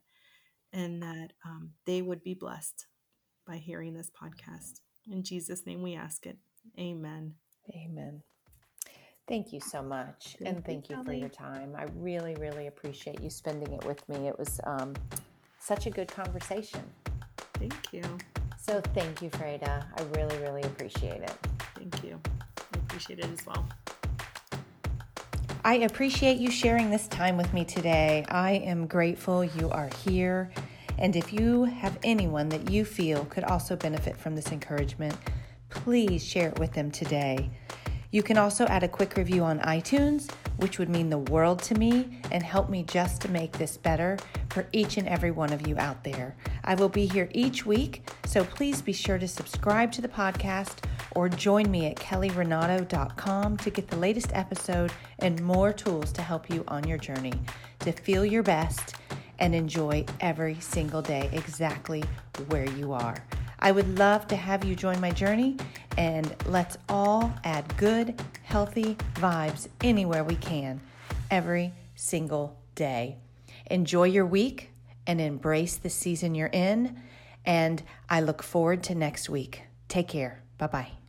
and 0.75 1.01
that 1.01 1.31
um, 1.45 1.71
they 1.85 2.01
would 2.01 2.21
be 2.21 2.33
blessed 2.33 2.85
by 3.47 3.55
hearing 3.55 3.93
this 3.93 4.11
podcast. 4.11 4.81
In 5.09 5.23
Jesus' 5.23 5.65
name 5.65 5.81
we 5.81 5.95
ask 5.95 6.25
it. 6.25 6.37
Amen. 6.77 7.35
Amen. 7.73 8.21
Thank 9.27 9.53
you 9.53 9.59
so 9.59 9.81
much. 9.81 10.35
Thank 10.39 10.55
and 10.55 10.65
thank 10.65 10.89
you, 10.89 10.97
you 10.97 11.03
for 11.03 11.13
your 11.13 11.29
time. 11.29 11.75
I 11.75 11.85
really, 11.95 12.35
really 12.35 12.67
appreciate 12.67 13.21
you 13.21 13.29
spending 13.29 13.73
it 13.73 13.83
with 13.85 14.07
me. 14.07 14.27
It 14.27 14.37
was 14.37 14.59
um, 14.65 14.93
such 15.59 15.87
a 15.87 15.89
good 15.89 16.07
conversation. 16.07 16.83
Thank 17.55 17.93
you. 17.93 18.03
So 18.59 18.81
thank 18.93 19.21
you, 19.21 19.29
Freyda. 19.29 19.85
I 19.97 20.03
really, 20.15 20.37
really 20.39 20.61
appreciate 20.61 21.21
it. 21.21 21.33
Thank 21.75 22.03
you. 22.03 22.19
I 22.57 22.77
appreciate 22.77 23.19
it 23.19 23.29
as 23.31 23.45
well. 23.45 23.67
I 25.63 25.77
appreciate 25.77 26.37
you 26.37 26.51
sharing 26.51 26.91
this 26.91 27.07
time 27.07 27.37
with 27.37 27.51
me 27.51 27.65
today. 27.65 28.23
I 28.29 28.51
am 28.51 28.85
grateful 28.85 29.43
you 29.43 29.71
are 29.71 29.89
here. 30.05 30.51
And 30.97 31.15
if 31.15 31.33
you 31.33 31.65
have 31.65 31.97
anyone 32.03 32.49
that 32.49 32.69
you 32.69 32.85
feel 32.85 33.25
could 33.25 33.43
also 33.43 33.75
benefit 33.75 34.17
from 34.17 34.35
this 34.35 34.51
encouragement, 34.51 35.15
please 35.69 36.23
share 36.23 36.49
it 36.49 36.59
with 36.59 36.73
them 36.73 36.91
today. 36.91 37.49
You 38.11 38.23
can 38.23 38.37
also 38.37 38.65
add 38.67 38.83
a 38.83 38.87
quick 38.87 39.17
review 39.17 39.43
on 39.43 39.59
iTunes, 39.59 40.31
which 40.57 40.79
would 40.79 40.87
mean 40.87 41.09
the 41.09 41.17
world 41.17 41.61
to 41.63 41.75
me 41.75 42.21
and 42.31 42.41
help 42.41 42.69
me 42.69 42.83
just 42.83 43.21
to 43.23 43.29
make 43.29 43.51
this 43.53 43.75
better 43.75 44.17
for 44.51 44.67
each 44.71 44.95
and 44.95 45.05
every 45.07 45.31
one 45.31 45.51
of 45.51 45.67
you 45.67 45.77
out 45.77 46.01
there. 46.05 46.35
I 46.63 46.75
will 46.75 46.87
be 46.87 47.07
here 47.07 47.27
each 47.33 47.65
week, 47.65 48.09
so 48.25 48.45
please 48.45 48.81
be 48.81 48.93
sure 48.93 49.17
to 49.17 49.27
subscribe 49.27 49.91
to 49.93 50.01
the 50.01 50.07
podcast 50.07 50.85
or 51.13 51.27
join 51.27 51.69
me 51.69 51.87
at 51.87 51.97
kellyrenato.com 51.97 53.57
to 53.57 53.69
get 53.69 53.89
the 53.89 53.97
latest 53.97 54.31
episode 54.33 54.93
and 55.19 55.41
more 55.41 55.73
tools 55.73 56.13
to 56.13 56.21
help 56.21 56.49
you 56.49 56.63
on 56.69 56.87
your 56.87 56.97
journey 56.97 57.33
to 57.79 57.91
feel 57.91 58.25
your 58.25 58.43
best 58.43 58.95
and 59.39 59.55
enjoy 59.55 60.05
every 60.21 60.55
single 60.59 61.01
day 61.01 61.29
exactly 61.33 62.03
where 62.47 62.69
you 62.71 62.93
are. 62.93 63.15
I 63.59 63.71
would 63.71 63.97
love 63.97 64.27
to 64.27 64.35
have 64.35 64.63
you 64.63 64.75
join 64.75 64.99
my 64.99 65.11
journey 65.11 65.57
and 65.97 66.35
let's 66.45 66.77
all 66.89 67.33
add 67.43 67.77
good, 67.77 68.21
healthy 68.43 68.95
vibes 69.15 69.67
anywhere 69.81 70.23
we 70.23 70.35
can 70.35 70.81
every 71.31 71.73
single 71.95 72.57
day. 72.75 73.17
Enjoy 73.71 74.03
your 74.03 74.25
week 74.25 74.71
and 75.07 75.21
embrace 75.21 75.77
the 75.77 75.89
season 75.89 76.35
you're 76.35 76.47
in. 76.47 76.99
And 77.45 77.81
I 78.09 78.21
look 78.21 78.43
forward 78.43 78.83
to 78.83 78.95
next 78.95 79.29
week. 79.29 79.63
Take 79.87 80.07
care. 80.07 80.43
Bye 80.57 80.67
bye. 80.67 81.04